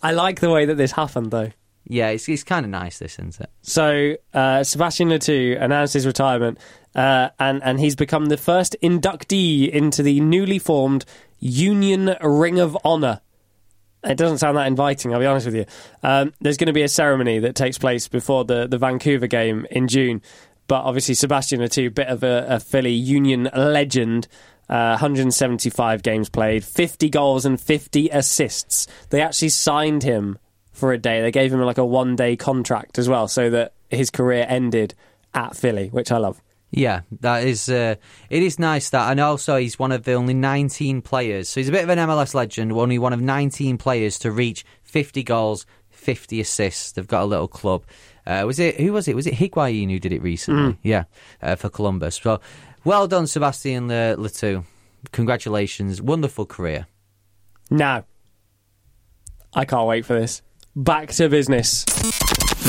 I 0.01 0.11
like 0.11 0.39
the 0.39 0.49
way 0.49 0.65
that 0.65 0.75
this 0.75 0.91
happened, 0.91 1.31
though. 1.31 1.51
Yeah, 1.89 2.09
it's, 2.09 2.27
it's 2.27 2.43
kind 2.43 2.65
of 2.65 2.69
nice, 2.69 2.99
this, 2.99 3.13
isn't 3.13 3.39
it? 3.39 3.49
So, 3.61 4.15
uh, 4.33 4.63
Sebastien 4.63 5.09
Le 5.09 5.19
Toux 5.19 5.55
announced 5.59 5.93
his 5.93 6.05
retirement, 6.05 6.57
uh, 6.95 7.29
and, 7.39 7.63
and 7.63 7.79
he's 7.79 7.95
become 7.95 8.25
the 8.25 8.37
first 8.37 8.75
inductee 8.83 9.69
into 9.69 10.03
the 10.03 10.19
newly 10.19 10.59
formed 10.59 11.05
Union 11.39 12.15
Ring 12.21 12.59
of 12.59 12.75
Honour. 12.83 13.21
It 14.03 14.17
doesn't 14.17 14.39
sound 14.39 14.57
that 14.57 14.67
inviting, 14.67 15.13
I'll 15.13 15.19
be 15.19 15.25
honest 15.25 15.45
with 15.45 15.55
you. 15.55 15.65
Um, 16.03 16.33
there's 16.41 16.57
going 16.57 16.67
to 16.67 16.73
be 16.73 16.83
a 16.83 16.89
ceremony 16.89 17.39
that 17.39 17.55
takes 17.55 17.77
place 17.77 18.07
before 18.07 18.43
the, 18.43 18.67
the 18.67 18.77
Vancouver 18.77 19.27
game 19.27 19.65
in 19.71 19.87
June. 19.87 20.21
But 20.67 20.83
obviously, 20.83 21.15
Sebastien 21.15 21.61
Le 21.61 21.69
Toux, 21.69 21.89
bit 21.89 22.07
of 22.07 22.23
a, 22.23 22.45
a 22.49 22.59
Philly 22.59 22.93
Union 22.93 23.49
legend. 23.55 24.27
Uh, 24.69 24.99
175 24.99 26.03
games 26.03 26.27
played, 26.27 26.61
50 26.61 27.09
goals 27.09 27.45
and 27.45 27.59
50 27.59 28.09
assists. 28.09 28.85
They 29.09 29.21
actually 29.21 29.47
signed 29.47 30.03
him 30.03 30.37
for 30.77 30.93
a 30.93 30.97
day. 30.97 31.21
They 31.21 31.31
gave 31.31 31.51
him 31.51 31.59
like 31.61 31.77
a 31.77 31.85
one 31.85 32.15
day 32.15 32.35
contract 32.35 32.97
as 32.97 33.09
well, 33.09 33.27
so 33.27 33.49
that 33.49 33.73
his 33.89 34.09
career 34.09 34.45
ended 34.47 34.93
at 35.33 35.55
Philly, 35.55 35.89
which 35.89 36.11
I 36.11 36.17
love. 36.17 36.41
Yeah, 36.71 37.01
that 37.21 37.45
is. 37.45 37.69
Uh, 37.69 37.95
it 38.29 38.43
is 38.43 38.59
nice 38.59 38.89
that, 38.89 39.09
and 39.09 39.19
also 39.19 39.57
he's 39.57 39.79
one 39.79 39.91
of 39.91 40.03
the 40.03 40.13
only 40.13 40.33
19 40.33 41.01
players. 41.01 41.49
So 41.49 41.59
he's 41.59 41.69
a 41.69 41.71
bit 41.71 41.83
of 41.83 41.89
an 41.89 41.97
MLS 41.97 42.33
legend. 42.33 42.71
Only 42.71 42.99
one 42.99 43.13
of 43.13 43.21
19 43.21 43.77
players 43.77 44.19
to 44.19 44.31
reach 44.31 44.65
50 44.83 45.23
goals, 45.23 45.65
50 45.89 46.41
assists. 46.41 46.91
They've 46.91 47.07
got 47.07 47.23
a 47.23 47.25
little 47.25 47.47
club. 47.47 47.83
Uh, 48.25 48.43
was 48.45 48.59
it 48.59 48.79
who 48.79 48.91
was 48.91 49.07
it? 49.07 49.15
Was 49.15 49.25
it 49.25 49.35
Higuain 49.35 49.89
who 49.89 49.99
did 49.99 50.11
it 50.11 50.21
recently? 50.21 50.77
Yeah, 50.83 51.05
uh, 51.41 51.55
for 51.55 51.69
Columbus. 51.69 52.15
So 52.17 52.41
well 52.83 53.07
done, 53.07 53.27
Sebastien 53.27 53.87
Le 53.87 54.29
Toux. 54.29 54.63
Congratulations, 55.11 56.01
wonderful 56.01 56.45
career. 56.45 56.87
Now, 57.69 58.05
I 59.53 59.63
can't 59.65 59.87
wait 59.87 60.05
for 60.05 60.19
this. 60.19 60.41
Back 60.77 61.09
to 61.13 61.27
business. 61.27 61.85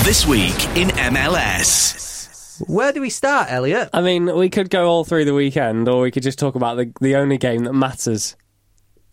This 0.07 0.27
week 0.27 0.55
in 0.75 0.89
MLS. 0.89 2.59
Where 2.67 2.91
do 2.91 3.03
we 3.03 3.11
start, 3.11 3.53
Elliot? 3.53 3.91
I 3.93 4.01
mean, 4.01 4.35
we 4.35 4.49
could 4.49 4.71
go 4.71 4.89
all 4.89 5.05
through 5.05 5.27
the 5.27 5.35
weekend, 5.35 5.87
or 5.89 6.01
we 6.01 6.11
could 6.11 6.23
just 6.23 6.39
talk 6.39 6.55
about 6.55 6.79
the 6.79 6.91
the 7.03 7.17
only 7.17 7.37
game 7.37 7.65
that 7.65 7.75
matters. 7.75 8.35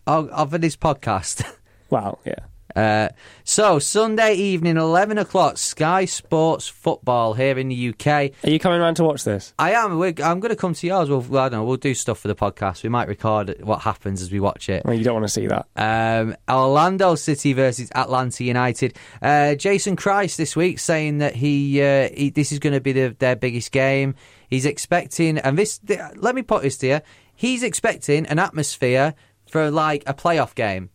Oh, 0.06 0.28
of 0.28 0.50
this 0.62 0.76
podcast. 0.76 1.44
Well, 1.90 2.18
yeah. 2.24 2.46
Uh, 2.76 3.08
so 3.42 3.78
Sunday 3.78 4.34
evening, 4.34 4.76
eleven 4.76 5.16
o'clock, 5.16 5.56
Sky 5.56 6.04
Sports 6.04 6.68
Football 6.68 7.32
here 7.34 7.58
in 7.58 7.68
the 7.68 7.88
UK. 7.88 8.06
Are 8.44 8.50
you 8.50 8.58
coming 8.58 8.80
around 8.80 8.96
to 8.96 9.04
watch 9.04 9.24
this? 9.24 9.54
I 9.58 9.72
am. 9.72 9.98
We're, 9.98 10.12
I'm 10.22 10.40
going 10.40 10.50
to 10.50 10.56
come 10.56 10.74
to 10.74 10.86
yours. 10.86 11.08
We'll, 11.08 11.22
I 11.38 11.48
don't 11.48 11.60
know. 11.60 11.64
We'll 11.64 11.78
do 11.78 11.94
stuff 11.94 12.18
for 12.18 12.28
the 12.28 12.34
podcast. 12.34 12.82
We 12.82 12.90
might 12.90 13.08
record 13.08 13.56
what 13.62 13.80
happens 13.80 14.20
as 14.20 14.30
we 14.30 14.40
watch 14.40 14.68
it. 14.68 14.84
Well, 14.84 14.94
you 14.94 15.04
don't 15.04 15.14
want 15.14 15.24
to 15.24 15.32
see 15.32 15.46
that. 15.46 15.66
Um, 15.74 16.36
Orlando 16.50 17.14
City 17.14 17.54
versus 17.54 17.90
Atlanta 17.94 18.44
United. 18.44 18.96
Uh, 19.22 19.54
Jason 19.54 19.96
Kreis 19.96 20.36
this 20.36 20.54
week 20.54 20.78
saying 20.78 21.18
that 21.18 21.34
he, 21.34 21.80
uh, 21.82 22.10
he 22.14 22.30
this 22.30 22.52
is 22.52 22.58
going 22.58 22.74
to 22.74 22.80
be 22.80 22.92
the, 22.92 23.16
their 23.18 23.36
biggest 23.36 23.72
game. 23.72 24.14
He's 24.50 24.66
expecting, 24.66 25.38
and 25.38 25.58
this. 25.58 25.78
th- 25.78 25.98
let 26.16 26.34
me 26.34 26.42
put 26.42 26.62
this 26.62 26.76
to 26.78 26.86
you. 26.86 27.00
He's 27.34 27.62
expecting 27.62 28.26
an 28.26 28.38
atmosphere 28.38 29.14
for 29.48 29.70
like 29.70 30.02
a 30.06 30.14
playoff 30.14 30.54
game. 30.54 30.90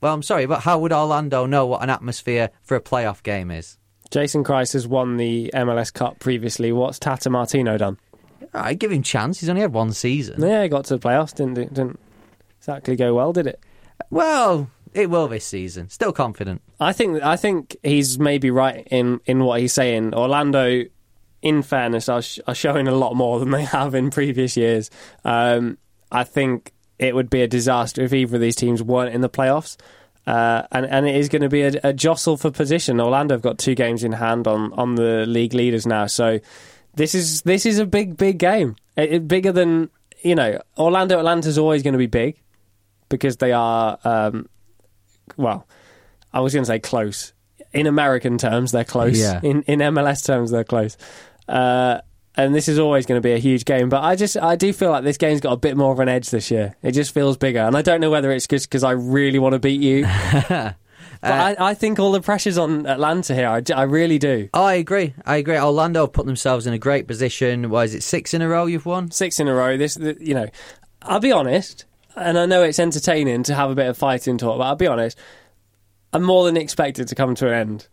Well, 0.00 0.14
I'm 0.14 0.22
sorry, 0.22 0.46
but 0.46 0.60
how 0.60 0.78
would 0.78 0.92
Orlando 0.92 1.46
know 1.46 1.66
what 1.66 1.82
an 1.82 1.90
atmosphere 1.90 2.50
for 2.62 2.76
a 2.76 2.80
playoff 2.80 3.22
game 3.22 3.50
is? 3.50 3.78
Jason 4.10 4.44
Kreis 4.44 4.72
has 4.72 4.86
won 4.86 5.16
the 5.16 5.50
MLS 5.54 5.92
Cup 5.92 6.18
previously. 6.18 6.72
What's 6.72 6.98
Tata 6.98 7.28
Martino 7.30 7.76
done? 7.76 7.98
I 8.54 8.74
give 8.74 8.92
him 8.92 9.02
chance. 9.02 9.40
He's 9.40 9.48
only 9.48 9.60
had 9.60 9.72
one 9.72 9.92
season. 9.92 10.40
Yeah, 10.40 10.62
he 10.62 10.68
got 10.68 10.86
to 10.86 10.96
the 10.96 11.06
playoffs. 11.06 11.34
Didn't 11.34 11.54
didn't 11.54 11.98
exactly 12.58 12.96
go 12.96 13.14
well, 13.14 13.32
did 13.32 13.46
it? 13.46 13.60
Well, 14.10 14.70
it 14.94 15.10
will 15.10 15.28
this 15.28 15.44
season. 15.44 15.90
Still 15.90 16.12
confident. 16.12 16.62
I 16.80 16.92
think 16.92 17.22
I 17.22 17.36
think 17.36 17.76
he's 17.82 18.18
maybe 18.18 18.50
right 18.50 18.86
in, 18.90 19.20
in 19.26 19.44
what 19.44 19.60
he's 19.60 19.72
saying. 19.72 20.14
Orlando, 20.14 20.84
in 21.42 21.62
fairness, 21.62 22.08
are, 22.08 22.22
sh- 22.22 22.40
are 22.46 22.54
showing 22.54 22.88
a 22.88 22.94
lot 22.94 23.14
more 23.14 23.38
than 23.38 23.50
they 23.50 23.64
have 23.64 23.94
in 23.94 24.10
previous 24.10 24.56
years. 24.56 24.90
Um, 25.24 25.76
I 26.10 26.24
think 26.24 26.72
it 26.98 27.14
would 27.14 27.30
be 27.30 27.42
a 27.42 27.48
disaster 27.48 28.02
if 28.02 28.12
either 28.12 28.36
of 28.36 28.40
these 28.40 28.56
teams 28.56 28.82
weren't 28.82 29.14
in 29.14 29.20
the 29.20 29.28
playoffs. 29.30 29.76
Uh, 30.26 30.66
and, 30.72 30.84
and 30.86 31.08
it 31.08 31.16
is 31.16 31.28
going 31.30 31.40
to 31.42 31.48
be 31.48 31.62
a, 31.62 31.72
a 31.84 31.92
jostle 31.94 32.36
for 32.36 32.50
position. 32.50 33.00
Orlando 33.00 33.34
have 33.34 33.40
got 33.42 33.56
two 33.58 33.74
games 33.74 34.04
in 34.04 34.12
hand 34.12 34.46
on, 34.46 34.72
on 34.74 34.94
the 34.96 35.24
league 35.26 35.54
leaders 35.54 35.86
now, 35.86 36.06
so 36.06 36.38
this 36.94 37.14
is 37.14 37.42
this 37.42 37.64
is 37.64 37.78
a 37.78 37.86
big 37.86 38.16
big 38.16 38.38
game. 38.38 38.76
It, 38.96 39.12
it- 39.12 39.28
bigger 39.28 39.52
than 39.52 39.88
you 40.22 40.34
know. 40.34 40.60
Orlando 40.76 41.18
Atlanta's 41.18 41.56
always 41.56 41.82
going 41.82 41.92
to 41.94 41.98
be 41.98 42.06
big 42.08 42.42
because 43.08 43.38
they 43.38 43.52
are 43.52 43.98
um, 44.04 44.48
well, 45.38 45.66
I 46.32 46.40
was 46.40 46.52
going 46.52 46.64
to 46.64 46.66
say 46.66 46.78
close. 46.78 47.32
In 47.72 47.86
American 47.86 48.36
terms, 48.38 48.72
they're 48.72 48.84
close. 48.84 49.18
Yeah. 49.18 49.40
In 49.42 49.62
in 49.62 49.78
MLS 49.78 50.26
terms, 50.26 50.50
they're 50.50 50.64
close. 50.64 50.96
Uh, 51.48 52.00
and 52.38 52.54
this 52.54 52.68
is 52.68 52.78
always 52.78 53.04
going 53.04 53.20
to 53.20 53.26
be 53.26 53.32
a 53.32 53.38
huge 53.38 53.64
game. 53.64 53.88
But 53.88 54.04
I 54.04 54.14
just 54.14 54.36
I 54.36 54.54
do 54.54 54.72
feel 54.72 54.90
like 54.90 55.02
this 55.02 55.18
game's 55.18 55.40
got 55.40 55.52
a 55.52 55.56
bit 55.56 55.76
more 55.76 55.92
of 55.92 55.98
an 55.98 56.08
edge 56.08 56.30
this 56.30 56.50
year. 56.50 56.76
It 56.82 56.92
just 56.92 57.12
feels 57.12 57.36
bigger, 57.36 57.58
and 57.58 57.76
I 57.76 57.82
don't 57.82 58.00
know 58.00 58.10
whether 58.10 58.30
it's 58.30 58.46
just 58.46 58.70
because 58.70 58.84
I 58.84 58.92
really 58.92 59.40
want 59.40 59.54
to 59.54 59.58
beat 59.58 59.80
you. 59.80 60.04
but 60.48 60.74
uh, 61.20 61.26
I, 61.26 61.56
I 61.58 61.74
think 61.74 61.98
all 61.98 62.12
the 62.12 62.20
pressure's 62.20 62.56
on 62.56 62.86
Atlanta 62.86 63.34
here. 63.34 63.48
I 63.48 63.82
really 63.82 64.20
do. 64.20 64.48
Oh, 64.54 64.62
I 64.62 64.74
agree. 64.74 65.14
I 65.26 65.36
agree. 65.36 65.58
Orlando 65.58 66.02
have 66.02 66.12
put 66.12 66.26
themselves 66.26 66.66
in 66.68 66.72
a 66.72 66.78
great 66.78 67.08
position. 67.08 67.70
Why 67.70 67.82
is 67.84 67.94
it 67.94 68.04
six 68.04 68.32
in 68.32 68.40
a 68.40 68.48
row 68.48 68.66
you've 68.66 68.86
won? 68.86 69.10
Six 69.10 69.40
in 69.40 69.48
a 69.48 69.54
row. 69.54 69.76
This, 69.76 69.96
th 69.96 70.16
you 70.20 70.34
know, 70.34 70.46
I'll 71.02 71.20
be 71.20 71.32
honest, 71.32 71.86
and 72.14 72.38
I 72.38 72.46
know 72.46 72.62
it's 72.62 72.78
entertaining 72.78 73.42
to 73.44 73.54
have 73.56 73.70
a 73.70 73.74
bit 73.74 73.88
of 73.88 73.98
fighting 73.98 74.38
talk, 74.38 74.58
but 74.58 74.64
I'll 74.64 74.76
be 74.76 74.86
honest. 74.86 75.18
I'm 76.12 76.22
more 76.22 76.44
than 76.46 76.56
expected 76.56 77.08
to 77.08 77.14
come 77.16 77.34
to 77.34 77.48
an 77.48 77.52
end 77.52 77.88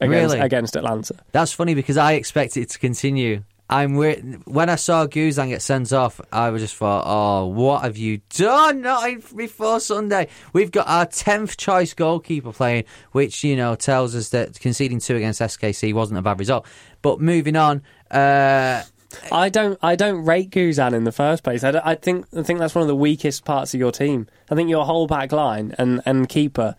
against, 0.00 0.34
Really? 0.34 0.38
against 0.38 0.76
Atlanta. 0.76 1.16
That's 1.32 1.52
funny 1.52 1.74
because 1.74 1.96
I 1.96 2.12
expect 2.12 2.58
it 2.58 2.68
to 2.70 2.78
continue. 2.78 3.42
I'm 3.68 3.96
when 3.96 4.68
I 4.68 4.76
saw 4.76 5.06
Guzan 5.06 5.48
get 5.48 5.60
sent 5.60 5.92
off, 5.92 6.20
I 6.32 6.50
was 6.50 6.62
just 6.62 6.76
thought, 6.76 7.04
"Oh, 7.04 7.46
what 7.46 7.82
have 7.82 7.96
you 7.96 8.20
done?" 8.30 8.82
Not 8.82 9.36
before 9.36 9.80
Sunday. 9.80 10.28
We've 10.52 10.70
got 10.70 10.86
our 10.86 11.06
tenth 11.06 11.56
choice 11.56 11.92
goalkeeper 11.92 12.52
playing, 12.52 12.84
which 13.10 13.42
you 13.42 13.56
know 13.56 13.74
tells 13.74 14.14
us 14.14 14.28
that 14.28 14.60
conceding 14.60 15.00
two 15.00 15.16
against 15.16 15.40
SKC 15.40 15.92
wasn't 15.92 16.18
a 16.18 16.22
bad 16.22 16.38
result. 16.38 16.64
But 17.02 17.20
moving 17.20 17.56
on, 17.56 17.82
uh, 18.08 18.84
I 19.32 19.48
don't. 19.48 19.78
I 19.82 19.96
don't 19.96 20.24
rate 20.24 20.50
Guzan 20.50 20.92
in 20.92 21.02
the 21.02 21.12
first 21.12 21.42
place. 21.42 21.64
I, 21.64 21.80
I 21.84 21.96
think. 21.96 22.26
I 22.36 22.44
think 22.44 22.60
that's 22.60 22.74
one 22.74 22.82
of 22.82 22.88
the 22.88 22.96
weakest 22.96 23.44
parts 23.44 23.74
of 23.74 23.80
your 23.80 23.90
team. 23.90 24.28
I 24.48 24.54
think 24.54 24.70
your 24.70 24.84
whole 24.84 25.08
back 25.08 25.32
line 25.32 25.74
and 25.76 26.02
and 26.06 26.28
keeper 26.28 26.76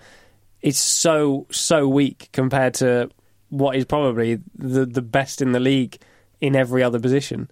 is 0.62 0.78
so 0.78 1.48
so 1.52 1.86
weak 1.86 2.30
compared 2.32 2.76
to 2.76 3.10
what 3.50 3.76
is 3.76 3.84
probably 3.84 4.40
the 4.56 4.86
the 4.86 5.02
best 5.02 5.42
in 5.42 5.52
the 5.52 5.60
league 5.60 5.98
in 6.42 6.56
every 6.56 6.84
other 6.84 7.00
position. 7.00 7.50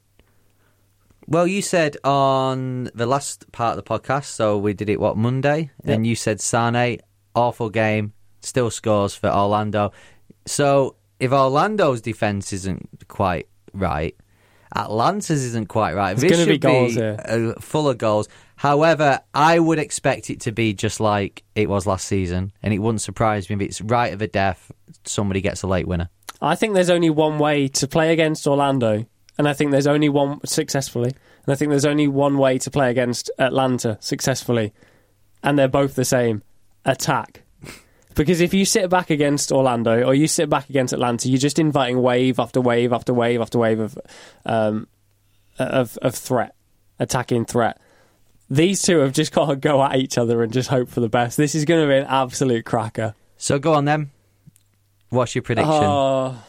well, 1.28 1.48
you 1.48 1.62
said 1.62 1.98
on 2.04 2.86
the 2.94 3.06
last 3.06 3.52
part 3.52 3.78
of 3.78 3.84
the 3.84 3.90
podcast, 3.90 4.26
so 4.26 4.58
we 4.58 4.74
did 4.74 4.90
it 4.90 5.00
what 5.00 5.18
Monday, 5.18 5.72
and 5.84 6.06
you 6.06 6.16
said 6.16 6.40
Sane 6.40 7.00
awful 7.36 7.70
game, 7.70 8.14
still 8.42 8.70
scores 8.70 9.16
for 9.16 9.30
Orlando. 9.30 9.92
So 10.46 10.96
if 11.20 11.32
Orlando's 11.32 12.02
defense 12.02 12.54
isn't 12.54 13.08
quite 13.08 13.48
right, 13.74 14.16
Atlanta's 14.76 15.44
isn't 15.44 15.68
quite 15.68 15.94
right. 15.96 16.16
There's 16.16 16.30
This 16.30 16.38
gonna 16.40 16.52
be 16.52 16.58
goals 16.58 16.94
here. 16.94 17.18
uh, 17.28 17.60
full 17.60 17.90
of 17.90 17.98
goals. 17.98 18.28
However, 18.58 19.20
I 19.34 19.60
would 19.60 19.80
expect 19.80 20.30
it 20.30 20.42
to 20.42 20.52
be 20.52 20.74
just 20.74 21.00
like 21.00 21.44
it 21.56 21.70
was 21.70 21.86
last 21.86 22.08
season, 22.08 22.52
and 22.62 22.74
it 22.74 22.80
wouldn't 22.80 23.02
surprise 23.02 23.50
me 23.50 23.56
if 23.56 23.62
it's 23.62 23.82
right 23.82 24.14
of 24.14 24.22
a 24.22 24.28
death. 24.28 24.72
Somebody 25.06 25.42
gets 25.42 25.64
a 25.64 25.68
late 25.68 25.88
winner. 25.88 26.10
I 26.42 26.56
think 26.56 26.74
there's 26.74 26.90
only 26.90 27.10
one 27.10 27.40
way 27.40 27.68
to 27.70 27.88
play 27.88 28.12
against 28.12 28.48
Orlando, 28.48 29.06
and 29.38 29.48
I 29.48 29.54
think 29.54 29.72
there's 29.72 29.88
only 29.88 30.10
one 30.10 30.46
successfully, 30.46 31.12
and 31.46 31.54
I 31.54 31.56
think 31.56 31.70
there's 31.70 31.86
only 31.86 32.08
one 32.08 32.38
way 32.38 32.58
to 32.60 32.72
play 32.72 32.90
against 32.92 33.32
Atlanta 33.38 33.98
successfully, 34.02 34.74
and 35.44 35.58
they're 35.58 35.68
both 35.68 35.96
the 35.96 36.06
same: 36.06 36.44
attack. 36.86 37.42
Because 38.16 38.40
if 38.40 38.54
you 38.54 38.64
sit 38.64 38.90
back 38.90 39.10
against 39.10 39.52
Orlando 39.52 40.04
or 40.04 40.14
you 40.14 40.28
sit 40.28 40.50
back 40.50 40.70
against 40.70 40.94
Atlanta, 40.94 41.28
you're 41.28 41.38
just 41.38 41.60
inviting 41.60 42.02
wave 42.02 42.40
after 42.40 42.62
wave 42.62 42.94
after 42.94 43.14
wave 43.14 43.42
after 43.42 43.60
wave 43.60 43.80
of 43.82 43.98
um, 44.46 44.88
of, 45.60 45.98
of 45.98 46.16
threat, 46.16 46.56
attacking 46.98 47.46
threat. 47.46 47.80
These 48.50 48.84
two 48.84 49.00
have 49.00 49.12
just 49.12 49.34
got 49.34 49.48
to 49.48 49.56
go 49.56 49.84
at 49.84 49.96
each 49.96 50.18
other 50.18 50.44
and 50.44 50.54
just 50.54 50.70
hope 50.70 50.90
for 50.90 51.02
the 51.02 51.10
best. 51.10 51.36
This 51.36 51.56
is 51.56 51.66
going 51.66 51.82
to 51.82 51.88
be 51.88 51.98
an 51.98 52.06
absolute 52.08 52.64
cracker. 52.64 53.16
So 53.38 53.60
go 53.60 53.74
on 53.74 53.86
then. 53.86 54.12
What's 55.10 55.36
your 55.36 55.42
prediction? 55.42 55.74
Oh. 55.74 56.44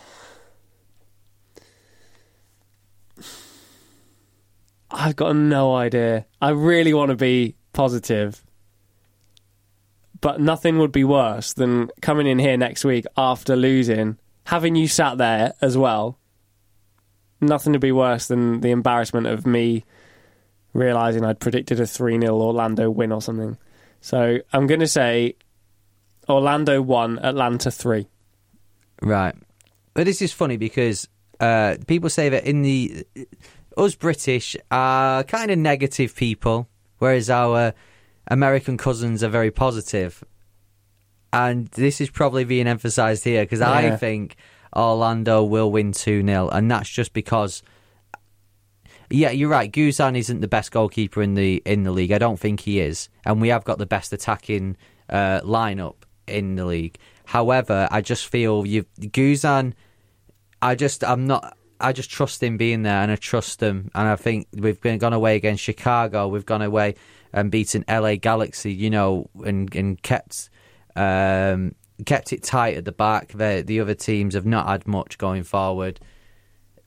I've 4.91 5.17
got 5.17 5.37
no 5.37 5.75
idea. 5.75 6.27
I 6.41 6.51
really 6.51 6.95
want 6.95 7.11
to 7.11 7.17
be 7.17 7.57
positive. 7.73 8.43
But 10.21 10.41
nothing 10.41 10.79
would 10.79 10.93
be 10.93 11.05
worse 11.05 11.53
than 11.53 11.91
coming 12.01 12.27
in 12.27 12.39
here 12.39 12.57
next 12.57 12.85
week 12.85 13.05
after 13.17 13.55
losing, 13.55 14.19
having 14.45 14.75
you 14.75 14.89
sat 14.89 15.19
there 15.19 15.53
as 15.61 15.77
well. 15.77 16.19
Nothing 17.41 17.73
would 17.73 17.83
be 17.83 17.93
worse 17.93 18.27
than 18.27 18.63
the 18.63 18.71
embarrassment 18.71 19.27
of 19.27 19.47
me 19.47 19.85
realizing 20.73 21.25
I'd 21.25 21.41
predicted 21.41 21.81
a 21.81 21.87
3 21.87 22.21
0 22.21 22.35
Orlando 22.35 22.91
win 22.91 23.13
or 23.13 23.21
something. 23.21 23.59
So 24.01 24.39
I'm 24.53 24.67
going 24.67 24.81
to 24.81 24.89
say 24.89 25.37
Orlando 26.29 26.81
1, 26.81 27.19
Atlanta 27.19 27.71
3. 27.71 28.09
Right. 29.03 29.35
But 29.95 30.05
this 30.05 30.21
is 30.21 30.33
funny 30.33 30.57
because 30.57 31.09
uh, 31.41 31.77
people 31.87 32.11
say 32.11 32.29
that 32.29 32.45
in 32.45 32.63
the 32.63 33.07
us 33.77 33.95
British 33.95 34.57
are 34.71 35.23
kind 35.25 35.51
of 35.51 35.59
negative 35.59 36.15
people, 36.15 36.69
whereas 36.99 37.29
our 37.31 37.75
American 38.29 38.77
cousins 38.77 39.23
are 39.23 39.29
very 39.29 39.51
positive. 39.51 40.25
And 41.33 41.69
this 41.69 42.01
is 42.01 42.09
probably 42.09 42.45
being 42.45 42.67
emphasised 42.67 43.25
here 43.25 43.45
because 43.45 43.61
I 43.61 43.97
think 43.97 44.37
Orlando 44.75 45.45
will 45.45 45.71
win 45.71 45.93
2 45.93 46.25
0. 46.25 46.49
And 46.49 46.71
that's 46.71 46.89
just 46.89 47.13
because. 47.13 47.63
Yeah, 49.09 49.31
you're 49.31 49.49
right. 49.49 49.71
Guzan 49.71 50.17
isn't 50.19 50.41
the 50.41 50.49
best 50.49 50.73
goalkeeper 50.73 51.23
in 51.23 51.35
the 51.35 51.63
in 51.65 51.85
the 51.85 51.93
league. 51.93 52.11
I 52.11 52.19
don't 52.19 52.41
think 52.41 52.61
he 52.61 52.81
is, 52.81 53.09
and 53.25 53.41
we 53.41 53.49
have 53.49 53.63
got 53.63 53.79
the 53.79 53.87
best 53.87 54.13
attacking 54.13 54.77
uh, 55.09 55.41
lineup 55.43 55.95
in 56.27 56.57
the 56.57 56.65
league. 56.65 56.99
However, 57.27 57.89
I 57.91 58.01
just 58.01 58.29
feel 58.29 58.65
you 58.65 58.87
Guzan. 59.01 59.75
I 60.63 60.75
just 60.75 61.05
I'm 61.05 61.27
not. 61.27 61.57
I 61.79 61.93
just 61.93 62.09
trust 62.09 62.43
him 62.43 62.57
being 62.57 62.83
there, 62.83 63.03
and 63.03 63.11
I 63.11 63.17
trust 63.17 63.63
him. 63.63 63.91
And 63.95 64.09
I 64.09 64.17
think 64.17 64.49
we've 64.53 64.81
been 64.81 64.99
gone 64.99 65.13
away 65.13 65.37
against 65.37 65.63
Chicago. 65.63 66.29
We've 66.29 66.47
gone 66.47 66.63
away 66.63 66.95
and 67.33 67.51
beaten 67.51 67.85
LA 67.89 68.15
Galaxy. 68.15 68.73
You 68.73 68.91
know, 68.91 69.29
and 69.45 69.75
and 69.75 70.01
kept 70.03 70.49
um, 70.95 71.75
kept 72.05 72.33
it 72.33 72.45
tight 72.45 72.77
at 72.77 72.85
the 72.85 72.93
back. 72.93 73.33
The 73.33 73.63
the 73.67 73.81
other 73.81 73.95
teams 73.95 74.35
have 74.35 74.47
not 74.47 74.69
had 74.69 74.87
much 74.87 75.19
going 75.19 75.43
forward. 75.43 76.01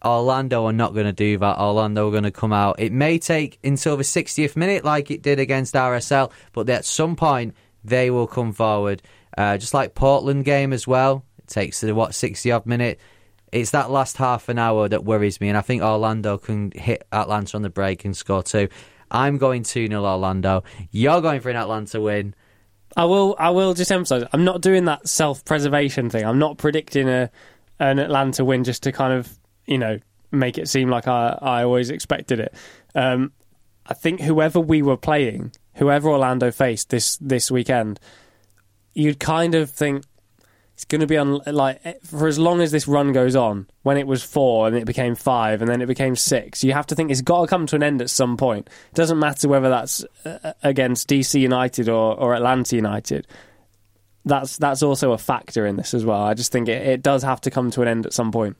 Orlando 0.03 0.65
are 0.65 0.73
not 0.73 0.93
going 0.93 1.05
to 1.05 1.11
do 1.11 1.37
that. 1.37 1.59
Orlando 1.59 2.07
are 2.07 2.11
going 2.11 2.23
to 2.23 2.31
come 2.31 2.53
out. 2.53 2.79
It 2.79 2.93
may 2.93 3.19
take 3.19 3.59
until 3.65 3.97
the 3.97 4.03
60th 4.03 4.55
minute, 4.55 4.85
like 4.85 5.11
it 5.11 5.21
did 5.21 5.39
against 5.39 5.73
RSL, 5.73 6.31
but 6.53 6.69
at 6.69 6.85
some 6.85 7.17
point 7.17 7.53
they 7.83 8.09
will 8.09 8.27
come 8.27 8.53
forward. 8.53 9.01
Uh, 9.39 9.57
just 9.57 9.73
like 9.73 9.95
Portland 9.95 10.43
game 10.43 10.73
as 10.73 10.85
well. 10.85 11.23
It 11.37 11.47
takes 11.47 11.81
what 11.81 12.13
60 12.13 12.51
odd 12.51 12.65
minute. 12.65 12.99
It's 13.53 13.71
that 13.71 13.89
last 13.89 14.17
half 14.17 14.49
an 14.49 14.59
hour 14.59 14.89
that 14.89 15.05
worries 15.05 15.39
me, 15.39 15.47
and 15.47 15.57
I 15.57 15.61
think 15.61 15.81
Orlando 15.81 16.37
can 16.37 16.71
hit 16.71 17.07
Atlanta 17.13 17.55
on 17.55 17.63
the 17.63 17.69
break 17.69 18.03
and 18.03 18.15
score 18.17 18.43
two. 18.43 18.67
I'm 19.09 19.37
going 19.37 19.63
2 19.63 19.87
0 19.87 20.03
Orlando. 20.03 20.65
You're 20.91 21.21
going 21.21 21.39
for 21.39 21.49
an 21.49 21.55
Atlanta 21.55 22.01
win. 22.01 22.35
I 22.97 23.05
will. 23.05 23.37
I 23.39 23.51
will 23.51 23.73
just 23.73 23.89
emphasise. 23.93 24.27
I'm 24.33 24.43
not 24.43 24.59
doing 24.59 24.83
that 24.85 25.07
self-preservation 25.07 26.09
thing. 26.09 26.25
I'm 26.25 26.37
not 26.37 26.57
predicting 26.57 27.07
a 27.07 27.31
an 27.79 27.97
Atlanta 27.97 28.43
win 28.43 28.65
just 28.65 28.83
to 28.83 28.91
kind 28.91 29.13
of 29.13 29.39
you 29.65 29.77
know 29.77 29.99
make 30.33 30.57
it 30.57 30.67
seem 30.67 30.89
like 30.89 31.07
I 31.07 31.39
I 31.41 31.63
always 31.63 31.89
expected 31.89 32.41
it. 32.41 32.53
Um, 32.93 33.31
I 33.85 33.93
think 33.93 34.19
whoever 34.19 34.59
we 34.59 34.81
were 34.81 34.97
playing, 34.97 35.53
whoever 35.75 36.09
Orlando 36.09 36.51
faced 36.51 36.89
this 36.89 37.15
this 37.17 37.49
weekend, 37.49 38.01
you'd 38.99 39.19
kind 39.19 39.55
of 39.55 39.69
think 39.69 40.03
it's 40.73 40.85
going 40.85 41.01
to 41.01 41.07
be 41.07 41.17
on 41.17 41.41
like 41.45 42.01
for 42.03 42.27
as 42.27 42.39
long 42.39 42.61
as 42.61 42.71
this 42.71 42.87
run 42.87 43.11
goes 43.11 43.35
on. 43.35 43.67
When 43.83 43.97
it 43.97 44.07
was 44.07 44.23
four 44.23 44.67
and 44.67 44.77
it 44.77 44.85
became 44.85 45.15
five 45.15 45.61
and 45.61 45.69
then 45.69 45.81
it 45.81 45.87
became 45.87 46.15
six, 46.15 46.63
you 46.63 46.73
have 46.73 46.87
to 46.87 46.95
think 46.95 47.11
it's 47.11 47.21
got 47.21 47.41
to 47.41 47.47
come 47.47 47.65
to 47.67 47.75
an 47.75 47.83
end 47.83 48.01
at 48.01 48.09
some 48.09 48.37
point. 48.37 48.69
It 48.91 48.95
doesn't 48.95 49.19
matter 49.19 49.47
whether 49.47 49.69
that's 49.69 50.05
uh, 50.25 50.53
against 50.63 51.09
DC 51.09 51.39
United 51.39 51.89
or, 51.89 52.17
or 52.17 52.33
Atlanta 52.33 52.75
United. 52.75 53.27
That's 54.25 54.57
that's 54.57 54.83
also 54.83 55.11
a 55.11 55.17
factor 55.17 55.65
in 55.65 55.75
this 55.75 55.93
as 55.93 56.05
well. 56.05 56.21
I 56.21 56.33
just 56.33 56.51
think 56.51 56.67
it, 56.67 56.85
it 56.85 57.01
does 57.01 57.23
have 57.23 57.41
to 57.41 57.51
come 57.51 57.71
to 57.71 57.81
an 57.81 57.87
end 57.87 58.05
at 58.05 58.13
some 58.13 58.31
point. 58.31 58.57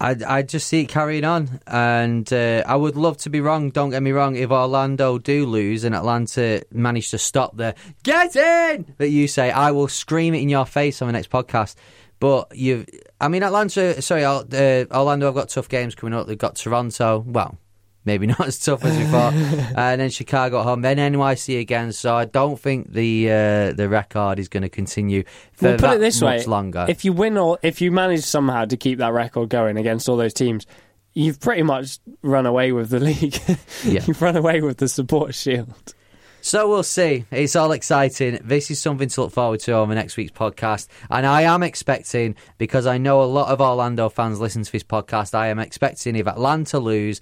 I, 0.00 0.16
I 0.26 0.42
just 0.42 0.66
see 0.66 0.80
it 0.80 0.88
carrying 0.88 1.24
on, 1.24 1.60
and 1.66 2.30
uh, 2.32 2.64
I 2.66 2.74
would 2.74 2.96
love 2.96 3.18
to 3.18 3.30
be 3.30 3.42
wrong. 3.42 3.68
Don't 3.68 3.90
get 3.90 4.02
me 4.02 4.12
wrong. 4.12 4.34
If 4.34 4.50
Orlando 4.50 5.18
do 5.18 5.44
lose 5.44 5.84
and 5.84 5.94
Atlanta 5.94 6.62
manage 6.72 7.10
to 7.10 7.18
stop 7.18 7.56
the 7.56 7.74
get 8.02 8.34
in 8.34 8.94
that 8.96 9.10
you 9.10 9.28
say, 9.28 9.50
I 9.50 9.72
will 9.72 9.88
scream 9.88 10.32
it 10.32 10.40
in 10.40 10.48
your 10.48 10.64
face 10.64 11.02
on 11.02 11.08
the 11.08 11.12
next 11.12 11.30
podcast. 11.30 11.74
But 12.18 12.56
you, 12.56 12.86
I 13.20 13.28
mean, 13.28 13.42
Atlanta. 13.42 14.00
Sorry, 14.00 14.24
uh, 14.24 14.42
Orlando. 14.90 15.26
have 15.26 15.34
got 15.34 15.50
tough 15.50 15.68
games 15.68 15.94
coming 15.94 16.14
up. 16.14 16.26
They've 16.26 16.38
got 16.38 16.56
Toronto. 16.56 17.24
Well, 17.26 17.58
maybe 18.04 18.26
not 18.34 18.40
as 18.40 18.58
tough 18.58 18.84
as 18.84 18.96
we 18.96 19.04
thought, 19.04 19.32
and 19.76 20.00
then 20.00 20.10
Chicago 20.10 20.60
at 20.60 20.64
home, 20.64 20.82
then 20.82 20.96
NYC 20.98 21.60
again. 21.60 21.92
So 21.92 22.14
I 22.14 22.24
don't 22.24 22.58
think 22.58 22.92
the 22.92 23.30
uh, 23.30 23.72
the 23.72 23.88
record 23.88 24.38
is 24.38 24.48
going 24.48 24.62
to 24.62 24.68
continue 24.68 25.24
for 25.52 25.66
Well, 25.66 25.74
put 25.74 25.80
that 25.82 25.96
it 25.96 26.00
this 26.00 26.20
much 26.20 26.40
way: 26.40 26.46
longer. 26.46 26.86
if 26.88 27.04
you 27.04 27.12
win 27.12 27.36
or 27.36 27.58
if 27.62 27.80
you 27.80 27.90
manage 27.92 28.22
somehow 28.22 28.64
to 28.64 28.76
keep 28.76 28.98
that 28.98 29.12
record 29.12 29.48
going 29.48 29.76
against 29.76 30.08
all 30.08 30.16
those 30.16 30.34
teams, 30.34 30.66
you've 31.12 31.40
pretty 31.40 31.62
much 31.62 31.98
run 32.22 32.46
away 32.46 32.72
with 32.72 32.90
the 32.90 33.00
league. 33.00 33.38
Yeah. 33.84 34.02
you've 34.06 34.20
run 34.20 34.36
away 34.36 34.60
with 34.60 34.76
the 34.78 34.88
support 34.88 35.34
shield. 35.34 35.94
So 36.42 36.70
we'll 36.70 36.82
see. 36.82 37.26
It's 37.30 37.54
all 37.54 37.70
exciting. 37.72 38.38
This 38.42 38.70
is 38.70 38.80
something 38.80 39.08
to 39.10 39.20
look 39.22 39.32
forward 39.32 39.60
to 39.60 39.74
on 39.74 39.90
the 39.90 39.94
next 39.94 40.16
week's 40.16 40.32
podcast. 40.32 40.88
And 41.10 41.26
I 41.26 41.42
am 41.42 41.62
expecting, 41.62 42.34
because 42.56 42.86
I 42.86 42.96
know 42.96 43.22
a 43.22 43.24
lot 43.24 43.48
of 43.48 43.60
Orlando 43.60 44.08
fans 44.08 44.40
listen 44.40 44.62
to 44.62 44.72
this 44.72 44.82
podcast, 44.82 45.34
I 45.34 45.48
am 45.48 45.58
expecting 45.58 46.16
if 46.16 46.26
Atlanta 46.26 46.78
lose 46.78 47.20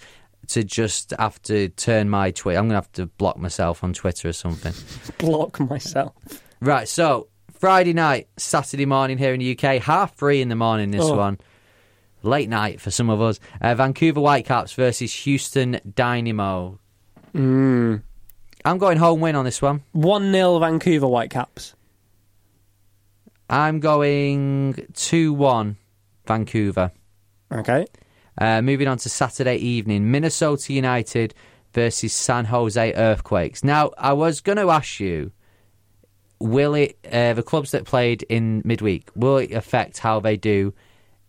to 0.48 0.64
just 0.64 1.12
have 1.18 1.40
to 1.42 1.68
turn 1.70 2.08
my 2.10 2.30
tweet. 2.30 2.56
I'm 2.56 2.64
going 2.64 2.70
to 2.70 2.74
have 2.76 2.92
to 2.92 3.06
block 3.06 3.36
myself 3.38 3.84
on 3.84 3.92
Twitter 3.92 4.28
or 4.28 4.32
something. 4.32 4.72
Block 5.18 5.60
myself. 5.60 6.14
Right, 6.60 6.88
so 6.88 7.28
Friday 7.52 7.92
night, 7.92 8.28
Saturday 8.36 8.86
morning 8.86 9.18
here 9.18 9.32
in 9.34 9.40
the 9.40 9.52
UK, 9.58 9.82
half 9.82 10.14
three 10.16 10.40
in 10.40 10.48
the 10.48 10.56
morning 10.56 10.90
this 10.90 11.04
Oh. 11.04 11.16
one. 11.16 11.38
Late 12.22 12.48
night 12.48 12.80
for 12.80 12.90
some 12.90 13.10
of 13.10 13.20
us. 13.20 13.38
Uh, 13.60 13.74
Vancouver 13.76 14.20
Whitecaps 14.20 14.72
versus 14.72 15.12
Houston 15.12 15.80
Dynamo. 15.94 16.80
Mm. 17.34 18.02
I'm 18.64 18.78
going 18.78 18.98
home 18.98 19.20
win 19.20 19.36
on 19.36 19.44
this 19.44 19.62
one. 19.62 19.82
1 19.92 20.32
0 20.32 20.58
Vancouver 20.58 21.06
Whitecaps. 21.06 21.74
I'm 23.48 23.80
going 23.80 24.88
2 24.94 25.32
1 25.32 25.76
Vancouver. 26.26 26.90
Okay. 27.52 27.86
Uh, 28.40 28.62
moving 28.62 28.86
on 28.86 28.98
to 28.98 29.08
Saturday 29.08 29.56
evening, 29.56 30.10
Minnesota 30.10 30.72
United 30.72 31.34
versus 31.72 32.12
San 32.12 32.44
Jose 32.44 32.92
Earthquakes. 32.94 33.64
Now, 33.64 33.90
I 33.98 34.12
was 34.12 34.40
going 34.40 34.58
to 34.58 34.70
ask 34.70 35.00
you, 35.00 35.32
will 36.38 36.74
it 36.74 36.96
uh, 37.12 37.34
the 37.34 37.42
clubs 37.42 37.72
that 37.72 37.84
played 37.84 38.22
in 38.28 38.62
midweek 38.64 39.10
will 39.16 39.38
it 39.38 39.50
affect 39.52 39.98
how 39.98 40.20
they 40.20 40.36
do 40.36 40.72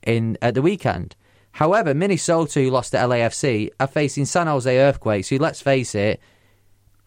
in 0.05 0.37
at 0.41 0.53
the 0.53 0.61
weekend? 0.61 1.15
However, 1.51 1.93
Minnesota, 1.93 2.61
who 2.61 2.69
lost 2.69 2.91
to 2.91 2.97
LAFC, 2.97 3.71
are 3.79 3.87
facing 3.87 4.25
San 4.25 4.47
Jose 4.47 4.79
Earthquakes, 4.79 5.29
who, 5.29 5.39
let's 5.39 5.61
face 5.61 5.95
it, 5.95 6.21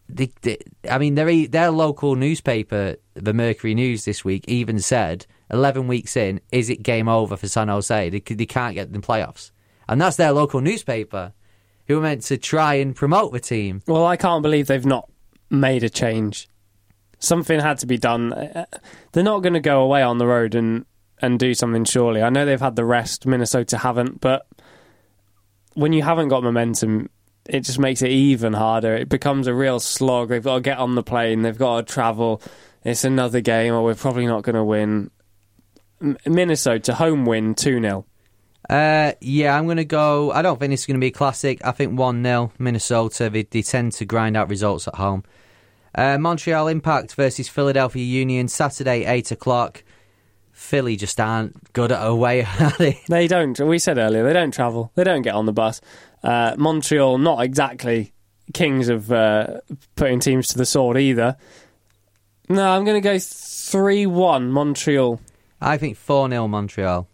they, 0.09 0.29
they, 0.41 0.57
I 0.89 0.97
mean, 0.97 1.15
their 1.15 1.47
their 1.47 1.71
local 1.71 2.15
newspaper, 2.15 2.97
the 3.13 3.33
Mercury 3.33 3.73
News, 3.73 4.03
this 4.03 4.25
week 4.25 4.43
even 4.49 4.79
said, 4.79 5.25
eleven 5.49 5.87
weeks 5.87 6.17
in, 6.17 6.41
is 6.51 6.69
it 6.69 6.83
game 6.83 7.07
over 7.07 7.37
for 7.37 7.47
San 7.47 7.69
Jose? 7.69 8.09
They, 8.09 8.19
they 8.19 8.45
can't 8.45 8.75
get 8.75 8.91
the 8.91 8.99
playoffs, 8.99 9.51
and 9.87 9.99
that's 9.99 10.17
their 10.17 10.31
local 10.31 10.61
newspaper, 10.61 11.33
who 11.87 11.95
were 11.95 12.01
meant 12.01 12.23
to 12.23 12.37
try 12.37 12.75
and 12.75 12.95
promote 12.95 13.33
the 13.33 13.39
team. 13.39 13.81
Well, 13.87 14.05
I 14.05 14.17
can't 14.17 14.41
believe 14.41 14.67
they've 14.67 14.85
not 14.85 15.09
made 15.49 15.83
a 15.83 15.89
change. 15.89 16.47
Something 17.19 17.59
had 17.59 17.77
to 17.79 17.85
be 17.85 17.97
done. 17.97 18.33
Uh, 18.33 18.65
They're 19.11 19.23
not 19.23 19.43
going 19.43 19.53
to 19.53 19.59
go 19.59 19.81
away 19.81 20.01
on 20.01 20.17
the 20.17 20.27
road 20.27 20.55
and, 20.55 20.85
and 21.21 21.39
do 21.39 21.53
something, 21.53 21.85
surely. 21.85 22.21
I 22.21 22.29
know 22.29 22.45
they've 22.45 22.59
had 22.59 22.75
the 22.75 22.85
rest, 22.85 23.25
Minnesota 23.25 23.77
haven't, 23.77 24.19
but 24.19 24.45
when 25.73 25.93
you 25.93 26.03
haven't 26.03 26.27
got 26.29 26.43
momentum, 26.43 27.09
it 27.45 27.61
just 27.61 27.79
makes 27.79 28.01
it 28.01 28.11
even 28.11 28.53
harder. 28.53 28.95
It 28.95 29.09
becomes 29.09 29.47
a 29.47 29.53
real 29.53 29.79
slog. 29.79 30.29
They've 30.29 30.43
got 30.43 30.55
to 30.55 30.61
get 30.61 30.77
on 30.77 30.95
the 30.95 31.03
plane, 31.03 31.41
they've 31.41 31.57
got 31.57 31.87
to 31.87 31.93
travel. 31.93 32.41
It's 32.83 33.03
another 33.05 33.39
game, 33.39 33.73
or 33.73 33.83
we're 33.83 33.95
probably 33.95 34.27
not 34.27 34.43
going 34.43 34.55
to 34.55 34.63
win. 34.63 35.09
Minnesota, 36.25 36.95
home 36.95 37.25
win, 37.25 37.55
2 37.55 37.79
0. 37.79 38.05
Uh, 38.69 39.11
yeah, 39.19 39.57
I'm 39.57 39.65
going 39.65 39.77
to 39.77 39.85
go. 39.85 40.31
I 40.31 40.41
don't 40.41 40.59
think 40.59 40.71
this 40.71 40.81
is 40.81 40.85
going 40.85 40.99
to 40.99 41.03
be 41.03 41.07
a 41.07 41.11
classic. 41.11 41.65
I 41.65 41.71
think 41.71 41.97
1 41.97 42.23
0 42.23 42.51
Minnesota. 42.59 43.29
They, 43.29 43.43
they 43.43 43.61
tend 43.61 43.91
to 43.93 44.05
grind 44.05 44.37
out 44.37 44.49
results 44.49 44.87
at 44.87 44.95
home. 44.95 45.23
Uh, 45.95 46.17
Montreal 46.17 46.67
Impact 46.67 47.13
versus 47.15 47.47
Philadelphia 47.47 48.03
Union, 48.03 48.47
Saturday, 48.47 49.05
8 49.05 49.31
o'clock. 49.31 49.83
Philly 50.51 50.95
just 50.95 51.19
aren't 51.19 51.73
good 51.73 51.91
at 51.91 52.05
away, 52.05 52.43
are 52.59 52.73
they? 52.77 52.99
They 53.09 53.27
don't. 53.27 53.59
We 53.59 53.79
said 53.79 53.97
earlier 53.97 54.23
they 54.23 54.33
don't 54.33 54.53
travel. 54.53 54.91
They 54.95 55.03
don't 55.03 55.23
get 55.23 55.35
on 55.35 55.45
the 55.45 55.53
bus. 55.53 55.81
Uh, 56.23 56.55
Montreal, 56.57 57.17
not 57.17 57.43
exactly 57.43 58.13
kings 58.53 58.87
of 58.89 59.11
uh, 59.11 59.61
putting 59.95 60.19
teams 60.19 60.49
to 60.49 60.57
the 60.57 60.65
sword 60.65 60.97
either. 60.97 61.37
No, 62.49 62.69
I'm 62.69 62.85
going 62.85 63.01
to 63.01 63.07
go 63.07 63.17
three-one 63.19 64.51
Montreal. 64.51 65.19
I 65.61 65.77
think 65.77 65.97
4 65.97 66.29
0 66.29 66.47
Montreal. 66.47 67.07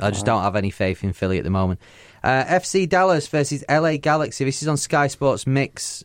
I 0.00 0.10
just 0.10 0.26
don't 0.26 0.42
have 0.42 0.56
any 0.56 0.70
faith 0.70 1.02
in 1.04 1.12
Philly 1.12 1.38
at 1.38 1.44
the 1.44 1.50
moment. 1.50 1.80
Uh, 2.22 2.44
FC 2.44 2.88
Dallas 2.88 3.26
versus 3.28 3.64
LA 3.68 3.96
Galaxy. 3.96 4.44
This 4.44 4.62
is 4.62 4.68
on 4.68 4.76
Sky 4.76 5.06
Sports 5.06 5.46
Mix 5.46 6.04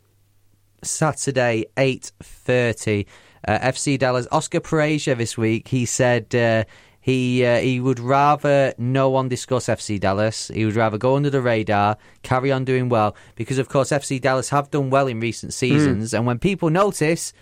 Saturday, 0.84 1.66
8.30. 1.78 3.06
Uh, 3.46 3.60
FC 3.60 4.00
Dallas. 4.00 4.28
Oscar 4.32 4.62
Pareja 4.62 5.18
this 5.18 5.38
week, 5.38 5.68
he 5.68 5.86
said 5.86 6.34
uh, 6.34 6.64
he 7.02 7.46
uh, 7.46 7.60
he 7.60 7.82
would 7.82 8.00
rather 8.00 8.74
no 8.78 9.10
one 9.10 9.28
discuss 9.28 9.66
FC 9.66 10.00
Dallas. 10.00 10.48
He 10.48 10.64
would 10.64 10.76
rather 10.76 10.98
go 10.98 11.18
under 11.18 11.30
the 11.30 11.41
radar, 11.41 11.98
carry 12.22 12.54
on 12.54 12.64
doing 12.64 12.88
well, 12.88 13.18
because 13.36 13.58
of 13.58 13.68
course 13.68 13.89
FC 13.89 14.22
Dallas 14.22 14.50
have 14.50 14.72
done 14.72 14.89
well 14.89 15.08
in 15.08 15.20
recent 15.20 15.54
seasons, 15.54 16.14
and 16.14 16.26
when 16.26 16.39
people 16.39 16.70
notice, 16.70 17.34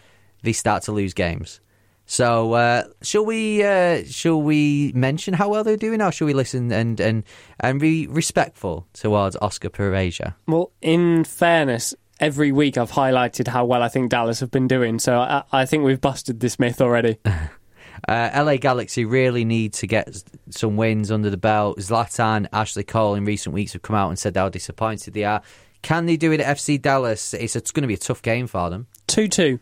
they 0.41 0.53
start 0.53 0.81
to 0.83 0.91
lose 0.91 1.13
games. 1.13 1.59
So, 2.11 2.51
uh, 2.55 2.83
shall 3.01 3.23
we? 3.23 3.63
Uh, 3.63 4.03
shall 4.03 4.41
we 4.41 4.91
mention 4.93 5.33
how 5.33 5.47
well 5.47 5.63
they're 5.63 5.77
doing, 5.77 6.01
or 6.01 6.11
shall 6.11 6.27
we 6.27 6.33
listen 6.33 6.69
and 6.69 6.99
and 6.99 7.23
and 7.61 7.79
be 7.79 8.05
respectful 8.07 8.85
towards 8.91 9.37
Oscar 9.41 9.69
Pareja? 9.69 10.35
Well, 10.45 10.73
in 10.81 11.23
fairness, 11.23 11.95
every 12.19 12.51
week 12.51 12.77
I've 12.77 12.91
highlighted 12.91 13.47
how 13.47 13.63
well 13.63 13.81
I 13.81 13.87
think 13.87 14.11
Dallas 14.11 14.41
have 14.41 14.51
been 14.51 14.67
doing, 14.67 14.99
so 14.99 15.19
I, 15.19 15.43
I 15.53 15.65
think 15.65 15.85
we've 15.85 16.01
busted 16.01 16.41
this 16.41 16.59
myth 16.59 16.81
already. 16.81 17.17
Uh, 18.07 18.31
LA 18.43 18.55
Galaxy 18.55 19.05
really 19.05 19.45
need 19.45 19.73
to 19.73 19.85
get 19.85 20.23
some 20.49 20.75
wins 20.75 21.11
under 21.11 21.29
the 21.29 21.37
belt. 21.37 21.77
Zlatan, 21.77 22.47
Ashley 22.51 22.83
Cole 22.83 23.13
in 23.13 23.25
recent 23.25 23.53
weeks 23.53 23.73
have 23.73 23.83
come 23.83 23.95
out 23.95 24.09
and 24.09 24.17
said 24.17 24.35
how 24.35 24.49
disappointed 24.49 25.13
they 25.13 25.23
are. 25.23 25.43
Can 25.83 26.07
they 26.07 26.17
do 26.17 26.31
it 26.31 26.39
at 26.39 26.57
FC 26.57 26.81
Dallas? 26.81 27.35
It's, 27.35 27.55
it's 27.55 27.69
going 27.69 27.83
to 27.83 27.87
be 27.87 27.93
a 27.93 27.97
tough 27.97 28.23
game 28.23 28.47
for 28.47 28.71
them. 28.71 28.87
2-2. 29.07 29.55
Uh, 29.55 29.57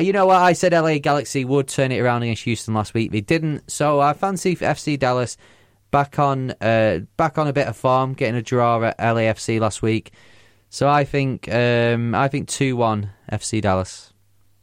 you 0.00 0.12
know 0.12 0.26
what? 0.26 0.36
I 0.36 0.52
said 0.52 0.72
LA 0.72 0.98
Galaxy 0.98 1.44
would 1.44 1.68
turn 1.68 1.92
it 1.92 2.00
around 2.00 2.22
against 2.22 2.42
Houston 2.44 2.74
last 2.74 2.94
week. 2.94 3.12
They 3.12 3.20
didn't. 3.20 3.70
So 3.70 4.00
I 4.00 4.12
fancy 4.12 4.56
FC 4.56 4.98
Dallas 4.98 5.36
back 5.90 6.18
on 6.18 6.52
uh, 6.60 7.00
back 7.16 7.38
on 7.38 7.46
a 7.46 7.52
bit 7.52 7.68
of 7.68 7.76
form, 7.76 8.14
getting 8.14 8.34
a 8.34 8.42
draw 8.42 8.82
at 8.82 8.98
LAFC 8.98 9.60
last 9.60 9.82
week. 9.82 10.12
So 10.70 10.88
I 10.88 11.04
think 11.04 11.52
um, 11.52 12.14
I 12.14 12.28
think 12.28 12.48
two 12.48 12.76
one 12.76 13.10
FC 13.30 13.60
Dallas. 13.60 14.12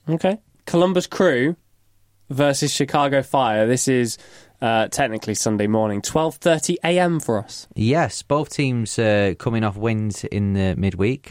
Okay. 0.10 0.40
Columbus 0.66 1.08
Crew 1.08 1.56
versus 2.30 2.74
Chicago 2.74 3.22
Fire. 3.22 3.68
This 3.68 3.88
is 3.88 4.18
uh, 4.62 4.88
technically 4.90 5.36
Sunday 5.36 5.68
morning, 5.68 6.02
12:30 6.02 6.76
a.m. 6.84 7.20
for 7.20 7.40
us. 7.40 7.68
Yes, 7.76 8.22
both 8.22 8.50
teams 8.50 9.00
uh, 9.00 9.36
coming 9.40 9.64
off 9.64 9.78
wins 9.78 10.26
in 10.26 10.54
the 10.54 10.76
midweek. 10.76 11.30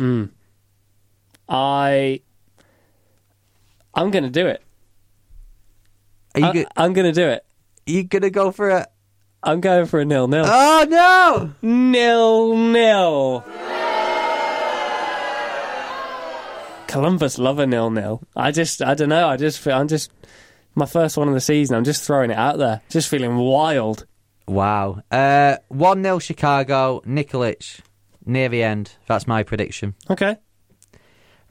I 1.49 2.21
I'm 3.99 4.11
going 4.11 4.25
to 4.25 4.31
do 4.31 4.47
it. 4.47 4.63
Are 6.35 6.41
you 6.41 6.47
I, 6.47 6.53
go- 6.53 6.65
I'm 6.77 6.93
going 6.93 7.13
to 7.13 7.21
do 7.21 7.29
it. 7.29 7.45
Are 7.89 7.91
you 7.91 8.05
gonna 8.05 8.29
go 8.29 8.53
for 8.53 8.69
it? 8.69 8.87
I'm 9.43 9.63
going 9.63 9.87
for 9.87 9.99
a 9.99 10.05
nil-nil. 10.05 10.45
Oh 10.47 10.87
no! 10.87 11.53
Nil-nil. 11.67 13.45
Columbus 16.87 17.39
love 17.39 17.59
a 17.59 17.67
nil-nil. 17.67 18.23
I 18.37 18.51
just, 18.51 18.83
I 18.83 18.93
don't 18.95 19.09
know. 19.09 19.27
I 19.27 19.39
just, 19.39 19.59
feel, 19.59 19.75
I'm 19.75 19.89
just 19.89 20.11
my 20.75 20.85
first 20.85 21.17
one 21.17 21.29
of 21.29 21.35
the 21.35 21.41
season. 21.41 21.77
I'm 21.77 21.85
just 21.85 22.03
throwing 22.03 22.31
it 22.31 22.37
out 22.37 22.59
there. 22.59 22.83
Just 22.91 23.09
feeling 23.09 23.37
wild. 23.37 24.07
Wow. 24.47 25.03
Uh, 25.11 25.57
one 25.69 26.03
0 26.03 26.19
Chicago. 26.19 27.01
Nikolic 27.07 27.81
near 28.27 28.51
the 28.51 28.63
end. 28.63 28.93
That's 29.07 29.27
my 29.27 29.45
prediction. 29.45 29.95
Okay. 30.11 30.37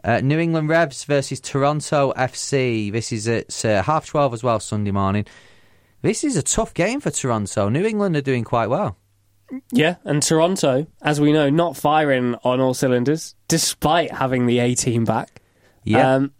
Uh, 0.03 0.21
New 0.21 0.39
England 0.39 0.69
Revs 0.69 1.03
versus 1.03 1.39
Toronto 1.39 2.13
FC. 2.13 2.91
This 2.91 3.11
is 3.11 3.27
at 3.27 3.65
uh, 3.65 3.81
half 3.83 4.05
twelve 4.05 4.33
as 4.33 4.43
well 4.43 4.59
Sunday 4.59 4.91
morning. 4.91 5.25
This 6.01 6.23
is 6.23 6.37
a 6.37 6.43
tough 6.43 6.73
game 6.73 6.99
for 7.01 7.09
Toronto. 7.11 7.69
New 7.69 7.83
England 7.85 8.15
are 8.15 8.21
doing 8.21 8.43
quite 8.43 8.67
well. 8.69 8.97
Yeah, 9.71 9.95
and 10.03 10.21
Toronto, 10.21 10.87
as 11.01 11.19
we 11.21 11.31
know, 11.31 11.49
not 11.49 11.77
firing 11.77 12.35
on 12.43 12.59
all 12.59 12.73
cylinders, 12.73 13.33
despite 13.47 14.11
having 14.11 14.45
the 14.45 14.59
A 14.59 14.75
team 14.75 15.05
back. 15.05 15.41
Yeah. 15.83 16.15
Um, 16.15 16.33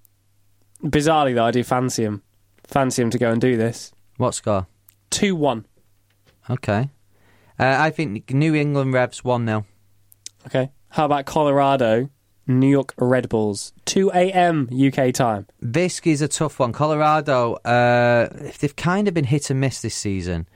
bizarrely, 0.83 1.33
though, 1.33 1.45
I 1.45 1.51
do 1.51 1.63
fancy 1.63 2.03
him. 2.03 2.21
Fancy 2.65 3.01
him 3.01 3.09
to 3.11 3.17
go 3.17 3.31
and 3.31 3.39
do 3.39 3.55
this. 3.55 3.91
what 4.17 4.35
score? 4.35 4.67
2 5.11 5.35
1. 5.35 5.65
Okay. 6.49 6.89
Uh, 7.59 7.75
I 7.79 7.89
think 7.89 8.31
New 8.33 8.53
England 8.53 8.93
Revs 8.93 9.23
one 9.23 9.45
0 9.45 9.65
Okay. 10.47 10.69
How 10.89 11.05
about 11.05 11.25
Colorado, 11.25 12.09
New 12.47 12.69
York 12.69 12.93
Red 12.97 13.29
Bulls? 13.29 13.73
2 13.85 14.11
a.m. 14.13 14.69
UK 14.71 15.13
time. 15.13 15.47
This 15.59 15.99
is 16.03 16.21
a 16.21 16.27
tough 16.27 16.59
one. 16.59 16.71
Colorado, 16.71 17.55
uh, 17.55 18.29
they've 18.59 18.75
kind 18.75 19.07
of 19.07 19.13
been 19.13 19.25
hit 19.25 19.49
and 19.49 19.59
miss 19.59 19.81
this 19.81 19.95
season. 19.95 20.47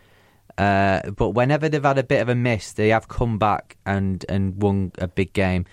Uh, 0.57 1.09
but 1.11 1.29
whenever 1.29 1.69
they've 1.69 1.83
had 1.83 1.97
a 1.97 2.03
bit 2.03 2.21
of 2.21 2.29
a 2.29 2.35
miss, 2.35 2.73
they 2.73 2.89
have 2.89 3.07
come 3.07 3.37
back 3.37 3.77
and, 3.85 4.25
and 4.29 4.61
won 4.61 4.91
a 4.97 5.07
big 5.07 5.33
game. 5.33 5.65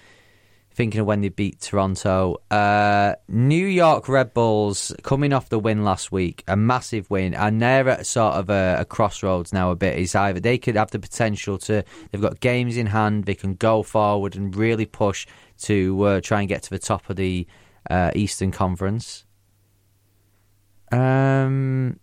Thinking 0.71 1.01
of 1.01 1.09
when 1.09 1.23
they 1.23 1.29
beat 1.29 1.61
Toronto. 1.61 2.37
Uh, 2.53 3.15
New 3.27 3.67
York 3.67 4.09
Red 4.09 4.33
Bulls 4.33 4.95
coming 5.03 5.33
off 5.33 5.49
the 5.49 5.59
win 5.59 5.83
last 5.83 6.13
week, 6.13 6.45
a 6.47 6.57
massive 6.57 7.11
win, 7.11 7.35
and 7.35 7.61
they're 7.61 7.89
at 7.89 8.07
sort 8.07 8.35
of 8.35 8.49
a, 8.49 8.77
a 8.79 8.85
crossroads 8.85 9.53
now 9.53 9.73
a 9.73 9.77
bit. 9.77 9.99
It's 9.99 10.15
either 10.15 10.39
they 10.39 10.57
could 10.57 10.77
have 10.77 10.93
the 10.93 11.01
potential 11.01 11.59
to, 11.59 11.85
they've 12.13 12.23
got 12.23 12.39
games 12.39 12.77
in 12.77 12.87
hand, 12.87 13.25
they 13.25 13.35
can 13.35 13.55
go 13.55 13.83
forward 13.83 14.37
and 14.37 14.55
really 14.55 14.87
push 14.87 15.27
to 15.63 16.03
uh, 16.03 16.21
try 16.21 16.41
and 16.41 16.49
get 16.49 16.63
to 16.65 16.71
the 16.71 16.79
top 16.79 17.09
of 17.11 17.17
the 17.17 17.47
uh, 17.91 18.11
Eastern 18.15 18.51
Conference. 18.51 19.25
Um, 20.91 21.99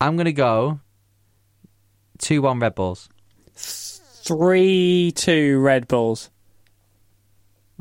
I'm 0.00 0.16
going 0.16 0.24
to 0.26 0.32
go 0.32 0.80
2 2.18 2.42
1 2.42 2.60
Red 2.60 2.74
Bulls. 2.74 3.08
3 3.54 5.12
2 5.14 5.58
Red 5.60 5.88
Bulls. 5.88 6.30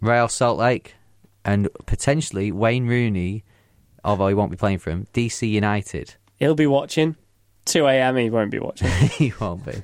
Real 0.02 0.28
Salt 0.28 0.60
Lake 0.60 0.96
and 1.46 1.70
potentially 1.86 2.52
Wayne 2.52 2.88
Rooney, 2.88 3.44
although 4.04 4.28
he 4.28 4.34
won't 4.34 4.52
be 4.52 4.58
playing 4.58 4.80
for 4.80 4.92
him, 4.92 5.08
DC 5.14 5.50
United. 5.50 6.16
He'll 6.38 6.56
be 6.56 6.68
watching. 6.68 7.16
2 7.66 7.86
a.m. 7.88 8.18
He 8.18 8.30
won't 8.30 8.52
be 8.52 8.60
watching. 8.60 8.90
he 9.18 9.34
won't 9.40 9.66
be. 9.66 9.82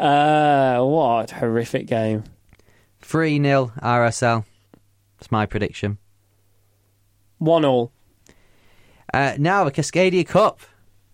uh, 0.00 0.82
what 0.82 1.30
a 1.32 1.34
horrific 1.34 1.86
game. 1.86 2.24
3 3.08 3.42
0 3.42 3.72
RSL. 3.82 4.44
That's 5.18 5.32
my 5.32 5.46
prediction. 5.46 5.96
1 7.38 7.64
all. 7.64 7.90
Uh, 9.14 9.34
now, 9.38 9.64
the 9.64 9.72
Cascadia 9.72 10.26
Cup. 10.26 10.60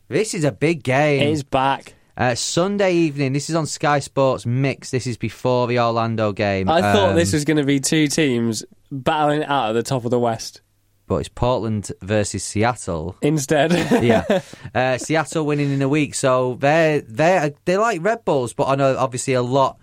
This 0.09 0.34
is 0.34 0.42
a 0.42 0.51
big 0.51 0.82
game. 0.82 1.22
It 1.22 1.30
is 1.30 1.45
back. 1.45 1.95
Uh, 2.16 2.34
Sunday 2.34 2.95
evening. 2.95 3.32
This 3.32 3.49
is 3.49 3.55
on 3.55 3.66
Sky 3.66 4.01
Sports 4.01 4.45
Mix. 4.45 4.90
This 4.90 5.07
is 5.07 5.16
before 5.16 5.68
the 5.68 5.78
Orlando 5.78 6.32
game. 6.32 6.68
I 6.68 6.80
thought 6.82 7.11
Um, 7.11 7.14
this 7.14 7.32
was 7.32 7.45
going 7.45 7.59
to 7.59 7.64
be 7.64 7.78
two 7.78 8.09
teams 8.09 8.64
battling 8.90 9.45
out 9.45 9.68
at 9.68 9.72
the 9.74 9.84
top 9.84 10.05
of 10.05 10.11
the 10.11 10.18
West. 10.18 10.62
But 11.07 11.16
it's 11.18 11.28
Portland 11.28 11.92
versus 12.03 12.42
Seattle. 12.42 13.14
Instead, 13.22 13.72
yeah, 14.03 14.40
uh, 14.74 14.99
Seattle 14.99 15.47
winning 15.47 15.70
in 15.72 15.80
a 15.80 15.88
week, 15.88 16.16
so 16.16 16.57
they're 16.59 17.03
they're 17.03 17.53
they're 17.66 17.78
like 17.78 18.03
Red 18.03 18.24
Bulls, 18.24 18.53
but 18.53 18.66
I 18.66 18.74
know 18.74 18.97
obviously 18.97 19.34
a 19.34 19.42
lot. 19.42 19.78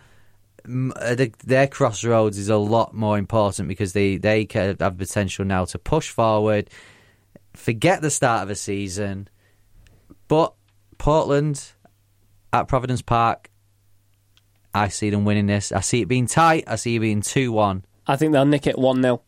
Uh, 0.65 1.15
the- 1.15 1.33
Their 1.45 1.67
crossroads 1.67 2.37
is 2.37 2.49
a 2.49 2.57
lot 2.57 2.93
more 2.93 3.17
important 3.17 3.67
because 3.67 3.93
they 3.93 4.17
they 4.17 4.47
have 4.53 4.97
potential 4.97 5.45
now 5.45 5.65
to 5.65 5.79
push 5.79 6.09
forward, 6.09 6.69
forget 7.53 8.01
the 8.01 8.09
start 8.11 8.43
of 8.43 8.49
a 8.49 8.55
season, 8.55 9.27
but 10.27 10.53
Portland 10.97 11.73
at 12.53 12.67
Providence 12.67 13.01
Park, 13.01 13.49
I 14.73 14.87
see 14.89 15.09
them 15.09 15.25
winning 15.25 15.47
this. 15.47 15.71
I 15.71 15.81
see 15.81 16.01
it 16.01 16.07
being 16.07 16.27
tight. 16.27 16.63
I 16.67 16.75
see 16.75 16.95
it 16.95 16.99
being 16.99 17.21
two 17.21 17.51
one. 17.51 17.83
I 18.07 18.15
think 18.15 18.33
they'll 18.33 18.45
nick 18.45 18.67
it 18.67 18.77
1 18.77 19.01
0. 19.01 19.21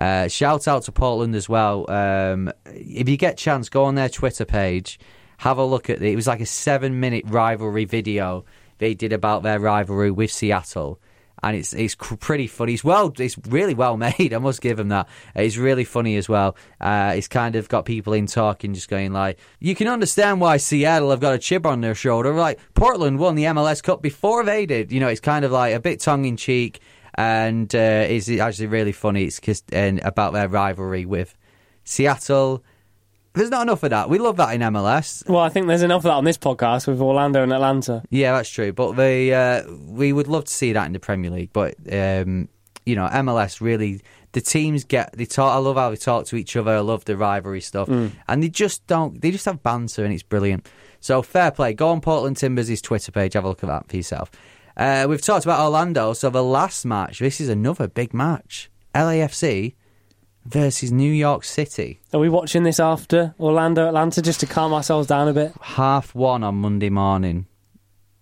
Uh, 0.00 0.28
shout 0.28 0.66
out 0.66 0.82
to 0.84 0.92
Portland 0.92 1.34
as 1.36 1.48
well. 1.48 1.88
Um, 1.90 2.50
if 2.66 3.08
you 3.08 3.16
get 3.16 3.36
chance, 3.36 3.68
go 3.68 3.84
on 3.84 3.94
their 3.94 4.08
Twitter 4.08 4.44
page, 4.44 4.98
have 5.38 5.58
a 5.58 5.64
look 5.64 5.88
at 5.90 6.02
it. 6.02 6.10
It 6.10 6.16
was 6.16 6.26
like 6.26 6.40
a 6.40 6.46
seven 6.46 6.98
minute 7.00 7.24
rivalry 7.28 7.84
video 7.84 8.44
they 8.78 8.94
did 8.94 9.12
about 9.12 9.42
their 9.42 9.58
rivalry 9.58 10.10
with 10.10 10.30
Seattle. 10.30 11.00
And 11.42 11.56
it's 11.56 11.74
it's 11.74 11.94
pretty 11.94 12.46
funny. 12.46 12.74
It's 12.74 12.84
well, 12.84 13.12
it's 13.18 13.36
really 13.48 13.74
well 13.74 13.96
made. 13.98 14.32
I 14.32 14.38
must 14.38 14.62
give 14.62 14.78
him 14.78 14.88
that. 14.88 15.08
It's 15.34 15.58
really 15.58 15.84
funny 15.84 16.16
as 16.16 16.28
well. 16.28 16.56
Uh, 16.80 17.12
it's 17.16 17.28
kind 17.28 17.54
of 17.56 17.68
got 17.68 17.84
people 17.84 18.14
in 18.14 18.26
talking, 18.26 18.72
just 18.72 18.88
going 18.88 19.12
like, 19.12 19.38
you 19.60 19.74
can 19.74 19.88
understand 19.88 20.40
why 20.40 20.56
Seattle 20.56 21.10
have 21.10 21.20
got 21.20 21.34
a 21.34 21.38
chip 21.38 21.66
on 21.66 21.82
their 21.82 21.94
shoulder. 21.94 22.32
Like 22.32 22.58
Portland 22.74 23.18
won 23.18 23.34
the 23.34 23.44
MLS 23.44 23.82
Cup 23.82 24.00
before 24.00 24.42
they 24.44 24.64
did. 24.64 24.90
You 24.90 25.00
know, 25.00 25.08
it's 25.08 25.20
kind 25.20 25.44
of 25.44 25.52
like 25.52 25.74
a 25.74 25.80
bit 25.80 26.00
tongue 26.00 26.24
in 26.24 26.38
cheek 26.38 26.80
and 27.14 27.72
uh, 27.74 28.06
it's 28.08 28.28
actually 28.28 28.66
really 28.66 28.92
funny. 28.92 29.24
It's 29.24 29.40
just 29.40 29.72
and 29.72 30.00
about 30.00 30.32
their 30.32 30.48
rivalry 30.48 31.04
with 31.04 31.36
Seattle. 31.84 32.64
There's 33.34 33.50
not 33.50 33.62
enough 33.62 33.82
of 33.82 33.90
that. 33.90 34.08
We 34.08 34.18
love 34.18 34.36
that 34.36 34.54
in 34.54 34.60
MLS. 34.60 35.28
Well, 35.28 35.40
I 35.42 35.48
think 35.48 35.66
there's 35.66 35.82
enough 35.82 35.98
of 36.00 36.04
that 36.04 36.12
on 36.12 36.24
this 36.24 36.38
podcast 36.38 36.86
with 36.86 37.00
Orlando 37.00 37.42
and 37.42 37.52
Atlanta. 37.52 38.02
Yeah, 38.08 38.32
that's 38.36 38.48
true. 38.48 38.72
But 38.72 38.92
they, 38.92 39.34
uh, 39.34 39.64
we 39.86 40.12
would 40.12 40.28
love 40.28 40.44
to 40.44 40.52
see 40.52 40.72
that 40.72 40.86
in 40.86 40.92
the 40.92 41.00
Premier 41.00 41.30
League. 41.32 41.52
But 41.52 41.74
um, 41.92 42.48
you 42.86 42.94
know, 42.94 43.06
MLS 43.06 43.60
really 43.60 44.02
the 44.32 44.40
teams 44.40 44.84
get 44.84 45.12
they 45.14 45.26
talk. 45.26 45.52
I 45.54 45.58
love 45.58 45.76
how 45.76 45.90
they 45.90 45.96
talk 45.96 46.26
to 46.26 46.36
each 46.36 46.54
other. 46.56 46.72
I 46.72 46.80
love 46.80 47.04
the 47.06 47.16
rivalry 47.16 47.60
stuff, 47.60 47.88
and 47.88 48.42
they 48.42 48.48
just 48.48 48.86
don't. 48.86 49.20
They 49.20 49.30
just 49.30 49.46
have 49.46 49.62
banter, 49.62 50.04
and 50.04 50.14
it's 50.14 50.22
brilliant. 50.22 50.68
So 51.00 51.20
fair 51.22 51.50
play. 51.50 51.72
Go 51.72 51.88
on 51.88 52.00
Portland 52.00 52.36
Timbers' 52.36 52.80
Twitter 52.82 53.12
page. 53.12 53.32
Have 53.34 53.44
a 53.44 53.48
look 53.48 53.62
at 53.62 53.68
that 53.68 53.88
for 53.88 53.96
yourself. 53.96 54.30
Uh, 54.76 55.06
we've 55.08 55.22
talked 55.22 55.44
about 55.44 55.60
Orlando. 55.60 56.12
So 56.12 56.30
the 56.30 56.42
last 56.42 56.84
match. 56.84 57.18
This 57.18 57.40
is 57.40 57.48
another 57.48 57.88
big 57.88 58.14
match. 58.14 58.70
LAFC 58.94 59.74
versus 60.44 60.92
New 60.92 61.10
York 61.12 61.44
City. 61.44 62.00
Are 62.12 62.20
we 62.20 62.28
watching 62.28 62.62
this 62.64 62.78
after 62.80 63.34
Orlando 63.40 63.86
Atlanta 63.86 64.20
just 64.22 64.40
to 64.40 64.46
calm 64.46 64.72
ourselves 64.72 65.06
down 65.08 65.28
a 65.28 65.32
bit? 65.32 65.52
half 65.60 66.14
one 66.14 66.42
on 66.44 66.56
Monday 66.56 66.90
morning. 66.90 67.46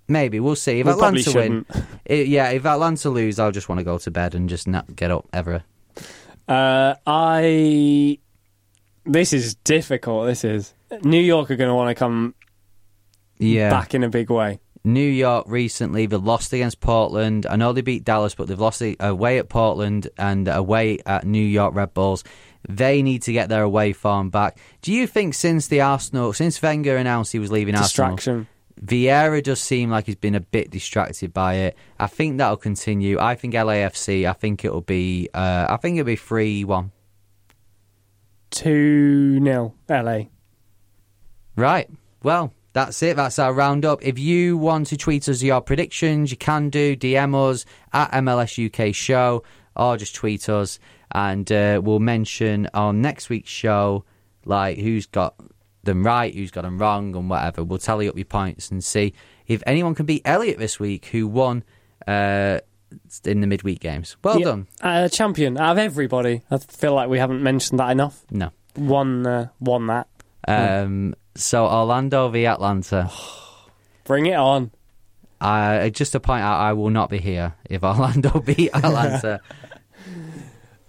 Maybe 0.09 0.41
we'll 0.41 0.57
see. 0.57 0.81
If 0.81 0.87
We 0.87 0.93
Atlanta 0.93 1.15
win, 1.35 1.65
shouldn't. 1.73 1.87
yeah. 2.09 2.49
If 2.51 2.67
Atlanta 2.67 3.09
lose, 3.11 3.39
I'll 3.39 3.53
just 3.53 3.69
want 3.69 3.79
to 3.79 3.85
go 3.85 3.99
to 3.99 4.11
bed 4.11 4.35
and 4.35 4.49
just 4.49 4.67
not 4.69 4.95
get 4.95 5.11
up 5.11 5.27
ever. 5.33 5.63
Uh, 6.49 6.95
I. 7.07 8.19
This 9.05 9.33
is 9.33 9.55
difficult. 9.57 10.27
This 10.27 10.45
is. 10.45 10.75
New 11.03 11.21
York 11.21 11.51
are 11.51 11.57
going 11.57 11.69
to 11.71 11.75
want 11.75 11.89
to 11.89 11.95
come 11.95 12.35
Yeah. 13.39 13.71
back 13.71 13.95
in 13.95 14.03
a 14.05 14.09
big 14.11 14.29
way. 14.29 14.61
New 14.85 15.09
York 15.09 15.45
recently 15.49 16.07
they 16.07 16.17
lost 16.17 16.53
against 16.53 16.81
Portland. 16.81 17.47
I 17.47 17.57
know 17.57 17.73
they 17.73 17.83
beat 17.83 18.05
Dallas, 18.05 18.35
but 18.35 18.49
they've 18.49 18.59
lost 18.59 18.83
away 19.01 19.39
at 19.39 19.49
Portland 19.49 20.09
and 20.19 20.49
away 20.49 20.99
at 21.07 21.25
New 21.25 21.45
York 21.45 21.75
Red 21.75 21.95
Bulls. 21.95 22.25
They 22.69 23.03
need 23.03 23.23
to 23.23 23.33
get 23.33 23.49
their 23.49 23.63
away 23.63 23.93
form 23.93 24.31
back. 24.31 24.59
Do 24.83 24.93
you 24.93 25.07
think 25.07 25.35
since 25.35 25.69
the 25.69 25.81
Arsenal, 25.81 26.33
since 26.33 26.61
Wenger 26.61 26.97
announced 26.97 27.33
he 27.33 27.39
was 27.39 27.51
leaving 27.51 27.75
Arsenal. 27.75 28.11
Vieira 28.81 29.43
does 29.43 29.61
seem 29.61 29.91
like 29.91 30.07
he's 30.07 30.17
been 30.17 30.35
a 30.35 30.41
bit 30.41 30.71
distracted 30.71 31.33
by 31.33 31.55
it. 31.55 31.77
I 32.01 32.07
think 32.07 32.39
that'll 32.39 32.57
continue. 32.57 33.19
I 33.21 33.37
think 33.37 33.55
LAFC. 33.55 34.29
I 34.29 34.33
think 34.33 34.65
it'll 34.65 34.81
be. 34.81 35.29
Uh, 35.33 35.67
I 35.69 35.77
think 35.77 35.99
it'll 35.99 36.07
be 36.07 36.17
three 36.17 36.65
one. 36.65 36.91
2 38.51 39.41
0 39.43 39.75
LA. 39.89 40.19
Right. 41.57 41.89
Well, 42.23 42.53
that's 42.73 43.03
it. 43.03 43.17
That's 43.17 43.39
our 43.39 43.53
roundup. 43.53 44.03
If 44.03 44.19
you 44.19 44.57
want 44.57 44.89
to 44.89 44.97
tweet 44.97 45.29
us 45.29 45.43
your 45.43 45.61
predictions, 45.61 46.31
you 46.31 46.37
can 46.37 46.71
do. 46.71 46.97
DM 46.97 47.35
us 47.51 47.65
at 47.93 48.11
MLS 48.13 48.59
UK 48.59 48.95
Show 48.95 49.43
or 49.77 49.97
just 49.97 50.15
tweet 50.15 50.49
us, 50.49 50.79
and 51.13 51.51
uh, 51.51 51.81
we'll 51.83 51.99
mention 51.99 52.69
on 52.75 53.01
next 53.01 53.29
week's 53.29 53.51
show 53.51 54.05
like 54.45 54.79
who's 54.79 55.07
got 55.07 55.35
them 55.85 56.05
right, 56.05 56.35
who's 56.35 56.51
got 56.51 56.63
them 56.63 56.79
wrong, 56.79 57.15
and 57.17 57.29
whatever. 57.29 57.65
We'll 57.65 57.79
tally 57.79 58.09
up 58.09 58.17
your 58.17 58.25
points 58.25 58.71
and 58.71 58.83
see 58.83 59.15
if 59.47 59.63
anyone 59.67 59.95
can 59.95 60.07
beat 60.07 60.23
Elliot 60.25 60.59
this 60.59 60.79
week, 60.79 61.07
who 61.07 61.27
won 61.27 61.65
uh, 62.07 62.61
in 63.25 63.41
the 63.41 63.47
midweek 63.47 63.81
games. 63.81 64.17
Well 64.23 64.39
Yeah, 64.39 64.45
done. 64.45 64.67
Uh, 64.81 65.09
champion 65.09 65.59
out 65.59 65.73
of 65.73 65.79
everybody. 65.79 66.43
I 66.51 66.59
feel 66.59 66.95
like 66.95 67.09
we 67.09 67.19
haven't 67.19 67.43
mentioned 67.43 67.81
that 67.81 67.91
enough. 67.91 68.25
No. 68.31 68.51
Won, 68.77 69.27
uh, 69.27 69.49
won 69.61 69.87
that. 69.89 70.09
Um, 70.49 71.15
so 71.35 71.67
Orlando 71.67 72.29
v 72.29 72.47
Atlanta. 72.47 73.11
Bring 74.05 74.27
it 74.27 74.35
on. 74.35 74.71
Uh, 75.41 75.89
just 75.89 76.13
to 76.13 76.21
point 76.21 76.43
out, 76.43 76.61
I 76.61 76.73
will 76.73 76.91
not 76.91 77.11
be 77.11 77.19
here 77.19 77.55
if 77.69 77.83
Orlando 77.85 78.41
beat 78.41 78.71
Atlanta. 78.75 79.41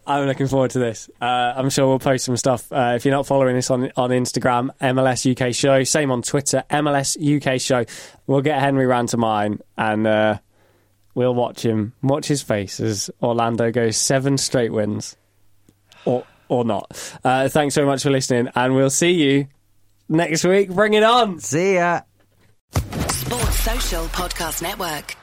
I'm 0.06 0.28
looking 0.28 0.48
forward 0.48 0.72
to 0.72 0.80
this. 0.80 1.10
Uh, 1.22 1.54
I'm 1.56 1.70
sure 1.70 1.88
we'll 1.88 2.00
post 2.00 2.26
some 2.26 2.36
stuff. 2.36 2.72
Uh, 2.72 2.94
if 2.96 3.06
you're 3.06 3.14
not 3.14 3.26
following 3.26 3.56
us 3.56 3.72
on 3.72 3.90
on 3.96 4.10
Instagram, 4.10 4.70
MLS 4.82 5.24
UK 5.32 5.56
Show. 5.56 5.84
Same 5.86 6.12
on 6.12 6.22
Twitter, 6.22 6.64
MLS 6.70 7.18
UK 7.18 7.60
Show. 7.60 7.86
We'll 8.28 8.42
get 8.42 8.60
Henry 8.60 8.86
round 8.86 9.10
to 9.10 9.18
mine 9.18 9.60
and 9.78 10.06
uh, 10.06 10.40
we'll 11.16 11.34
watch 11.34 11.64
him, 11.64 11.94
watch 12.02 12.26
his 12.28 12.42
face 12.42 12.80
as 12.82 13.10
Orlando 13.22 13.72
goes 13.72 13.96
seven 13.96 14.38
straight 14.38 14.74
wins, 14.74 15.16
or 16.04 16.26
or 16.50 16.66
not. 16.66 16.92
Uh, 17.24 17.48
thanks 17.48 17.74
so 17.74 17.86
much 17.86 18.04
for 18.04 18.10
listening, 18.10 18.50
and 18.56 18.76
we'll 18.76 18.90
see 18.90 19.12
you 19.12 19.48
next 20.10 20.44
week. 20.44 20.70
Bring 20.70 20.94
it 20.94 21.04
on. 21.04 21.40
See 21.40 21.76
ya. 21.76 22.02
Sports 22.74 23.60
Social 23.60 24.06
Podcast 24.08 24.62
Network. 24.62 25.16